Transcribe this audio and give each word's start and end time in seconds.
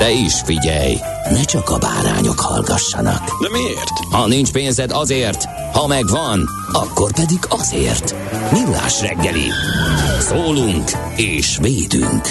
De 0.00 0.10
is 0.10 0.40
figyelj, 0.44 0.96
ne 1.30 1.44
csak 1.44 1.70
a 1.70 1.78
bárányok 1.78 2.40
hallgassanak. 2.40 3.42
De 3.42 3.48
miért? 3.58 3.88
Ha 4.10 4.26
nincs 4.26 4.52
pénzed 4.52 4.90
azért, 4.92 5.44
ha 5.72 5.86
megvan, 5.86 6.48
akkor 6.72 7.12
pedig 7.12 7.38
azért. 7.48 8.14
Millás 8.52 9.00
reggeli. 9.00 9.48
Szólunk 10.20 10.90
és 11.16 11.58
védünk. 11.60 12.30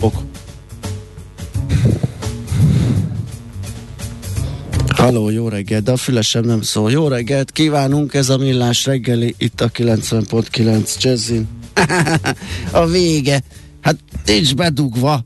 Ok. 0.00 0.14
Halló, 4.88 5.30
jó 5.30 5.48
reggelt, 5.48 5.84
de 5.84 5.92
a 5.92 5.96
fülesem 5.96 6.44
nem 6.44 6.62
szól. 6.62 6.90
Jó 6.90 7.08
reggelt 7.08 7.50
kívánunk, 7.50 8.14
ez 8.14 8.28
a 8.28 8.36
millás 8.36 8.84
reggeli, 8.84 9.34
itt 9.38 9.60
a 9.60 9.70
90.9 9.70 10.96
Jazzin. 10.98 11.48
a 12.70 12.86
vége. 12.86 13.42
Hát 13.82 13.98
nincs 14.26 14.54
bedugva. 14.54 15.24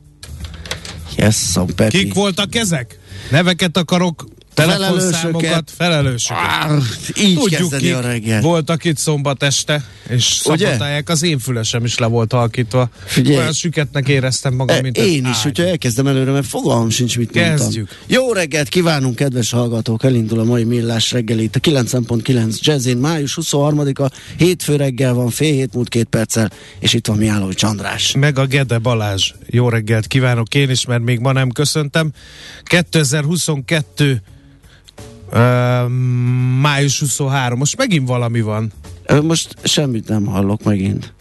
Jesszom, 1.17 1.75
Peti. 1.75 1.99
Kik 1.99 2.15
voltak 2.15 2.55
ezek? 2.55 2.99
Neveket 3.31 3.77
akarok, 3.77 4.27
telefonszámokat, 4.57 5.71
felelősöket. 5.77 6.43
Ah, 6.43 6.83
így 7.23 7.35
Tudjuk 7.39 7.61
kezdeni 7.61 7.91
a 7.91 8.01
reggel. 8.01 8.41
voltak 8.41 8.85
itt 8.85 8.97
szombat 8.99 9.43
este, 9.43 9.85
és 10.09 10.25
szabotálják, 10.25 11.09
az 11.09 11.23
én 11.23 11.39
fülesem 11.39 11.85
is 11.85 11.99
le 11.99 12.07
volt 12.07 12.33
halkítva. 12.33 12.89
Figyelj. 13.05 13.37
Olyan 13.37 13.53
süketnek 13.53 14.09
éreztem 14.09 14.55
magam, 14.55 14.77
E, 14.77 14.81
mint 14.81 14.99
Én 14.99 15.25
is, 15.25 15.37
ágy. 15.37 15.43
hogyha 15.43 15.63
elkezdem 15.65 16.07
előre, 16.07 16.31
mert 16.31 16.47
fogalmam 16.47 16.91
sincs, 16.91 17.19
mit 17.19 17.31
Kezdjük. 17.31 17.89
mondtam. 17.89 17.97
Jó 18.07 18.33
reggelt 18.33 18.69
kívánunk, 18.69 19.15
kedves 19.17 19.51
hallgatók! 19.51 20.05
Elindul 20.05 20.39
a 20.39 20.45
mai 20.45 20.65
millás 20.65 21.13
reggel 21.13 21.39
itt 21.39 21.57
a 21.57 21.61
9.9 21.61 22.59
Jazzin. 22.61 22.97
Május 22.97 23.39
23-a, 23.43 24.11
hétfő 24.37 24.77
reggel 24.77 25.15
van, 25.15 25.31
fél 25.31 25.53
hét 25.53 25.75
múlt 25.75 25.89
két 25.89 26.05
perccel, 26.07 26.51
és 26.79 26.93
itt 26.93 27.07
van 27.07 27.17
Mihálovics 27.17 27.63
András. 27.63 28.15
Meg 28.19 28.39
a 28.39 28.47
Gede 28.47 28.79
Balázs. 28.79 29.33
Jó 29.47 29.69
reggelt 29.69 30.07
kívánok 30.07 30.55
én 30.55 30.71
is, 30.71 30.87
mert 30.87 31.03
még 31.03 31.19
ma 31.19 31.33
nem 31.33 31.51
köszöntem. 31.51 32.11
2022 32.65 34.23
uh, 35.33 35.89
május 36.61 36.99
23. 36.99 37.59
Most 37.59 37.77
megint 37.77 38.09
valami 38.09 38.41
van. 38.41 38.73
Most 39.23 39.55
semmit 39.63 40.09
nem 40.09 40.27
hallok 40.27 40.63
megint. 40.63 41.15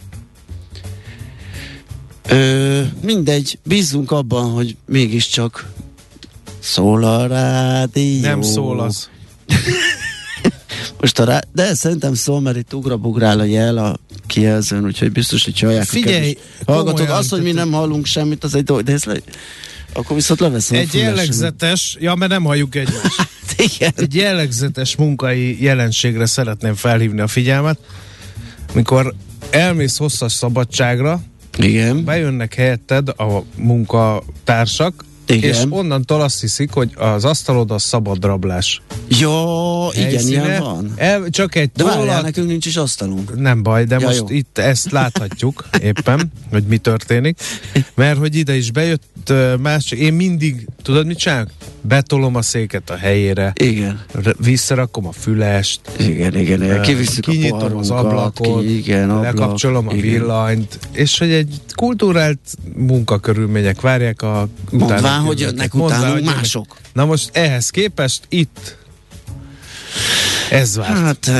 Ö, 2.28 2.82
mindegy, 3.02 3.58
bízzunk 3.64 4.10
abban, 4.10 4.50
hogy 4.50 4.76
mégiscsak 4.86 5.66
szól 6.58 7.04
a 7.04 7.26
rádió. 7.26 8.20
Nem 8.20 8.42
szól 8.42 8.80
az. 8.80 9.08
Most 11.00 11.18
a 11.18 11.24
rá... 11.24 11.40
De 11.52 11.74
szerintem 11.74 12.14
szól, 12.14 12.40
mert 12.40 12.56
itt 12.56 12.74
ugrabugrál 12.74 13.38
a 13.38 13.44
jel 13.44 13.76
a 13.76 13.96
kijelzőn, 14.26 14.84
úgyhogy 14.84 15.12
biztos, 15.12 15.44
hogy 15.44 15.54
csalják. 15.54 15.84
Figyelj, 15.84 16.36
Hallgatók, 16.66 17.08
azt, 17.08 17.30
hogy 17.30 17.42
mi 17.42 17.52
nem 17.52 17.72
hallunk 17.72 18.06
semmit, 18.06 18.44
az 18.44 18.54
egy 18.54 18.64
dolog, 18.64 18.82
de 18.82 18.92
ez 18.92 19.04
le... 19.04 19.14
Akkor 19.92 20.16
viszont 20.16 20.40
leveszem 20.40 20.78
Egy 20.78 20.94
jellegzetes, 20.94 21.96
ja, 22.00 22.14
mert 22.14 22.30
nem 22.30 22.44
halljuk 22.44 22.74
egymást. 22.74 23.28
Igen. 23.58 23.92
Egy 23.96 24.14
jellegzetes 24.14 24.96
munkai 24.96 25.62
jelenségre 25.62 26.26
szeretném 26.26 26.74
felhívni 26.74 27.20
a 27.20 27.26
figyelmet. 27.26 27.78
Mikor 28.74 29.14
elmész 29.50 29.96
hosszas 29.96 30.32
szabadságra, 30.32 31.20
Igen. 31.58 32.04
bejönnek 32.04 32.54
helyetted 32.54 33.08
a 33.08 33.42
munkatársak, 33.56 35.04
Igen. 35.26 35.50
és 35.50 35.62
onnantól 35.68 36.20
azt 36.20 36.40
hiszik, 36.40 36.72
hogy 36.72 36.90
az 36.96 37.24
asztalod 37.24 37.70
a 37.70 37.78
szabad 37.78 38.24
rablás. 38.24 38.82
Jó, 39.08 39.88
igen, 39.92 40.04
helyszíne. 40.08 40.46
ilyen 40.46 40.62
van. 40.62 40.92
El, 40.96 41.28
csak 41.30 41.54
egy 41.54 41.70
De 41.74 41.84
várjál, 41.84 42.04
tollat, 42.04 42.22
nekünk 42.22 42.46
nincs 42.48 42.66
is 42.66 42.76
asztalunk. 42.76 43.40
nem 43.40 43.62
baj, 43.62 43.84
de 43.84 43.96
Ja, 44.00 44.06
most 44.06 44.18
jó. 44.18 44.36
itt 44.36 44.58
ezt 44.58 44.90
láthatjuk 44.90 45.68
éppen, 45.82 46.32
hogy 46.50 46.62
mi 46.64 46.76
történik, 46.78 47.40
mert 47.94 48.18
hogy 48.18 48.34
ide 48.36 48.56
is 48.56 48.70
bejött 48.70 49.32
más, 49.60 49.90
én 49.90 50.12
mindig, 50.12 50.66
tudod 50.82 51.06
mit 51.06 51.18
csinálok? 51.18 51.48
Betolom 51.80 52.34
a 52.34 52.42
széket 52.42 52.90
a 52.90 52.96
helyére, 52.96 53.52
Igen. 53.54 54.04
visszarakom 54.38 55.06
a 55.06 55.12
fülest, 55.12 55.80
Igen, 55.98 56.36
igen, 56.36 56.62
igen. 56.62 56.82
Kivisszük 56.82 57.28
a 57.28 57.30
kinyitom 57.30 57.76
az 57.76 57.88
poharunkat, 57.88 58.12
ablakot, 58.38 58.62
ki, 58.64 58.76
igen, 58.76 59.10
ablak, 59.10 59.24
lekapcsolom 59.38 59.88
a 59.88 59.92
igen. 59.94 60.10
villanyt, 60.10 60.78
és 60.92 61.18
hogy 61.18 61.30
egy 61.30 61.60
kultúrált 61.74 62.38
munkakörülmények 62.76 63.80
várják 63.80 64.22
a 64.22 64.48
Mondván, 64.70 65.15
utána 65.16 65.26
hogy 65.26 65.40
jönnek 65.40 65.74
utánunk 65.74 66.18
jönnek. 66.18 66.34
mások. 66.34 66.76
Na 66.92 67.04
most 67.04 67.30
ehhez 67.32 67.70
képest 67.70 68.20
itt 68.28 68.76
ez 70.50 70.76
vár. 70.76 70.86
Hát 70.96 71.30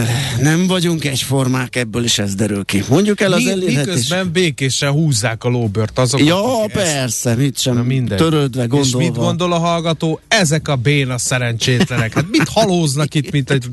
nem 0.41 0.67
vagyunk 0.67 1.05
egyformák, 1.05 1.77
ebből 1.77 2.05
is 2.05 2.19
ez 2.19 2.35
derül 2.35 2.65
ki. 2.65 2.83
Mondjuk 2.89 3.21
el 3.21 3.33
az 3.33 3.43
Mi, 3.43 3.51
elérhetés. 3.51 3.85
miközben 3.87 4.33
békésen 4.33 4.91
húzzák 4.91 5.45
a 5.45 5.49
lóbört 5.49 5.99
azok, 5.99 6.25
Ja, 6.25 6.63
akik 6.63 6.77
ezt- 6.77 6.85
persze, 6.85 7.35
mit 7.35 7.59
sem 7.59 7.75
Na 7.75 7.83
mindegy. 7.83 8.19
törődve, 8.19 8.63
És 8.63 8.69
gondolva. 8.69 8.99
mit 8.99 9.17
gondol 9.17 9.53
a 9.53 9.59
hallgató? 9.59 10.21
Ezek 10.29 10.69
a 10.69 10.77
béna 10.77 11.19
szerencsétlenek. 11.19 12.15
Hát 12.15 12.25
mit 12.31 12.49
halóznak 12.49 13.15
itt, 13.15 13.31
mint 13.31 13.51
egy, 13.51 13.65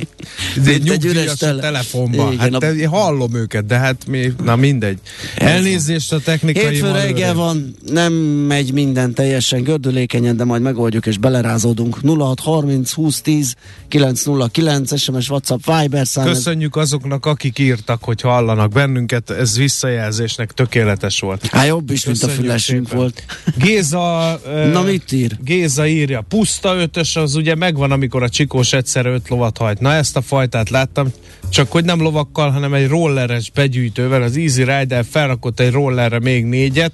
egy, 0.65 0.89
egy 0.89 1.05
üres 1.05 1.33
tele- 1.33 1.61
telefonban? 1.61 2.31
Igen, 2.33 2.51
Hát 2.53 2.63
a- 2.63 2.73
én 2.73 2.87
hallom 2.87 3.35
őket, 3.35 3.65
de 3.65 3.77
hát 3.77 4.07
mi, 4.07 4.33
na 4.43 4.55
mindegy. 4.55 4.97
Elnézést 5.35 6.13
a 6.13 6.19
technikai 6.19 6.65
Hétfő 6.65 6.91
reggel 6.91 7.33
van, 7.33 7.75
nem 7.91 8.13
megy 8.47 8.73
minden 8.73 9.13
teljesen 9.13 9.63
gördülékenyen, 9.63 10.37
de 10.37 10.43
majd 10.43 10.61
megoldjuk 10.61 11.05
és 11.05 11.17
belerázódunk. 11.17 11.97
0630 12.01 12.91
20 12.91 13.21
10 13.21 13.55
909 13.87 14.99
SMS, 14.99 15.22
WhatsApp, 15.29 15.59
Viber 15.65 16.07
szám. 16.07 16.25
Köszönjük 16.25 16.75
azoknak, 16.75 17.25
akik 17.25 17.59
írtak, 17.59 18.03
hogy 18.03 18.21
hallanak 18.21 18.71
bennünket, 18.71 19.29
ez 19.29 19.57
visszajelzésnek 19.57 20.51
tökéletes 20.51 21.19
volt. 21.19 21.45
Hát 21.47 21.67
jobb 21.67 21.89
is, 21.89 22.05
mint 22.05 22.17
a 22.17 22.19
Köszönjük 22.19 22.45
fülesünk 22.45 22.83
szépen. 22.85 22.97
volt. 22.99 23.23
Géza, 23.57 24.39
Na 24.71 24.81
mit 24.81 25.11
ír? 25.11 25.37
Géza 25.43 25.87
írja, 25.87 26.21
puszta 26.21 26.75
ötös, 26.75 27.15
az 27.15 27.35
ugye 27.35 27.55
megvan, 27.55 27.91
amikor 27.91 28.23
a 28.23 28.29
csikós 28.29 28.73
egyszer 28.73 29.05
öt 29.05 29.29
lovat 29.29 29.57
hajt. 29.57 29.79
Na 29.79 29.93
ezt 29.93 30.15
a 30.17 30.21
fajtát 30.21 30.69
láttam, 30.69 31.11
csak 31.49 31.71
hogy 31.71 31.85
nem 31.85 32.01
lovakkal, 32.01 32.49
hanem 32.49 32.73
egy 32.73 32.87
rolleres 32.87 33.51
begyűjtővel, 33.51 34.21
az 34.21 34.37
Easy 34.37 34.63
Rider 34.63 35.05
felrakott 35.09 35.59
egy 35.59 35.71
rollerre 35.71 36.19
még 36.19 36.45
négyet, 36.45 36.91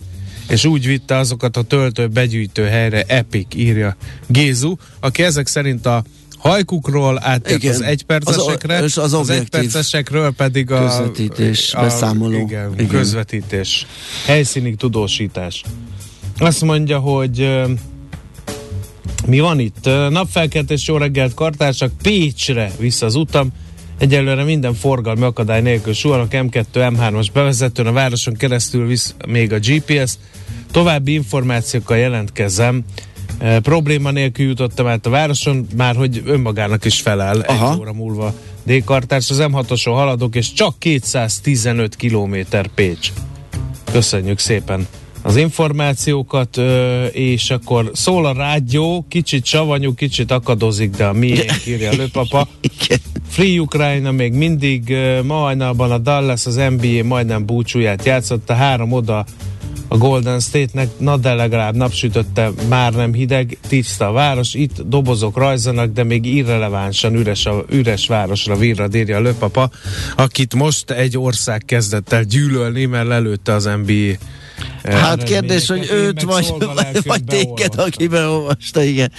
és 0.50 0.66
úgy 0.66 0.86
vitte 0.86 1.18
azokat 1.18 1.58
a 1.58 1.62
töltő 1.62 2.08
begyűjtő 2.08 2.64
helyre, 2.64 3.04
Epic 3.08 3.56
írja 3.56 3.96
Gézu, 4.28 4.76
aki 5.00 5.24
ezek 5.24 5.48
szerint 5.48 5.86
a 5.86 6.04
hajkukról 6.40 7.20
áttért 7.24 7.64
Igen. 7.64 7.74
az 7.74 7.82
egypercesekre, 7.82 8.78
Az- 8.78 8.84
és 8.84 8.98
az 8.98 9.14
az 9.14 9.30
egypercesekről 9.30 10.32
pedig 10.32 10.72
a 10.72 10.80
közvetítés, 10.86 11.74
beszámoló. 11.74 12.38
Igen, 12.40 12.74
Igen. 12.74 12.88
közvetítés, 12.88 13.86
helyszínig 14.26 14.76
tudósítás. 14.76 15.64
Azt 16.38 16.62
mondja, 16.62 17.00
hogy 17.00 17.60
mi 19.28 19.40
van 19.40 19.60
itt? 19.60 19.86
Napfelkeltés, 20.10 20.88
jó 20.88 20.98
reggelt, 20.98 21.34
kartársak, 21.34 21.92
Pécsre 22.02 22.72
vissza 22.80 23.06
az 23.06 23.16
utam. 23.16 23.50
Egyelőre 23.98 24.44
minden 24.44 24.74
forgalmi 24.74 25.24
akadály 25.24 25.62
nélkül 25.62 25.94
suhanok 25.94 26.28
M2, 26.32 26.64
M3-as 26.74 27.28
bevezetőn, 27.34 27.86
a 27.88 27.92
városon 27.92 28.34
keresztül 28.34 28.88
visz 28.88 29.16
még 29.28 29.54
a 29.54 29.58
GPS. 29.60 30.14
További 30.72 31.14
információkkal 31.14 31.98
jelentkezem. 31.98 32.84
E, 33.40 33.60
probléma 33.60 34.12
nélkül 34.12 34.46
jutottam 34.46 34.88
át 34.88 35.06
a 35.06 35.10
városon, 35.10 35.68
már 35.76 35.96
hogy 35.96 36.22
önmagának 36.26 36.86
is 36.86 37.02
felel 37.02 37.40
Aha. 37.40 37.72
egy 37.72 37.80
óra 37.80 37.94
múlva. 37.94 38.34
D-kartárs, 38.64 39.30
az 39.30 39.40
M6-oson 39.42 39.92
haladok, 39.94 40.36
és 40.36 40.54
csak 40.54 40.80
215 40.80 41.96
km 41.96 42.36
Pécs. 42.76 43.12
Köszönjük 43.92 44.40
szépen 44.40 44.88
az 45.22 45.36
információkat, 45.36 46.58
ö, 46.58 47.06
és 47.06 47.50
akkor 47.50 47.92
szól 47.94 48.26
a 48.26 48.34
rádió, 48.34 49.06
kicsit 49.10 49.46
savanyú, 49.46 49.94
kicsit 49.94 50.32
akadozik, 50.32 50.90
de 50.90 51.06
a 51.06 51.14
miénk 51.14 51.66
írja 51.68 51.92
lőpapa. 51.92 52.48
Free 53.30 53.60
Ukrajna 53.60 54.12
még 54.12 54.34
mindig, 54.34 54.90
ö, 54.90 55.22
ma 55.24 55.34
hajnalban 55.34 55.92
a 55.92 55.98
Dallas 55.98 56.46
az 56.46 56.56
NBA 56.56 57.04
majdnem 57.04 57.46
búcsúját 57.46 58.06
játszott, 58.06 58.50
a 58.50 58.54
három 58.54 58.92
oda 58.92 59.26
a 59.92 59.98
Golden 59.98 60.40
State-nek, 60.40 60.90
na 60.98 61.18
de 61.18 61.34
legalább 61.34 61.76
napsütötte, 61.76 62.52
már 62.68 62.94
nem 62.94 63.14
hideg, 63.14 63.58
tiszta 63.68 64.08
a 64.08 64.12
város, 64.12 64.54
itt 64.54 64.82
dobozok 64.82 65.38
rajzanak, 65.38 65.94
de 65.94 66.04
még 66.04 66.26
irrelevánsan 66.26 67.16
üres, 67.16 67.46
a, 67.46 67.66
üres 67.70 68.08
városra 68.08 68.56
virrad 68.56 68.96
írja 68.96 69.18
a 69.18 69.22
löpapa, 69.22 69.70
akit 70.16 70.56
most 70.56 70.92
egy 70.92 71.18
ország 71.18 71.64
kezdett 71.66 72.12
el 72.12 72.24
gyűlölni, 72.24 72.86
mert 72.86 73.08
lelőtte 73.08 73.54
az 73.54 73.70
NBA 73.86 74.18
Hát 74.84 75.24
kérdés, 75.24 75.68
hogy 75.68 75.90
őt 75.92 76.22
vagy, 76.22 76.54
vagy, 76.60 77.04
vagy 77.04 77.24
téged, 77.24 77.74
aki 77.78 78.08
beolvasta, 78.08 78.84
igen. 78.84 79.12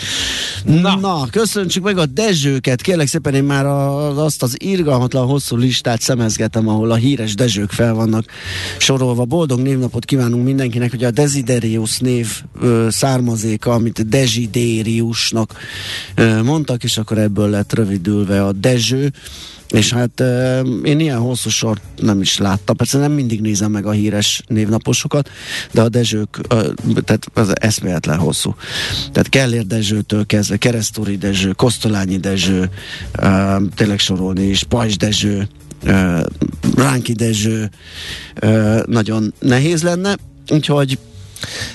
Na. 0.65 0.81
Na. 0.81 1.11
Na, 1.11 1.27
köszöntsük 1.31 1.83
meg 1.83 1.99
a 1.99 2.07
Dezsőket. 2.07 2.83
Kérlek 2.83 3.07
szépen, 3.07 3.35
én 3.35 3.45
már 3.45 3.67
az, 3.67 4.19
azt 4.19 4.43
az 4.43 4.57
irgalmatlan 4.59 5.27
hosszú 5.27 5.57
listát 5.57 6.01
szemezgetem, 6.01 6.69
ahol 6.69 6.91
a 6.91 6.95
híres 6.95 7.35
Dezsők 7.35 7.71
fel 7.71 7.95
vannak 7.95 8.25
sorolva. 8.79 9.25
Boldog 9.25 9.61
névnapot 9.61 10.05
kívánunk 10.05 10.45
mindenkinek, 10.45 10.91
hogy 10.91 11.05
a 11.05 11.11
Desiderius 11.11 11.99
név 11.99 12.43
ö, 12.61 12.87
származéka, 12.91 13.73
amit 13.73 14.09
Desideriusnak 14.09 15.55
ö, 16.15 16.43
mondtak, 16.43 16.85
és 16.85 16.99
akkor 16.99 17.19
ebből 17.19 17.49
lett 17.49 17.73
rövidülve 17.73 18.45
a 18.45 18.53
Dezső. 18.53 19.13
És 19.71 19.93
hát 19.93 20.21
euh, 20.21 20.69
én 20.83 21.01
ilyen 21.01 21.19
hosszú 21.19 21.49
sort 21.49 21.83
nem 21.97 22.21
is 22.21 22.39
láttam. 22.39 22.77
Persze 22.77 22.99
nem 22.99 23.13
mindig 23.13 23.41
nézem 23.41 23.71
meg 23.71 23.87
a 23.87 23.91
híres 23.91 24.43
névnaposokat, 24.47 25.31
de 25.73 25.81
a 25.81 25.89
Dezsők, 25.89 26.41
tehát 27.05 27.27
az 27.35 27.61
eszméletlen 27.61 28.19
hosszú. 28.19 28.55
Tehát 29.13 29.29
Kellér 29.29 29.67
Dezsőtől 29.67 30.27
kezdve, 30.27 30.57
Keresztúri 30.57 31.17
Dezső, 31.17 31.53
Kosztolányi 31.53 32.17
Dezső, 32.17 32.71
uh, 33.23 33.63
tényleg 33.75 33.99
sorolni 33.99 34.43
is, 34.43 34.63
Pajzs 34.63 34.97
Dezső, 34.97 35.49
Ránki 36.77 37.13
Dezső, 37.13 37.71
nagyon 38.87 39.35
nehéz 39.39 39.83
lenne, 39.83 40.17
úgyhogy 40.49 40.99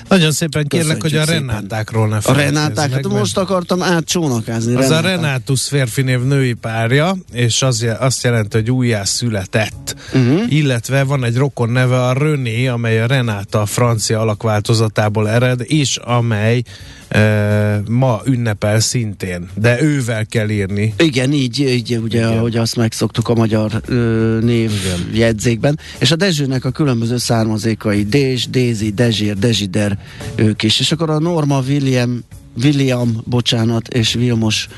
Nagyon 0.08 0.32
szépen 0.32 0.66
kérlek, 0.66 1.02
hogy 1.02 1.14
a 1.14 1.18
Köszönjük 1.18 1.42
szépen. 1.42 1.56
Renátákról 1.56 2.08
ne 2.08 2.16
a 2.22 2.32
Renáták, 2.32 2.92
hát 2.92 3.08
most 3.08 3.38
akartam 3.38 3.82
átcsónakázni. 3.82 4.74
Az 4.74 4.84
a 4.84 4.88
Renáták. 4.88 5.14
Renátus 5.14 5.62
férfi 5.62 6.02
név 6.02 6.22
női 6.22 6.52
párja, 6.52 7.16
és 7.32 7.62
az, 7.62 7.86
azt 7.98 8.22
jelenti, 8.22 8.56
hogy 8.56 8.70
újjá 8.70 9.04
született. 9.04 9.96
Mhm. 10.12 10.24
Uh-huh. 10.26 10.52
Illetve 10.52 11.02
van 11.02 11.24
egy 11.24 11.36
rokon 11.36 11.70
neve 11.70 12.02
a 12.02 12.12
René, 12.12 12.66
amely 12.66 13.00
a 13.00 13.06
Renáta 13.06 13.60
a 13.60 13.66
francia 13.66 14.20
alakváltozatából 14.20 15.28
ered, 15.28 15.60
és 15.64 15.96
amely 15.96 16.62
e, 17.08 17.82
ma 17.88 18.20
ünnepel 18.24 18.80
szintén. 18.80 19.48
De 19.54 19.82
ővel 19.82 20.26
kell 20.26 20.48
írni. 20.48 20.94
Igen, 20.98 21.32
így, 21.32 21.60
így 21.60 21.96
ugye, 21.96 22.18
Igen. 22.18 22.28
Igen. 22.28 22.38
ahogy 22.38 22.56
azt 22.56 22.76
megszoktuk 22.76 23.28
a 23.28 23.34
magyar 23.34 23.82
ö, 23.86 24.38
névjegyzékben. 24.42 25.78
És 25.98 26.10
a 26.10 26.16
Dezsőnek 26.16 26.64
a 26.64 26.70
különböző 26.70 27.16
származékai 27.16 28.04
Dézs, 28.04 28.46
Dézi, 28.46 28.90
Dezsír, 28.90 29.38
Dezsider, 29.38 29.95
ők 30.34 30.62
is. 30.62 30.80
És 30.80 30.92
akkor 30.92 31.10
a 31.10 31.18
Norma 31.18 31.60
William 31.60 32.24
William, 32.62 33.22
bocsánat, 33.24 33.88
és 33.88 34.12
Vilmos 34.12 34.68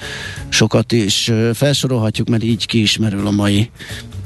sokat 0.48 0.92
is 0.92 1.32
felsorolhatjuk, 1.54 2.28
mert 2.28 2.42
így 2.42 2.66
kiismerül 2.66 3.26
a 3.26 3.30
mai 3.30 3.70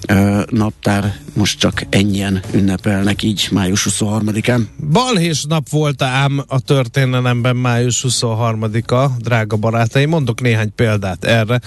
ö, 0.06 0.42
naptár. 0.50 1.14
Most 1.34 1.58
csak 1.58 1.82
ennyien 1.88 2.40
ünnepelnek 2.52 3.22
így 3.22 3.48
május 3.50 3.86
23-án. 3.90 4.62
Balhés 4.90 5.44
nap 5.44 5.68
volt 5.68 6.02
ám 6.02 6.44
a 6.46 6.60
történelemben 6.60 7.56
május 7.56 8.04
23-a, 8.08 9.06
drága 9.18 9.56
barátaim. 9.56 10.08
Mondok 10.08 10.40
néhány 10.40 10.74
példát 10.74 11.24
erre. 11.24 11.60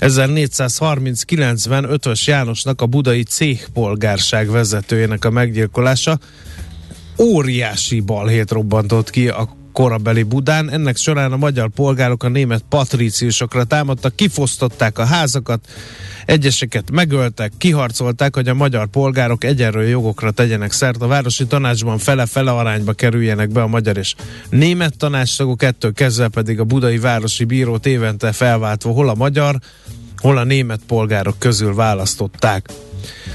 1439-ben 0.00 1.84
Ötvös 1.90 2.26
Jánosnak 2.26 2.80
a 2.80 2.86
budai 2.86 3.22
céhpolgárság 3.22 4.50
vezetőjének 4.50 5.24
a 5.24 5.30
meggyilkolása 5.30 6.18
óriási 7.18 8.00
balhét 8.00 8.50
robbantott 8.50 9.10
ki 9.10 9.28
a 9.28 9.56
korabeli 9.72 10.22
Budán. 10.22 10.70
Ennek 10.70 10.96
során 10.96 11.32
a 11.32 11.36
magyar 11.36 11.68
polgárok 11.68 12.22
a 12.22 12.28
német 12.28 12.64
patríciusokra 12.68 13.64
támadtak, 13.64 14.16
kifosztották 14.16 14.98
a 14.98 15.04
házakat, 15.04 15.68
egyeseket 16.26 16.90
megöltek, 16.90 17.52
kiharcolták, 17.58 18.34
hogy 18.34 18.48
a 18.48 18.54
magyar 18.54 18.86
polgárok 18.86 19.44
egyenlő 19.44 19.88
jogokra 19.88 20.30
tegyenek 20.30 20.72
szert. 20.72 21.02
A 21.02 21.06
városi 21.06 21.46
tanácsban 21.46 21.98
fele-fele 21.98 22.50
arányba 22.50 22.92
kerüljenek 22.92 23.48
be 23.48 23.62
a 23.62 23.66
magyar 23.66 23.96
és 23.96 24.14
német 24.50 24.96
tanácstagok, 24.96 25.62
ettől 25.62 25.92
kezdve 25.92 26.28
pedig 26.28 26.60
a 26.60 26.64
budai 26.64 26.98
városi 26.98 27.44
bírót 27.44 27.86
évente 27.86 28.32
felváltva 28.32 28.92
hol 28.92 29.08
a 29.08 29.14
magyar, 29.14 29.58
hol 30.16 30.38
a 30.38 30.44
német 30.44 30.80
polgárok 30.86 31.38
közül 31.38 31.74
választották. 31.74 32.70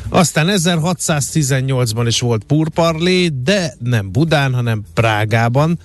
Aztán 0.10 0.48
1618-ban 0.50 2.04
is 2.06 2.20
volt 2.20 2.44
purparlé, 2.44 3.28
de 3.28 3.74
nem 3.80 4.12
Budán, 4.12 4.54
hanem 4.54 4.84
Prágában 4.94 5.80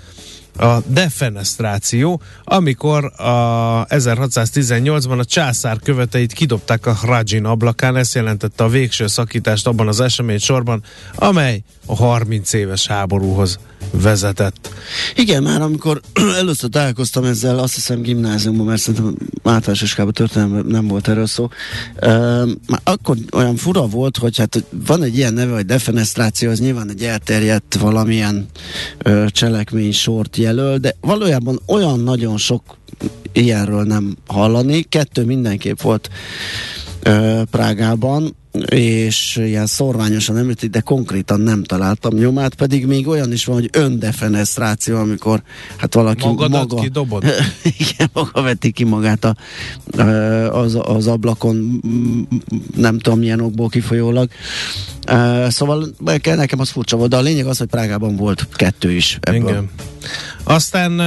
a 0.56 0.78
defenestráció, 0.86 2.20
amikor 2.44 3.04
a 3.04 3.86
1618-ban 3.86 5.18
a 5.18 5.24
császár 5.24 5.78
követeit 5.78 6.32
kidobták 6.32 6.86
a 6.86 6.94
Hradzsin 6.94 7.44
ablakán, 7.44 7.96
ez 7.96 8.14
jelentette 8.14 8.64
a 8.64 8.68
végső 8.68 9.06
szakítást 9.06 9.66
abban 9.66 9.88
az 9.88 10.00
esemény 10.00 10.38
sorban, 10.38 10.82
amely 11.14 11.62
a 11.86 11.96
30 11.96 12.52
éves 12.52 12.86
háborúhoz 12.86 13.58
vezetett. 13.92 14.70
Igen, 15.16 15.42
már 15.42 15.62
amikor 15.62 16.00
először 16.40 16.70
találkoztam 16.70 17.24
ezzel, 17.24 17.58
azt 17.58 17.74
hiszem 17.74 18.02
gimnáziumban, 18.02 18.66
mert 18.66 18.80
szerintem 18.80 19.14
általános 19.42 19.82
iskolában 19.82 20.12
történelem 20.14 20.66
nem 20.66 20.86
volt 20.86 21.08
erről 21.08 21.26
szó, 21.26 21.48
uh, 22.02 22.50
akkor 22.84 23.16
olyan 23.32 23.56
fura 23.56 23.86
volt, 23.86 24.16
hogy 24.16 24.38
hát 24.38 24.64
van 24.86 25.02
egy 25.02 25.16
ilyen 25.16 25.34
neve, 25.34 25.54
hogy 25.54 25.66
defenestráció, 25.66 26.50
az 26.50 26.60
nyilván 26.60 26.90
egy 26.90 27.02
elterjedt 27.02 27.74
valamilyen 27.74 28.46
uh, 29.04 29.26
cselekmény 29.26 29.92
sort 29.92 30.36
jelöl, 30.36 30.78
de 30.78 30.96
valójában 31.00 31.60
olyan 31.66 32.00
nagyon 32.00 32.36
sok 32.36 32.62
ilyenről 33.32 33.82
nem 33.82 34.16
hallani. 34.26 34.82
Kettő 34.82 35.24
mindenképp 35.24 35.80
volt 35.80 36.10
Prágában, 37.50 38.36
és 38.66 39.36
ilyen 39.36 39.66
szorványosan 39.66 40.36
említik, 40.36 40.70
de 40.70 40.80
konkrétan 40.80 41.40
nem 41.40 41.62
találtam 41.62 42.14
nyomát, 42.14 42.54
pedig 42.54 42.86
még 42.86 43.08
olyan 43.08 43.32
is 43.32 43.44
van, 43.44 43.56
hogy 43.56 43.68
öndefenestráció, 43.72 44.96
amikor 44.96 45.42
hát 45.76 45.94
valaki 45.94 46.26
Magadat 46.26 46.68
maga, 46.68 46.82
kidobod? 46.82 47.24
igen, 47.78 48.10
maga 48.12 48.42
veti 48.42 48.70
ki 48.70 48.84
magát 48.84 49.24
a, 49.24 49.36
az, 50.50 50.78
az 50.82 51.06
ablakon, 51.06 51.82
nem 52.76 52.98
tudom 52.98 53.18
milyen 53.18 53.40
okból 53.40 53.68
kifolyólag. 53.68 54.30
Szóval 55.48 55.86
nekem 56.24 56.60
az 56.60 56.70
furcsa 56.70 56.96
volt, 56.96 57.10
de 57.10 57.16
a 57.16 57.20
lényeg 57.20 57.46
az, 57.46 57.58
hogy 57.58 57.66
Prágában 57.66 58.16
volt 58.16 58.48
kettő 58.54 58.90
is 58.90 59.18
ebből. 59.20 59.48
Igen. 59.48 59.70
Aztán 60.44 61.00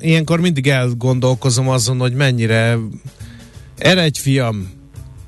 ilyenkor 0.00 0.40
mindig 0.40 0.68
elgondolkozom 0.68 1.68
azon, 1.68 1.98
hogy 1.98 2.12
mennyire 2.12 2.78
eredj 3.78 4.20
fiam, 4.20 4.75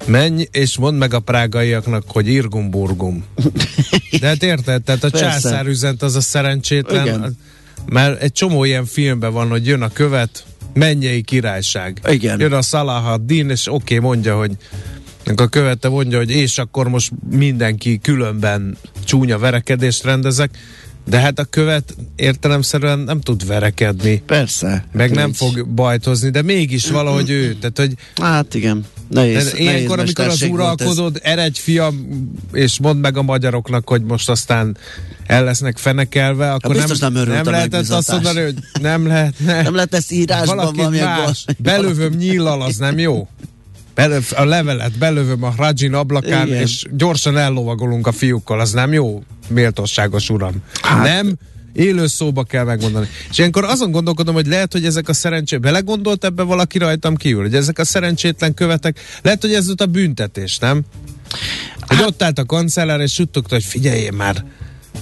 menj 0.09 0.47
és 0.51 0.79
mondd 0.79 0.97
meg 0.97 1.15
a 1.15 1.21
prágaiaknak, 1.21 2.05
hogy 2.07 2.29
irgum 2.29 2.71
burgum. 2.71 3.25
De 4.21 4.27
hát 4.27 4.43
érted? 4.43 4.83
Tehát 4.83 5.05
a 5.05 5.11
Persze. 5.11 5.27
császár 5.27 5.67
üzent 5.67 6.03
az 6.03 6.17
a 6.17 6.21
szerencsétlen, 6.21 7.07
Igen. 7.07 7.37
mert 7.87 8.23
egy 8.23 8.33
csomó 8.33 8.65
ilyen 8.65 8.85
filmben 8.85 9.33
van, 9.33 9.49
hogy 9.49 9.67
jön 9.67 9.83
a 9.83 9.89
követ, 9.89 10.45
mennyei 10.75 11.23
királyság. 11.23 12.01
Igen. 12.09 12.41
Jön 12.41 12.53
a 12.53 12.63
Salah 12.63 13.07
ad-Din, 13.07 13.51
és 13.51 13.67
oké, 13.67 13.97
okay, 13.97 14.09
mondja, 14.09 14.37
hogy 14.37 14.57
a 15.37 15.49
követe 15.49 15.89
mondja, 15.89 16.19
hogy 16.19 16.31
és 16.31 16.59
akkor 16.59 16.89
most 16.89 17.13
mindenki 17.31 17.99
különben 17.99 18.77
csúnya 19.05 19.39
verekedést 19.39 20.05
rendezek, 20.05 20.51
de 21.09 21.19
hát 21.19 21.39
a 21.39 21.45
követ 21.45 21.95
értelemszerűen 22.17 22.99
nem 22.99 23.21
tud 23.21 23.47
verekedni, 23.47 24.23
Persze. 24.27 24.85
meg 24.93 25.11
nem 25.11 25.29
Így. 25.29 25.37
fog 25.37 25.69
bajtozni, 25.69 26.31
de 26.31 26.43
mégis 26.43 26.91
valahogy 26.91 27.31
ő, 27.31 27.55
tehát 27.55 27.79
hogy 27.79 27.95
Hát 28.15 28.55
igen. 28.55 28.85
Nehéz, 29.09 29.45
tehát 29.45 29.59
ilyenkor, 29.59 29.99
amikor 29.99 30.25
az 30.27 30.43
uralkodod, 30.43 31.21
eredj 31.23 31.61
fiam, 31.61 32.09
és 32.53 32.79
mondd 32.79 32.99
meg 32.99 33.17
a 33.17 33.23
magyaroknak, 33.23 33.89
hogy 33.89 34.03
most 34.03 34.29
aztán 34.29 34.77
el 35.27 35.45
lesznek 35.45 35.79
fenekelve, 35.79 36.53
akkor 36.53 36.75
biztos 36.75 36.99
nem 36.99 37.15
örült 37.15 37.37
nem 37.37 37.47
a 37.47 37.51
lehetett 37.51 37.89
azt 37.89 38.13
mondani, 38.13 38.41
hogy 38.41 38.55
nem 38.81 39.07
lehet, 39.07 39.35
ne. 39.39 39.63
Nem 39.63 39.75
lehet 39.75 39.95
ezt 39.95 40.13
írásban 40.13 40.57
valamilyen 40.57 41.07
más, 41.07 41.45
belövöm 41.59 42.13
nyíllal, 42.13 42.63
az 42.63 42.77
nem 42.77 42.99
jó. 42.99 43.29
Belöv, 43.95 44.25
a 44.37 44.45
levelet 44.45 44.99
belövöm 44.99 45.43
a 45.43 45.55
Rajin 45.57 45.95
ablakán, 45.95 46.47
Igen. 46.47 46.61
és 46.61 46.85
gyorsan 46.97 47.37
ellovagolunk 47.37 48.07
a 48.07 48.13
fiúkkal, 48.13 48.61
az 48.61 48.73
nem 48.73 48.93
jó, 48.93 49.23
méltóságos 49.49 50.31
uram. 50.31 50.55
Hát- 50.83 51.03
Nem, 51.03 51.35
élő 51.79 52.07
szóba 52.07 52.43
kell 52.45 52.65
megmondani. 52.65 53.09
És 53.31 53.39
ilyenkor 53.39 53.65
azon 53.65 53.91
gondolkodom, 53.91 54.35
hogy 54.35 54.47
lehet, 54.47 54.73
hogy 54.73 54.85
ezek 54.85 55.09
a 55.09 55.13
szerencsé... 55.13 55.57
Belegondolt 55.57 56.25
ebbe 56.25 56.43
valaki 56.43 56.79
rajtam 56.79 57.17
kívül, 57.17 57.43
hogy 57.43 57.55
ezek 57.55 57.79
a 57.79 57.85
szerencsétlen 57.85 58.55
követek, 58.55 59.01
lehet, 59.23 59.41
hogy 59.41 59.55
ez 59.55 59.67
a 59.77 59.87
büntetés, 59.87 60.59
nem? 60.59 60.83
Hogy 61.81 61.97
Hát- 61.97 62.07
ott 62.07 62.23
állt 62.23 62.39
a 62.39 62.45
kancellár, 62.45 63.01
és 63.01 63.13
suttogta, 63.13 63.55
hogy 63.55 63.65
figyeljél 63.65 64.13
már, 64.13 64.45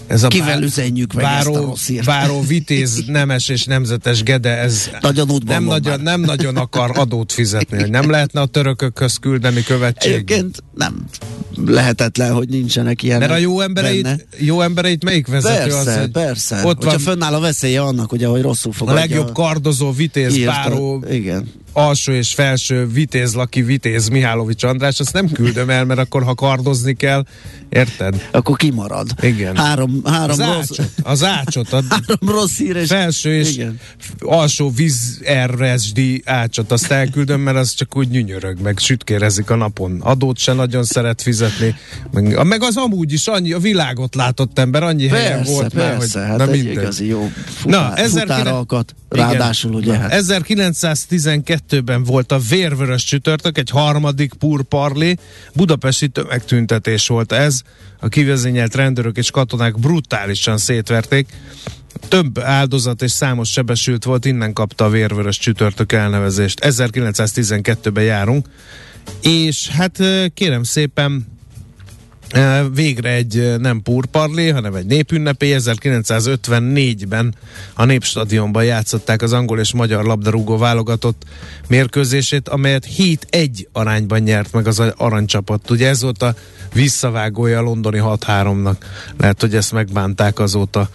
ez 0.07 0.23
a 0.23 0.29
Kivel 0.29 0.47
bá- 0.55 0.63
üzenjük 0.63 1.13
meg 1.13 1.25
ezt 1.25 1.47
a 1.47 1.61
rossz 1.61 1.89
báró 2.05 2.41
vitéz, 2.41 3.03
nemes 3.07 3.49
és 3.49 3.65
nemzetes 3.65 4.23
Gede, 4.23 4.57
ez 4.59 4.91
Nagyon 5.01 5.41
nem, 5.45 5.65
nagyon, 5.65 5.93
már. 5.93 6.01
nem 6.03 6.21
nagyon 6.21 6.57
akar 6.57 6.99
adót 6.99 7.33
fizetni, 7.33 7.81
hogy 7.81 7.91
nem 7.91 8.11
lehetne 8.11 8.41
a 8.41 8.47
törökökhöz 8.47 9.17
küldeni 9.17 9.63
követség. 9.63 10.13
Egyébként 10.13 10.63
nem 10.75 11.05
lehetetlen, 11.67 12.33
hogy 12.33 12.49
nincsenek 12.49 13.03
ilyenek 13.03 13.29
Mert 13.29 13.41
a 13.41 13.43
jó 13.43 13.57
benne. 13.57 13.65
embereit, 13.69 14.27
jó 14.39 14.61
embereit 14.61 15.05
melyik 15.05 15.27
vezető 15.27 15.71
Persze, 15.71 15.91
az, 15.91 15.99
hogy 15.99 16.11
persze. 16.11 16.57
ott 16.57 16.77
Hogyha 16.77 16.91
van 16.91 16.99
fönnáll 16.99 17.35
a 17.35 17.41
veszélye 17.41 17.83
annak, 17.83 18.13
ugye, 18.13 18.27
hogy 18.27 18.43
rosszul 18.43 18.71
a 18.71 18.75
fogadja. 18.75 19.01
legjobb 19.01 19.33
kardozó, 19.33 19.93
vitéz, 19.93 20.37
írta. 20.37 20.51
báró, 20.53 21.05
Igen. 21.11 21.51
Alsó 21.77 22.13
és 22.13 22.35
felső 22.35 22.87
vitéz 22.87 23.35
Laki, 23.35 23.63
vitéz 23.63 24.09
Mihálovics 24.09 24.63
András, 24.63 25.01
azt 25.01 25.13
nem 25.13 25.29
küldöm 25.29 25.71
el, 25.71 25.85
mert 25.85 26.01
akkor 26.01 26.23
ha 26.23 26.35
kardozni 26.35 26.95
kell, 26.95 27.25
érted? 27.69 28.29
Akkor 28.31 28.57
kimarad. 28.57 29.11
Igen. 29.23 29.57
Három, 29.57 30.01
három 30.05 30.31
Az 30.31 30.39
rossz, 30.39 30.71
ácsot, 30.71 30.91
az 31.03 31.25
ácsot, 31.25 31.73
a 31.73 31.83
három 31.89 32.37
rossz 32.39 32.57
hír, 32.57 32.77
és 32.77 32.89
felső 32.89 33.35
és 33.35 33.53
Igen. 33.53 33.81
alsó 34.19 34.71
víz 34.71 35.21
RSD 35.47 36.01
ácsot, 36.25 36.73
azt 36.73 36.91
elküldöm, 36.91 37.41
mert 37.41 37.57
az 37.57 37.75
csak 37.75 37.97
úgy 37.97 38.09
nyünyörög, 38.09 38.61
meg 38.61 38.79
sütkérezik 38.79 39.51
a 39.51 39.55
napon. 39.57 40.01
Adót 40.01 40.39
se 40.39 40.53
nagyon 40.53 40.85
szeret 40.85 41.23
fizetni. 41.23 41.75
Meg, 42.13 42.45
meg 42.45 42.63
az 42.63 42.77
amúgy 42.77 43.13
is 43.13 43.27
annyi, 43.27 43.53
a 43.53 43.59
világot 43.59 44.15
látott 44.15 44.59
ember, 44.59 44.83
annyi 44.83 45.09
helyen 45.09 45.37
Persze, 45.37 45.53
volt 45.53 45.73
persze, 45.75 46.19
már, 46.19 46.29
hogy 46.29 46.39
hát 46.39 46.47
na 46.47 46.53
egy 46.53 46.65
mindegy. 46.65 46.83
igazi 46.83 47.07
jó 47.07 47.31
futár, 47.45 47.81
Na, 47.81 47.97
1900 47.97 48.37
futáralkat. 48.37 48.95
Igen. 49.11 49.27
Ráadásul 49.27 49.75
ugye, 49.75 49.93
Na, 49.93 49.99
hát 49.99 50.13
1912-ben 51.71 52.05
volt 52.05 52.33
a 52.33 52.39
vérvörös 52.39 53.05
csütörtök, 53.05 53.59
egy 53.59 53.71
harmadik 53.71 54.33
purparli, 54.35 55.19
budapesti 55.55 56.09
tömegtüntetés 56.09 57.09
volt 57.09 57.33
ez, 57.33 57.63
a 58.01 58.09
kivezényelt 58.09 58.75
rendőrök 58.75 59.17
és 59.17 59.31
katonák 59.31 59.79
brutálisan 59.79 60.59
szétverték, 60.59 61.29
több 62.09 62.39
áldozat 62.39 63.03
és 63.03 63.11
számos 63.11 63.51
sebesült 63.51 64.05
volt, 64.05 64.25
innen 64.25 64.53
kapta 64.53 64.85
a 64.85 64.89
vérvörös 64.91 65.39
csütörtök 65.39 65.93
elnevezést. 65.93 66.59
1912-ben 66.63 68.05
járunk, 68.05 68.49
és 69.23 69.69
hát 69.69 70.03
kérem 70.35 70.63
szépen, 70.63 71.36
Végre 72.75 73.11
egy 73.11 73.55
nem 73.59 73.83
purparlé, 73.83 74.49
hanem 74.49 74.75
egy 74.75 74.87
népünnepé. 74.87 75.57
1954-ben 75.59 77.35
a 77.75 77.85
Népstadionban 77.85 78.65
játszották 78.65 79.23
az 79.23 79.33
angol 79.33 79.59
és 79.59 79.73
magyar 79.73 80.05
labdarúgó 80.05 80.57
válogatott 80.57 81.23
mérkőzését, 81.69 82.49
amelyet 82.49 82.87
7-1 82.99 83.67
arányban 83.73 84.21
nyert 84.21 84.53
meg 84.53 84.67
az 84.67 84.83
aranycsapat. 84.97 85.71
Ugye 85.71 85.89
ez 85.89 86.03
volt 86.03 86.23
a 86.23 86.35
visszavágója 86.73 87.59
a 87.59 87.63
londoni 87.63 88.01
6-3-nak. 88.03 88.77
Lehet, 89.19 89.41
hogy 89.41 89.55
ezt 89.55 89.73
megbánták 89.73 90.39
azóta 90.39 90.89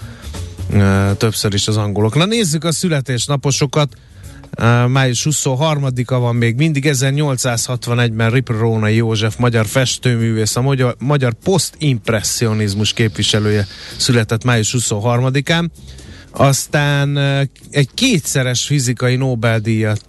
többször 1.18 1.54
is 1.54 1.68
az 1.68 1.78
angolok. 1.78 2.16
Na 2.16 2.26
nézzük 2.26 2.64
a 2.64 2.72
születésnaposokat. 2.72 3.94
Május 4.88 5.28
23-a 5.30 6.20
van 6.20 6.36
még 6.36 6.56
mindig, 6.56 6.86
1861-ben 6.88 8.30
Ripper 8.30 8.90
József, 8.90 9.38
magyar 9.38 9.66
festőművész, 9.66 10.56
a 10.56 10.62
magyar, 10.62 10.96
magyar 11.00 11.34
posztimpressionizmus 11.44 12.94
képviselője 12.94 13.68
született 13.98 14.44
május 14.44 14.76
23-án. 14.80 15.70
Aztán 16.32 17.18
egy 17.72 17.90
kétszeres 17.94 18.66
fizikai 18.66 19.16
Nobel-díjat 19.16 20.02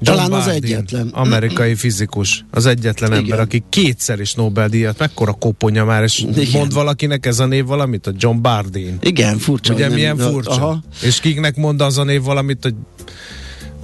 John 0.00 0.16
Talán 0.18 0.32
az 0.32 0.44
Bardeen, 0.44 0.62
egyetlen. 0.62 1.08
Amerikai 1.08 1.74
fizikus. 1.74 2.44
Az 2.50 2.66
egyetlen 2.66 3.10
Igen. 3.10 3.22
ember, 3.22 3.40
aki 3.40 3.64
kétszer 3.68 4.20
is 4.20 4.34
Nobel-díjat, 4.34 4.98
mekkora 4.98 5.32
koponya 5.32 5.84
már, 5.84 6.02
és 6.02 6.18
Igen. 6.18 6.46
mond 6.52 6.72
valakinek 6.72 7.26
ez 7.26 7.38
a 7.38 7.46
név 7.46 7.64
valamit, 7.64 8.06
a 8.06 8.12
John 8.16 8.40
Bardeen. 8.42 8.98
igen, 9.00 9.38
furcsa. 9.38 9.72
Ugye 9.74 9.86
hogy 9.88 9.92
nem- 9.96 10.14
milyen 10.14 10.32
furcsa? 10.32 10.50
Aha. 10.50 10.82
És 11.02 11.20
kiknek 11.20 11.56
mond 11.56 11.80
az 11.80 11.98
a 11.98 12.04
név 12.04 12.22
valamit, 12.22 12.58
hogy 12.62 12.74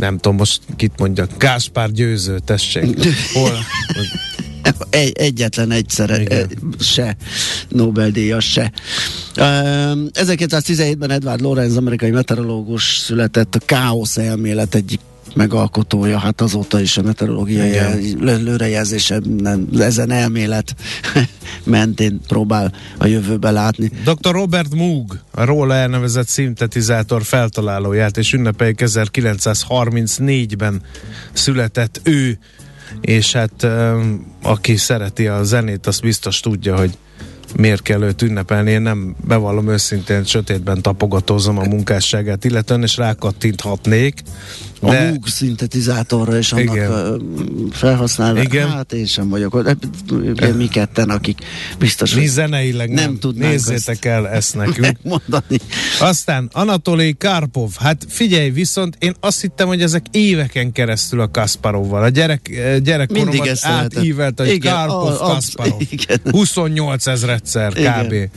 nem 0.02 0.18
tudom 0.18 0.36
most 0.36 0.60
kit 0.76 0.92
mondjak, 0.98 1.30
Gáspár 1.38 1.90
Győző, 1.90 2.38
tessék. 2.38 2.98
Hol? 3.32 3.58
Egy, 4.90 5.12
egyetlen 5.12 5.70
egyszer 5.70 6.20
Igen. 6.20 6.38
eh, 6.38 6.46
se 6.78 7.16
Nobel-díjas 7.68 8.50
se. 8.50 8.72
Um, 9.36 10.08
1917-ben 10.12 11.10
Edward 11.10 11.40
Lorenz, 11.40 11.76
amerikai 11.76 12.10
meteorológus 12.10 12.96
született, 12.96 13.54
a 13.54 13.58
káosz 13.58 14.16
elmélet 14.16 14.74
egyik 14.74 15.00
megalkotója, 15.34 16.18
hát 16.18 16.40
azóta 16.40 16.80
is 16.80 16.96
a 16.96 17.02
meteorológiai 17.02 17.68
Igen. 17.68 17.84
el- 17.84 17.98
lő- 18.18 18.42
lőrejelzése 18.42 19.20
nem, 19.38 19.68
ezen 19.78 20.10
elmélet 20.10 20.74
mentén 21.64 22.20
próbál 22.26 22.72
a 22.98 23.06
jövőbe 23.06 23.50
látni. 23.50 23.90
Dr. 24.04 24.30
Robert 24.30 24.74
Moog, 24.74 25.20
a 25.30 25.44
róla 25.44 25.74
elnevezett 25.74 26.28
szintetizátor 26.28 27.22
feltalálóját, 27.22 28.16
és 28.16 28.32
ünnepeljük 28.32 28.78
1934-ben 28.82 30.82
született 31.32 32.00
ő, 32.02 32.38
és 33.00 33.32
hát 33.32 33.66
aki 34.42 34.76
szereti 34.76 35.26
a 35.26 35.44
zenét, 35.44 35.86
az 35.86 36.00
biztos 36.00 36.40
tudja, 36.40 36.76
hogy 36.76 36.98
miért 37.56 37.82
kell 37.82 38.02
őt 38.02 38.22
ünnepelni. 38.22 38.70
Én 38.70 38.82
nem 38.82 39.16
bevallom 39.26 39.68
őszintén, 39.68 40.24
sötétben 40.24 40.82
tapogatózom 40.82 41.58
a 41.58 41.64
munkásságát, 41.64 42.44
illetően 42.44 42.82
és 42.82 42.96
rákattinthatnék. 42.96 44.22
A 44.84 44.90
De 44.90 45.08
Moog 45.08 45.26
szintetizátorra 45.26 46.36
és 46.36 46.52
annak 46.52 46.74
Igen. 46.74 47.22
felhasználva. 47.72 48.40
Igen. 48.42 48.70
Hát 48.70 48.92
én 48.92 49.06
sem 49.06 49.28
vagyok. 49.28 49.54
ott. 49.54 49.76
Ugye 50.10 50.52
mi 50.52 50.68
ketten, 50.68 51.10
akik 51.10 51.38
biztos, 51.78 52.14
mi 52.14 52.26
zeneileg 52.26 52.88
nem, 52.90 53.04
Nem 53.04 53.18
tudnánk 53.18 53.50
Nézzétek 53.52 54.04
ezt 54.04 54.04
el 54.04 54.28
ezt 54.28 54.54
nekünk. 54.54 54.98
mondani. 55.02 55.58
Aztán 56.00 56.48
Anatoli 56.52 57.14
Karpov. 57.18 57.70
Hát 57.78 58.06
figyelj, 58.08 58.50
viszont 58.50 58.96
én 58.98 59.14
azt 59.20 59.40
hittem, 59.40 59.66
hogy 59.66 59.82
ezek 59.82 60.04
éveken 60.10 60.72
keresztül 60.72 61.20
a 61.20 61.30
Kasparovval. 61.30 62.02
A 62.02 62.08
gyerek, 62.08 62.50
gyerekkoromat 62.82 63.58
átívelt, 63.60 64.38
hogy 64.38 64.48
Igen, 64.48 64.74
Karpov, 64.74 65.06
a- 65.06 65.30
a- 65.30 65.34
Kasparov. 65.34 65.80
igen. 65.90 66.20
28 66.30 67.06
ezredszer 67.06 67.72
kb. 67.72 67.78
Igen. 68.12 68.30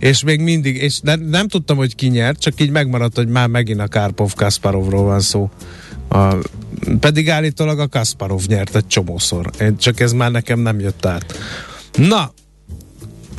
És 0.00 0.22
még 0.22 0.40
mindig, 0.40 0.76
és 0.76 1.00
nem, 1.00 1.20
nem 1.20 1.48
tudtam, 1.48 1.76
hogy 1.76 1.94
ki 1.94 2.06
nyert, 2.06 2.40
csak 2.40 2.60
így 2.60 2.70
megmaradt, 2.70 3.16
hogy 3.16 3.28
már 3.28 3.48
megint 3.48 3.80
a 3.80 3.88
Karpov 3.88 4.34
Kasparovról 4.34 5.04
van 5.04 5.20
szó. 5.20 5.50
A, 6.08 6.34
pedig 7.00 7.30
állítólag 7.30 7.78
a 7.78 7.88
Kasparov 7.88 8.42
nyert 8.46 8.76
egy 8.76 8.86
csomószor. 8.86 9.50
Én, 9.60 9.76
csak 9.76 10.00
ez 10.00 10.12
már 10.12 10.30
nekem 10.30 10.58
nem 10.58 10.80
jött 10.80 11.06
át. 11.06 11.38
Na, 11.96 12.32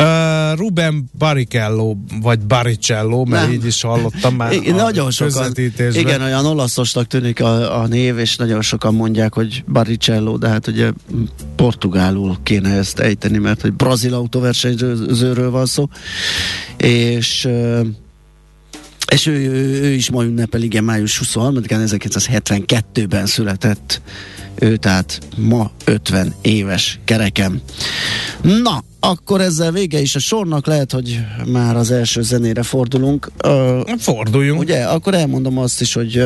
Uh, 0.01 0.58
Ruben 0.58 1.10
Baricello, 1.17 1.96
vagy 2.22 2.39
Baricello, 2.39 3.25
mert 3.25 3.46
Nem. 3.46 3.53
így 3.53 3.65
is 3.65 3.81
hallottam 3.81 4.36
már 4.36 4.51
Igen, 4.51 4.75
nagyon 4.75 5.12
sokan, 5.12 5.53
igen, 5.93 6.22
olyan 6.22 6.46
olaszosnak 6.46 7.08
tűnik 7.08 7.41
a, 7.41 7.81
a 7.81 7.88
név, 7.88 8.17
és 8.17 8.36
nagyon 8.36 8.62
sokan 8.62 8.93
mondják, 8.93 9.34
hogy 9.34 9.63
Baricello, 9.67 10.38
de 10.38 10.48
hát 10.48 10.67
ugye 10.67 10.91
portugálul 11.55 12.38
kéne 12.43 12.77
ezt 12.77 13.00
ejteni, 13.00 13.38
mert 13.38 13.62
hogy 13.62 13.74
brazil 13.74 14.13
autóversenyzőről 14.13 15.51
van 15.51 15.65
szó, 15.65 15.89
és 16.77 17.50
és 19.12 19.25
ő, 19.25 19.31
ő, 19.31 19.81
ő 19.81 19.91
is 19.91 20.10
ma 20.10 20.24
ünnepel, 20.24 20.62
igen, 20.62 20.84
május 20.84 21.22
23-án, 21.24 22.00
1972-ben 22.00 23.25
született 23.25 24.01
ő, 24.62 24.75
tehát 24.75 25.20
ma 25.38 25.72
50 25.86 26.34
éves 26.41 27.00
kerekem. 27.06 27.62
Na, 28.41 28.84
akkor 29.00 29.41
ezzel 29.41 29.72
vége 29.72 30.00
is 30.00 30.15
a 30.15 30.20
sornak, 30.20 30.65
lehet, 30.65 30.91
hogy 30.91 31.20
már 31.46 31.75
az 31.75 31.91
első 31.91 32.22
zenére 32.22 32.63
fordulunk. 32.63 33.32
Forduljunk. 33.98 34.60
Ugye, 34.60 34.84
akkor 34.84 35.13
elmondom 35.13 35.58
azt 35.58 35.82
is, 35.82 35.94
hogy 35.94 36.24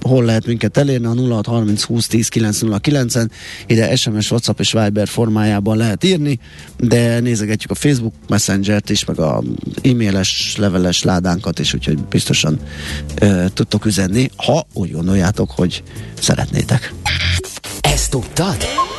hol 0.00 0.24
lehet 0.24 0.46
minket 0.46 0.76
elérni, 0.76 1.06
a 1.06 1.14
0630 1.14 1.82
20 1.82 2.06
10 2.06 2.28
909-en, 2.34 3.28
ide 3.66 3.96
SMS, 3.96 4.30
WhatsApp 4.30 4.60
és 4.60 4.72
Viber 4.72 5.08
formájában 5.08 5.76
lehet 5.76 6.04
írni, 6.04 6.38
de 6.76 7.20
nézegetjük 7.20 7.70
a 7.70 7.74
Facebook 7.74 8.14
Messenger-t 8.28 8.90
is, 8.90 9.04
meg 9.04 9.18
a 9.18 9.42
e-mailes, 9.82 10.54
leveles 10.58 11.02
ládánkat 11.02 11.58
is, 11.58 11.74
úgyhogy 11.74 11.98
biztosan 11.98 12.58
uh, 13.22 13.46
tudtok 13.52 13.84
üzenni, 13.84 14.30
ha 14.36 14.66
úgy 14.72 14.92
gondoljátok, 14.92 15.50
hogy 15.50 15.82
szeretnétek. 16.20 16.92
Ezt 18.10 18.22
tudtad? 18.22 18.56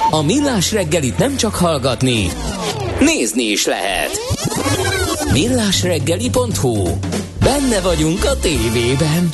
A 0.09 0.21
Millás 0.21 0.71
reggelit 0.71 1.17
nem 1.17 1.35
csak 1.35 1.55
hallgatni, 1.55 2.31
nézni 2.99 3.43
is 3.43 3.65
lehet. 3.65 4.09
Millásreggeli.hu 5.31 6.97
Benne 7.39 7.81
vagyunk 7.81 8.25
a 8.25 8.39
tévében. 8.39 9.29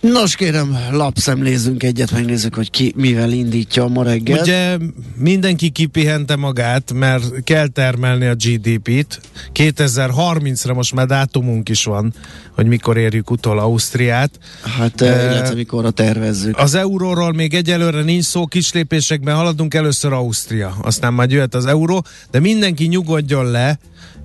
Nos 0.00 0.36
kérem, 0.36 0.78
lapszemlézzünk 0.90 1.82
egyet, 1.82 2.10
megnézzük, 2.10 2.54
hogy 2.54 2.70
ki 2.70 2.92
mivel 2.96 3.32
indítja 3.32 3.86
ma 3.86 4.02
reggel. 4.02 4.40
Ugye 4.40 4.76
mindenki 5.16 5.70
kipihente 5.70 6.36
magát, 6.36 6.92
mert 6.92 7.44
kell 7.44 7.66
termelni 7.66 8.26
a 8.26 8.34
GDP-t. 8.34 9.20
2030-ra 9.54 10.74
most 10.74 10.94
már 10.94 11.06
dátumunk 11.06 11.68
is 11.68 11.84
van, 11.84 12.14
hogy 12.54 12.66
mikor 12.66 12.96
érjük 12.96 13.30
utol 13.30 13.58
Ausztriát. 13.58 14.30
Hát, 14.78 15.00
uh, 15.00 15.08
illetve 15.08 15.54
mikorra 15.54 15.90
tervezzük. 15.90 16.58
Az 16.58 16.74
euróról 16.74 17.32
még 17.32 17.54
egyelőre 17.54 18.02
nincs 18.02 18.24
szó, 18.24 18.46
kis 18.46 18.72
lépésekben 18.72 19.34
haladunk, 19.34 19.74
először 19.74 20.12
Ausztria, 20.12 20.76
aztán 20.82 21.12
majd 21.12 21.30
jöhet 21.30 21.54
az 21.54 21.66
euró, 21.66 22.04
de 22.30 22.40
mindenki 22.40 22.86
nyugodjon 22.86 23.50
le, 23.50 23.78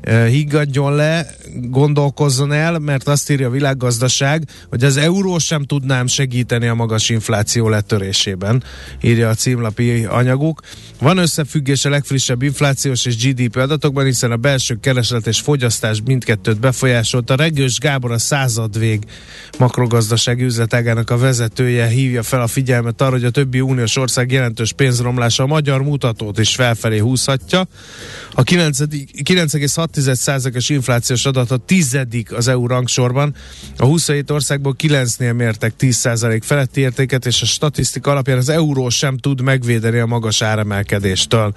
higgadjon 0.10 0.96
le, 0.96 1.36
gondolkozzon 1.54 2.52
el, 2.52 2.80
mert 2.80 3.08
azt 3.08 3.30
írja 3.30 3.48
a 3.48 3.52
világgazdaság, 3.52 4.48
hogy 4.70 4.84
az 4.84 4.98
euró 4.98 5.38
sem 5.38 5.64
tudnám 5.64 6.08
segíteni 6.08 6.68
a 6.68 6.74
magas 6.74 7.10
infláció 7.10 7.70
letörésében, 7.70 8.64
írja 9.02 9.30
a 9.30 9.34
címlapi 9.34 10.06
anyaguk. 10.06 10.62
Van 11.00 11.18
összefüggés 11.18 11.86
a 11.86 11.90
legfrissebb 11.90 12.42
inflációs 12.42 13.06
és 13.06 13.18
GDP 13.18 13.56
adatokban, 13.56 14.06
hiszen 14.06 14.32
a 14.32 14.38
belső 14.38 14.78
kereslet 14.82 15.28
és 15.28 15.40
fogyasztás 15.40 16.02
mindkettőt 16.06 16.60
befolyásolta. 16.60 17.36
Regős 17.36 17.78
Gábor 17.80 18.12
a 18.12 18.18
századvég 18.18 19.04
makrogazdasági 19.58 20.44
üzletágának 20.44 21.10
a 21.10 21.18
vezetője 21.18 21.86
hívja 21.86 22.24
fel 22.24 22.42
a 22.42 22.48
figyelmet 22.48 23.02
arra, 23.02 23.12
hogy 23.12 23.24
a 23.24 23.30
többi 23.30 23.62
uniós 23.62 23.98
ország 23.98 24.32
jelentős 24.32 24.72
pénzromlása 24.72 25.44
a 25.44 25.48
magyar 25.48 25.82
mutatót 25.82 26.40
is 26.40 26.56
felfelé 26.56 26.98
húzhatja. 26.98 27.68
A 28.34 28.44
9,6%-os 29.94 30.70
inflációs 30.70 31.26
adat 31.26 31.52
a 31.52 31.58
tizedik 31.58 32.34
az 32.34 32.48
EU 32.48 32.68
rangsorban. 32.68 33.36
A 33.78 33.86
27 33.86 34.32
országból 34.32 34.76
9-nél 34.84 35.36
mértek 35.36 35.74
10% 35.80 36.40
feletti 36.44 36.82
értéket, 36.82 37.26
és 37.26 37.42
a 37.42 37.46
statisztika 37.46 38.12
alapján 38.12 38.38
az 38.38 38.50
euró 38.50 38.90
sem 38.90 39.18
tud 39.18 39.42
megvédeni 39.42 40.00
a 40.00 40.06
magas 40.06 40.42
áremelkedéstől 40.42 41.54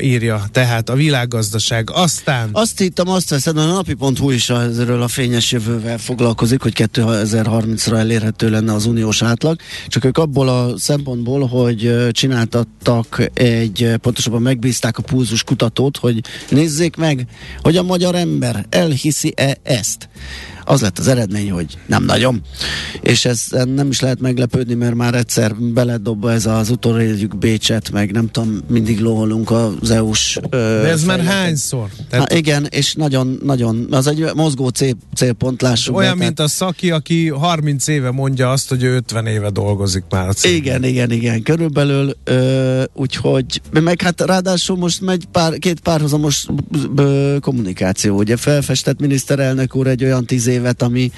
írja, 0.00 0.42
tehát 0.52 0.88
a 0.88 0.94
világgazdaság. 0.94 1.90
Aztán... 1.92 2.48
Azt 2.52 2.78
hittem, 2.78 3.08
azt 3.08 3.30
veszed, 3.30 3.56
a 3.56 3.64
napi.hu 3.64 4.30
is 4.30 4.50
ezzel 4.50 5.02
a 5.02 5.08
fényes 5.08 5.52
jövővel 5.52 5.98
foglalkozik, 5.98 6.62
hogy 6.62 6.72
2030-ra 6.76 7.96
elérhető 7.96 8.50
lenne 8.50 8.72
az 8.72 8.86
uniós 8.86 9.22
átlag, 9.22 9.60
csak 9.88 10.04
ők 10.04 10.18
abból 10.18 10.48
a 10.48 10.78
szempontból, 10.78 11.46
hogy 11.46 12.10
csináltattak 12.10 13.30
egy, 13.34 13.92
pontosabban 14.00 14.42
megbízták 14.42 14.98
a 14.98 15.02
pulzus 15.02 15.42
kutatót, 15.42 15.96
hogy 15.96 16.20
nézzék 16.48 16.96
meg, 16.96 17.26
hogy 17.62 17.76
a 17.76 17.82
magyar 17.82 18.14
ember 18.14 18.66
elhiszi-e 18.68 19.56
ezt 19.62 20.08
az 20.70 20.80
lett 20.80 20.98
az 20.98 21.08
eredmény, 21.08 21.50
hogy 21.50 21.78
nem 21.86 22.04
nagyon. 22.04 22.42
És 23.00 23.24
ez 23.24 23.46
nem 23.74 23.88
is 23.88 24.00
lehet 24.00 24.20
meglepődni, 24.20 24.74
mert 24.74 24.94
már 24.94 25.14
egyszer 25.14 25.54
beledobva 25.56 26.32
ez 26.32 26.46
az 26.46 26.70
utoréljük 26.70 27.38
Bécset, 27.38 27.90
meg 27.90 28.12
nem 28.12 28.28
tudom, 28.28 28.60
mindig 28.68 29.00
loholunk 29.00 29.50
az 29.50 29.90
EU-s... 29.90 30.38
De 30.50 30.88
ez 30.88 31.04
már 31.04 31.20
hányszor? 31.20 31.88
Tehát... 32.10 32.32
Há, 32.32 32.36
igen, 32.38 32.66
és 32.70 32.94
nagyon, 32.94 33.38
nagyon, 33.42 33.86
az 33.90 34.06
egy 34.06 34.24
mozgó 34.34 34.68
cél, 34.68 34.94
célpont, 35.14 35.62
lássuk 35.62 35.96
Olyan, 35.96 36.18
be, 36.18 36.24
mint 36.24 36.36
tehát... 36.36 36.50
a 36.50 36.54
Szaki, 36.54 36.90
aki 36.90 37.28
30 37.28 37.86
éve 37.86 38.10
mondja 38.10 38.50
azt, 38.50 38.68
hogy 38.68 38.82
ő 38.82 38.94
50 38.94 39.26
éve 39.26 39.50
dolgozik 39.50 40.04
már 40.10 40.28
a 40.28 40.32
cégben. 40.32 40.60
Igen, 40.60 40.84
igen, 40.84 41.10
igen, 41.10 41.42
körülbelül, 41.42 42.16
ö, 42.24 42.82
úgyhogy, 42.94 43.60
meg 43.70 44.02
hát 44.02 44.20
ráadásul 44.20 44.76
most 44.76 45.00
megy 45.00 45.24
pár, 45.32 45.58
két 45.58 45.80
párhuzamos 45.80 46.46
ö, 46.96 47.36
kommunikáció, 47.40 48.16
ugye 48.16 48.36
felfestett 48.36 49.00
miniszterelnök 49.00 49.74
úr 49.74 49.86
egy 49.86 50.04
olyan 50.04 50.24
tíz 50.26 50.46
évet, 50.60 50.82
ami 50.82 51.10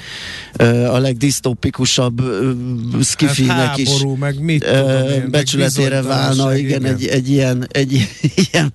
ö, 0.57 0.87
a 0.87 0.99
legdisztópikusabb 0.99 2.23
skifinek 3.03 3.57
hát 3.57 3.79
is 3.79 3.89
meg 4.19 4.41
mit 4.41 4.65
ö, 4.65 5.09
én, 5.11 5.31
becsületére 5.31 6.03
válna, 6.03 6.57
igen, 6.57 6.81
igen. 6.81 6.95
Egy, 6.95 7.07
egy 7.07 7.29
ilyen, 7.31 7.69
egy 7.71 8.09
ilyen 8.51 8.73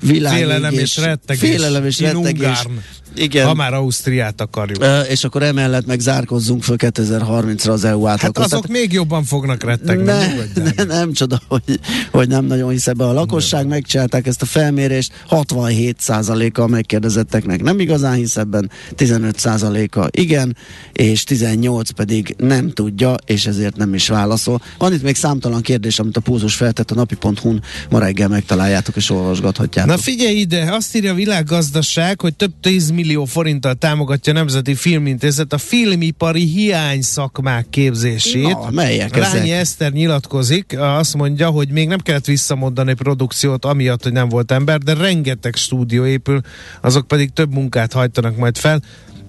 világ. 0.00 0.32
Félelem 0.32 0.72
és 0.72 0.96
rettegés. 0.96 1.50
Félelem 1.50 1.84
és 1.84 2.00
rettegés. 2.00 2.66
Igen. 3.14 3.46
Ha 3.46 3.54
már 3.54 3.74
Ausztriát 3.74 4.40
akarjuk. 4.40 4.82
E, 4.82 5.00
és 5.00 5.24
akkor 5.24 5.42
emellett 5.42 5.86
meg 5.86 6.00
zárkozzunk 6.00 6.62
föl 6.62 6.76
2030-ra 6.78 7.70
az 7.70 7.84
EU 7.84 8.06
átlaghoz. 8.06 8.42
Hát 8.42 8.52
azok 8.52 8.66
Tehát, 8.66 8.80
még 8.82 8.92
jobban 8.92 9.24
fognak 9.24 9.62
rettegni. 9.62 10.04
Ne, 10.04 10.34
ne, 10.76 10.84
nem 10.84 11.12
csoda, 11.12 11.40
hogy, 11.48 11.80
hogy 12.10 12.28
nem 12.28 12.44
nagyon 12.44 12.70
hisz 12.70 12.86
ebbe 12.86 13.04
a 13.04 13.12
lakosság. 13.12 13.60
Nem. 13.60 13.68
Megcsinálták 13.68 14.26
ezt 14.26 14.42
a 14.42 14.46
felmérést. 14.46 15.12
67%-a 15.30 16.66
megkérdezetteknek 16.66 17.62
nem 17.62 17.80
igazán 17.80 18.14
hisz 18.14 18.36
ebben, 18.36 18.70
15%-a 18.96 20.08
igen, 20.10 20.56
és 20.92 21.24
18 21.24 21.90
pedig 21.90 22.34
nem 22.38 22.70
tudja, 22.70 23.14
és 23.26 23.46
ezért 23.46 23.76
nem 23.76 23.94
is 23.94 24.08
válaszol. 24.08 24.62
Van 24.78 24.92
itt 24.92 25.02
még 25.02 25.16
számtalan 25.16 25.60
kérdés, 25.60 25.98
amit 25.98 26.16
a 26.16 26.20
púzus 26.20 26.54
feltett 26.54 26.90
a 26.90 26.94
napi.hu-n 26.94 27.62
ma 27.90 27.98
reggel 27.98 28.28
megtaláljátok 28.28 28.96
és 28.96 29.10
olvasgathatjátok. 29.10 29.90
Na 29.90 29.98
figyelj 29.98 30.36
ide, 30.36 30.72
azt 30.72 30.96
írja 30.96 31.10
a 31.10 31.14
világgazdaság, 31.14 32.20
hogy 32.20 32.34
több 32.34 32.52
10 32.60 32.90
millió 33.00 33.24
forinttal 33.24 33.74
támogatja 33.74 34.32
a 34.32 34.36
Nemzeti 34.36 34.74
Filmintézet 34.74 35.52
a 35.52 35.58
filmipari 35.58 36.44
hiány 36.44 37.02
szakmák 37.02 37.66
képzését. 37.70 38.58
Na, 38.58 38.70
melyek 38.70 39.16
Rányi 39.16 39.50
ezek? 39.50 39.60
Eszter 39.60 39.92
nyilatkozik, 39.92 40.76
azt 40.78 41.16
mondja, 41.16 41.48
hogy 41.48 41.68
még 41.68 41.88
nem 41.88 41.98
kellett 41.98 42.24
visszamondani 42.24 42.94
produkciót, 42.94 43.64
amiatt, 43.64 44.02
hogy 44.02 44.12
nem 44.12 44.28
volt 44.28 44.52
ember, 44.52 44.78
de 44.78 44.94
rengeteg 44.94 45.54
stúdió 45.54 46.04
épül, 46.04 46.40
azok 46.80 47.06
pedig 47.06 47.30
több 47.32 47.52
munkát 47.52 47.92
hajtanak 47.92 48.36
majd 48.36 48.56
fel. 48.56 48.82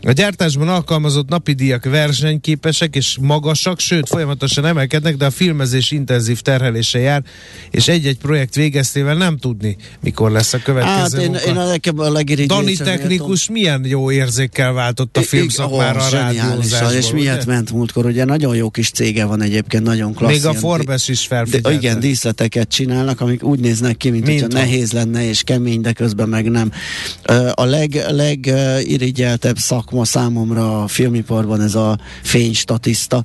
A 0.03 0.11
gyártásban 0.11 0.67
alkalmazott 0.67 1.29
napi 1.29 1.53
díjak 1.53 1.85
versenyképesek 1.85 2.95
és 2.95 3.17
magasak, 3.21 3.79
sőt 3.79 4.07
folyamatosan 4.07 4.65
emelkednek, 4.65 5.15
de 5.15 5.25
a 5.25 5.29
filmezés 5.29 5.91
intenzív 5.91 6.41
terhelése 6.41 6.99
jár, 6.99 7.23
és 7.71 7.87
egy-egy 7.87 8.17
projekt 8.17 8.55
végeztével 8.55 9.15
nem 9.15 9.37
tudni, 9.37 9.77
mikor 9.99 10.31
lesz 10.31 10.53
a 10.53 10.57
következő 10.57 11.17
hát, 11.17 11.27
én, 11.27 11.33
én 11.47 11.57
a, 11.57 11.67
nekem 11.67 11.99
a 11.99 12.23
Dani 12.45 12.75
technikus 12.75 13.49
milyen 13.49 13.85
jó 13.85 14.11
érzékkel 14.11 14.73
váltott 14.73 15.17
a 15.17 15.21
filmszakmára 15.21 16.05
a 16.05 16.09
rádiózásból. 16.09 16.91
És 16.91 17.11
miért 17.11 17.45
ment 17.45 17.71
múltkor, 17.71 18.05
ugye 18.05 18.25
nagyon 18.25 18.55
jó 18.55 18.69
kis 18.69 18.89
cége 18.89 19.25
van 19.25 19.41
egyébként, 19.41 19.83
nagyon 19.83 20.13
klassz. 20.13 20.31
Még 20.31 20.45
a 20.45 20.53
Forbes 20.53 21.07
is 21.07 21.25
felfigyelte. 21.25 21.71
Igen, 21.71 21.99
díszleteket 21.99 22.69
csinálnak, 22.69 23.21
amik 23.21 23.43
úgy 23.43 23.59
néznek 23.59 23.97
ki, 23.97 24.09
mint, 24.09 24.25
mint 24.25 24.41
hogyha 24.41 24.57
nehéz 24.57 24.91
lenne 24.91 25.27
és 25.27 25.43
kemény, 25.43 25.81
de 25.81 25.91
közben 25.91 26.29
meg 26.29 26.49
nem. 26.49 26.71
A 27.53 27.65
leg, 27.65 28.05
legirigyeltebb 28.09 29.57
szak 29.57 29.90
szakma 29.91 30.05
számomra 30.05 30.83
a 30.83 30.87
filmiparban 30.87 31.61
ez 31.61 31.75
a 31.75 31.97
fénystatiszta, 32.23 33.23